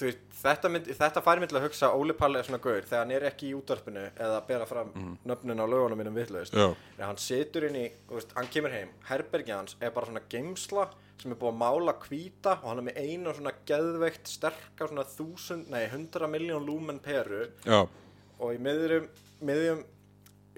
[0.00, 3.02] veist, þetta, mynd, þetta færi mig til að hugsa Óli Palli er svona gaur þegar
[3.04, 4.92] hann er ekki í útvarpinu eða að bera fram
[5.28, 6.54] nöfnin á lögunum mínum vitlaust.
[6.56, 6.70] Já.
[6.96, 10.88] Þegar hann situr inn í, veist, hann kemur heim, herbergi hans er bara svona geimsla
[11.22, 15.04] sem er búið að mála hvíta og hann er með einu svona geðveikt sterka svona
[15.06, 17.84] þúsund, nei, hundra miljón lúmen peru já,
[18.42, 19.06] og í miðjum,
[19.46, 19.84] miðjum,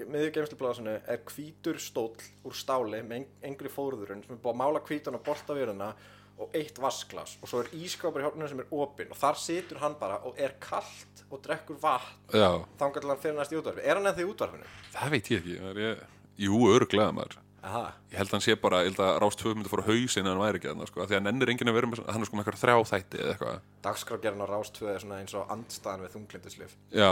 [0.09, 2.16] miðjum geimslubláðsunu er hvítur stóll
[2.49, 5.91] úr stáli með eng- engri fóðurðurinn sem er búið að mála hvítan og bolta vöruna
[6.39, 9.78] og eitt vasklas og svo er ískápur í hórnum sem er opinn og þar situr
[9.85, 13.61] hann bara og er kallt og drekkur vatn já, þangar til hann fyrir næst í
[13.61, 13.85] útvarfi.
[13.86, 14.66] Er hann eða í útvarfinu?
[14.97, 16.05] það veit ég ekki er ég,
[16.48, 17.94] jú, öruglega maður Aha.
[18.12, 20.35] ég held að hann sé bara, ég held að Rás 2 myndi fóra hausinn en
[20.35, 22.20] hann væri ekki þarna, sko, af því að hann ennir enginn að vera með, hann
[22.20, 25.55] er sko með eitthvað þrjá þætti eða eitthvað, Dagskrágerðin á Rástvöð er svona eins og
[25.55, 26.74] andstaðan við þunglindislif.
[26.93, 27.09] já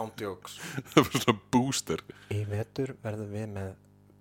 [0.00, 0.56] Ándjóks.
[0.90, 2.02] það var svona booster
[2.34, 3.70] Í vetur verðum við með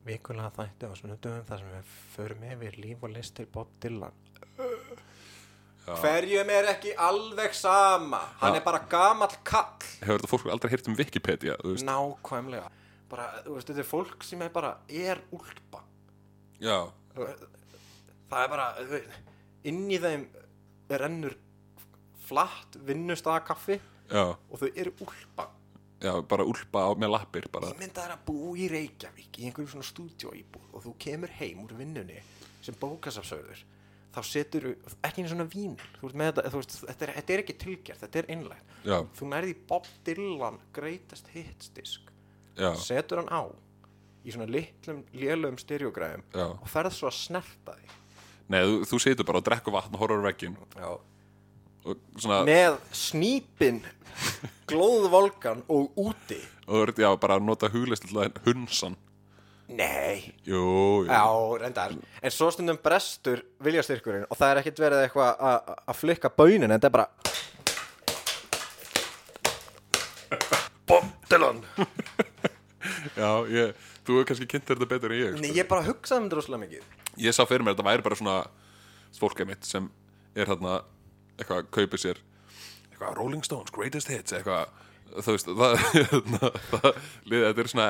[0.10, 4.18] vikulega þætti á sunnudöfum þar sem við förum yfir líf og listir Bob Dylan.
[5.90, 8.19] Hverjum er ekki alveg sama?
[8.41, 8.60] Hann Já.
[8.60, 9.80] er bara gamall kall.
[10.03, 12.68] hefur þetta fólk aldrei heyrt um Wikipedia þú veist, Nákvæmlega.
[13.10, 15.81] Bara, þú veist, þetta er fólk sem er bara, er úlpa.
[16.61, 16.76] já,
[17.15, 19.15] það er bara þú veit,
[19.72, 20.27] inn í þeim
[21.02, 21.38] rennur
[22.27, 23.80] flatt vinnustæða kaffi
[24.11, 25.48] já, og þau eru úlpa
[26.02, 29.50] já, bara úlpa á með lappir bara, ég mynda þær að búa í Reykjavík í
[29.50, 32.22] einhverju svona stúdíóíbúð og þú kemur heim úr vinnunni
[32.64, 33.64] sem bókasafsauður
[34.10, 34.68] þá setur
[35.06, 37.58] ekki einu svona vín þú veist með þetta, þú veist, þetta, er, þetta er ekki
[37.62, 38.98] tilgjert þetta er einlægt Já.
[39.20, 42.10] þú nærði Bob Dylan greatest hits disk
[42.58, 43.44] já, setur hann á
[44.26, 46.48] í svona litlum lélögum styrjógræðum Já.
[46.50, 47.94] og ferð svo að snerta því
[48.50, 50.90] nei, þú, þú situr bara og drekkur vatn og horfur veggin Já.
[52.20, 53.82] Svona, með snýpin
[54.70, 56.40] glóðvolgan og úti.
[56.70, 58.06] Og já, bara nota huglist
[58.46, 58.98] hunsan.
[59.70, 60.34] Nei.
[60.50, 61.22] Jú, jú, Já,
[61.62, 61.92] reyndar.
[62.26, 66.74] En svo stundum brestur viljastyrkurinn og það er ekkert verið eitthvað að- flikka baunin en
[66.74, 67.08] þetta er bara
[70.90, 71.62] Bob Dylan
[73.20, 73.74] já ég,
[74.06, 75.42] þú hefur kannski kynnt þetta betur en ég sko.
[75.44, 76.84] Nei, ég bara hugsaði um þetta rosalega mikið.
[77.22, 78.38] Ég sá fyrir mér að þetta væri bara svona
[79.20, 79.90] fólkið mitt sem
[80.38, 80.80] er þarna
[81.40, 82.22] eitthvað að kaupa sér
[82.91, 84.72] eitthvað Rolling Stones Greatest Hits eitthvað.
[85.10, 85.78] Þú veist það,
[86.11, 86.98] það, það, það,
[87.32, 87.90] þetta er svona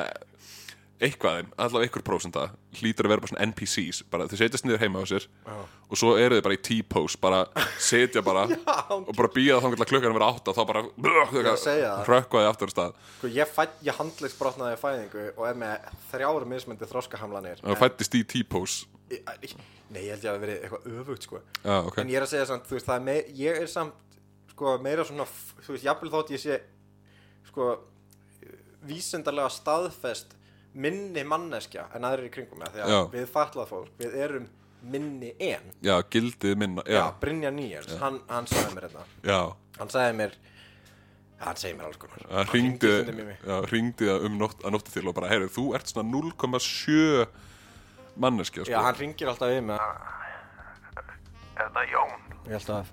[0.99, 2.41] eitthvað, allavega einhver prósenta
[2.75, 6.09] hlýtur að vera bara svona NPCs bara þau setjast niður heima á sér og svo
[6.19, 7.39] eru þau bara í T-pose bara
[7.79, 8.43] setja bara
[8.97, 12.03] og bara býða þá klukkan að vera átta þá bara það.
[12.09, 12.97] hrökkvaði aftur á stað.
[13.17, 17.63] Sko, ég, fæ, ég handlegsbrotnaði í fæðingu og er með þrjára mismyndi þroskahamlanir.
[17.63, 19.55] Og fættist í T-pose Ég-
[19.89, 21.39] Nei, ég held ég að verið eitthvað öfugt sko.
[21.63, 23.71] já, ok, En ég er að segja samt, þú veist, það er meir, ég er
[23.71, 24.19] samt
[24.51, 26.59] sko, meira svona, f- þú veist, jafnvel þótt ég sé
[27.49, 27.71] sko,
[28.85, 30.35] vísindarlega staðfest
[30.73, 34.47] minni manneskja en aðrir í kringum mig, af því að við fatlað fólk, við erum
[34.93, 39.39] minni en, já, gildið minna já, já, Brynja Nýjars, hann, hann sagði mér þetta, já,
[39.79, 40.37] hann sagði mér,
[41.41, 45.17] hann segir mér alls konar, Hann já, hringdi það um nótt, að nótti til og
[45.17, 47.27] bara, heyrðu, þú ert svona 0,7
[48.19, 48.71] manneskja, sko.
[48.71, 49.79] já, hann ringir alltaf við mig,
[51.59, 52.13] Er þetta Jón?
[52.47, 52.91] ég held að,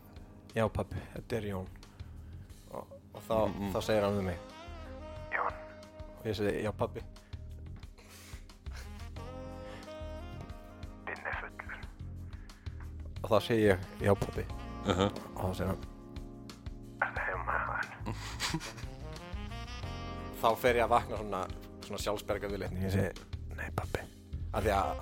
[0.57, 1.69] já pappi, þetta er Jón,
[2.75, 4.39] og, og þá, Mm, þá segir hann við mig,
[5.37, 5.61] Jón,
[6.19, 7.05] og ég segi, já pappi,
[13.27, 14.45] og þá segi ég, já pappi,
[14.87, 15.11] Uh -huh.
[15.35, 15.79] og þá segir hann,
[17.47, 18.61] með hann?
[20.43, 21.41] þá fer ég að vakna svona,
[21.83, 23.11] svona sjálfsberga viðleitni ég segi,
[23.57, 23.99] nei pappi
[24.55, 24.97] af því að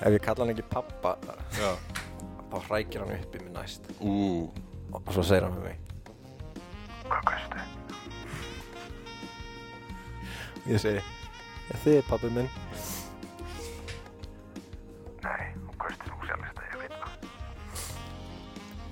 [0.00, 1.16] ef ég kalla hann ekki pappa
[1.60, 1.70] Já,
[2.50, 3.82] þá hrækir hann upp í mig næst.
[4.00, 4.50] Ú,
[4.92, 5.78] og svo segir hann við mig.
[7.06, 7.58] Hvað kaustu?
[10.66, 11.00] ég segi,
[11.84, 12.48] þið er pappi minn
[15.26, 17.30] Nei, hún kaustu sósjalista, ég veit það.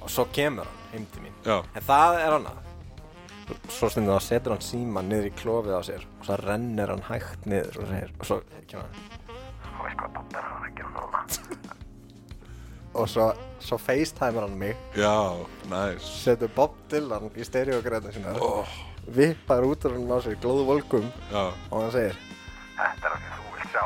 [0.05, 1.35] og svo kemur hann heim til mín.
[1.47, 2.49] Já, en það er hann
[3.73, 7.03] svo stundum þá setur hann síman niður í klofið á sér og svo rennir hann
[7.09, 8.39] hægt niður og segir og svo
[8.69, 8.97] kemur hann.
[9.65, 11.21] Þú veist hvað pappa er hann að gera núna?
[13.01, 13.27] og svo,
[13.65, 14.77] svo facetimer hann mig.
[14.97, 15.15] Já,
[15.73, 16.09] næs.
[16.25, 18.69] setur Bob Dylan í stereogræðinu sinna Oh,
[19.17, 22.17] vippar út úr hann á sér glóðu volkum já, og hann segir
[22.75, 23.85] Þetta er það sem þú vilt sjá.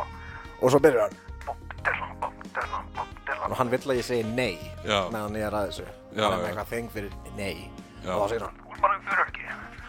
[0.62, 1.18] og svo byrjar hann.
[1.46, 3.50] Bob Dylan, Bob Dylan, Bob Dylan.
[3.52, 4.98] og hann vill að ég segi nei Já.
[5.14, 7.56] meðan ég er að þessu Já, hann er með eitthvað þeng fyrir nei
[8.04, 8.12] Já.
[8.14, 9.46] og þá segir hann er bara um fyrir ekki.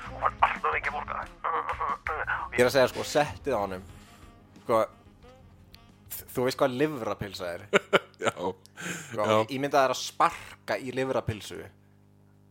[0.10, 1.34] Og hann er alltaf ekki borgað.
[2.46, 3.84] og ég er að segja sko settið á honum
[4.64, 4.80] sko
[6.34, 7.62] þú veist hvað livrapilsa er
[8.26, 9.38] já, sko, Já.
[9.50, 11.60] ég mynda það að sparka í livrapilsu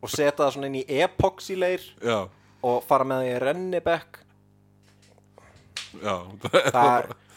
[0.03, 2.19] og setja það svona inn í epoxyleir já,
[2.63, 4.21] og fara með það í rennibekk
[6.03, 6.15] já,
[6.73, 7.11] það er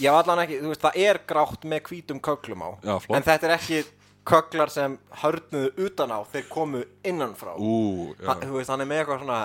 [0.00, 2.70] ég var allan ekki, þú veist, það er grátt með hvítum köglum á.
[2.80, 3.16] Já, flott.
[3.16, 3.82] en þetta er ekki
[4.28, 7.52] köglar sem hörnuðu utan á, þeir komu innan frá.
[7.58, 9.40] Ú, hann, já, þú veist, hann er með eitthvað svona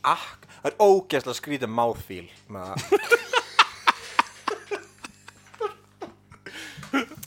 [0.00, 2.78] ak, það er ógeðslega skrítið mouthfeel með það.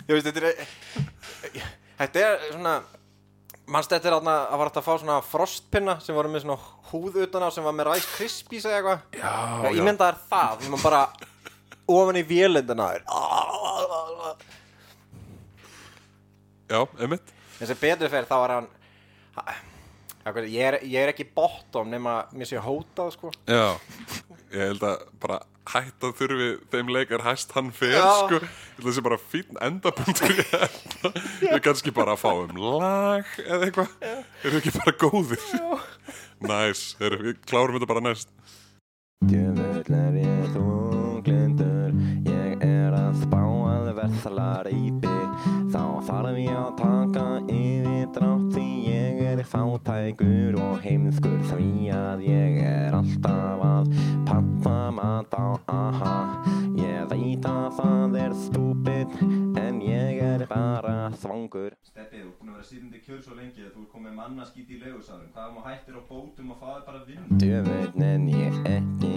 [0.04, 1.72] Ég veist, þetta er
[2.04, 2.74] þetta er svona
[3.72, 6.58] mannst þetta er að var hægt að fá svona frostpinna sem voru með svona
[6.92, 9.06] húð utan á sem var með Rice Krispies eða eitthvað?
[9.22, 9.36] Já,
[9.70, 9.86] ég já.
[9.88, 11.04] mynda það er það, því maður bara
[11.92, 13.04] ofan í vélindina er
[16.72, 18.72] já, einmitt, en sem betur fer þá er hann
[20.24, 23.32] ég er, ég er ekki bottom nema mér sé hótað sko.
[23.50, 23.76] Já,
[24.54, 25.42] ég held að bara
[25.74, 28.48] hætta þurfi þeim leikar hæst hann fer, sko, ég
[28.78, 33.96] held að það sé bara fín endapunktur þetta, við kannski bara fáum lag eða eitthvað,
[34.46, 35.48] við ekki bara góðir,
[36.48, 38.36] næs, erum við klárum þetta bara næst.
[39.28, 41.94] Djöfull er ég glindur
[42.28, 45.16] Ég er að spá að verðla reypi
[45.74, 52.26] Þá þarf ég að taka yfir drátt Því ég er fátækur og heimskur Því að
[52.28, 53.94] ég er alltaf að
[54.28, 56.18] pappa mat á aha.
[56.78, 59.18] Ég veit að það er stúpid
[59.60, 61.74] En ég er bara svangur.
[61.88, 64.78] Steppið, þú er búin að vera sýrindi kjör svo lengi að þú er komið mannaskýti
[64.78, 68.62] í legusarum Það er maður hættir á bótum og það er bara vinn Döfurnin ég
[68.78, 69.13] ekki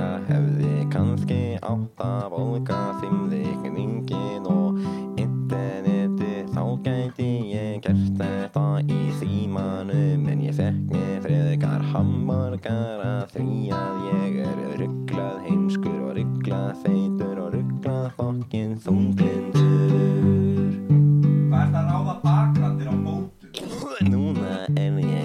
[0.00, 4.78] banka Hefði kannski átt að volga þeim reikningin og
[5.20, 13.70] interneti Þá gæti ég gert þetta í símanum En ég fekk mér frekar hamborgara Því
[13.76, 19.68] að ég er rugglað heimskur og rugglað feitur og rugglað fokkin þunglindur
[21.50, 23.28] Hvað ert að ráða bakrættir á bótum?
[24.10, 25.19] Núna er ég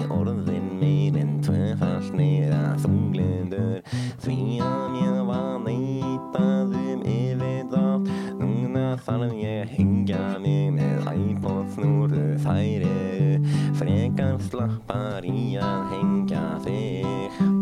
[4.22, 8.10] Því að ég var neitað um yfirdrátt
[8.40, 15.94] Núna þarf ég að hengja mig með iPod snúru Þær eru frekar slappar í að
[15.94, 17.55] hengja þig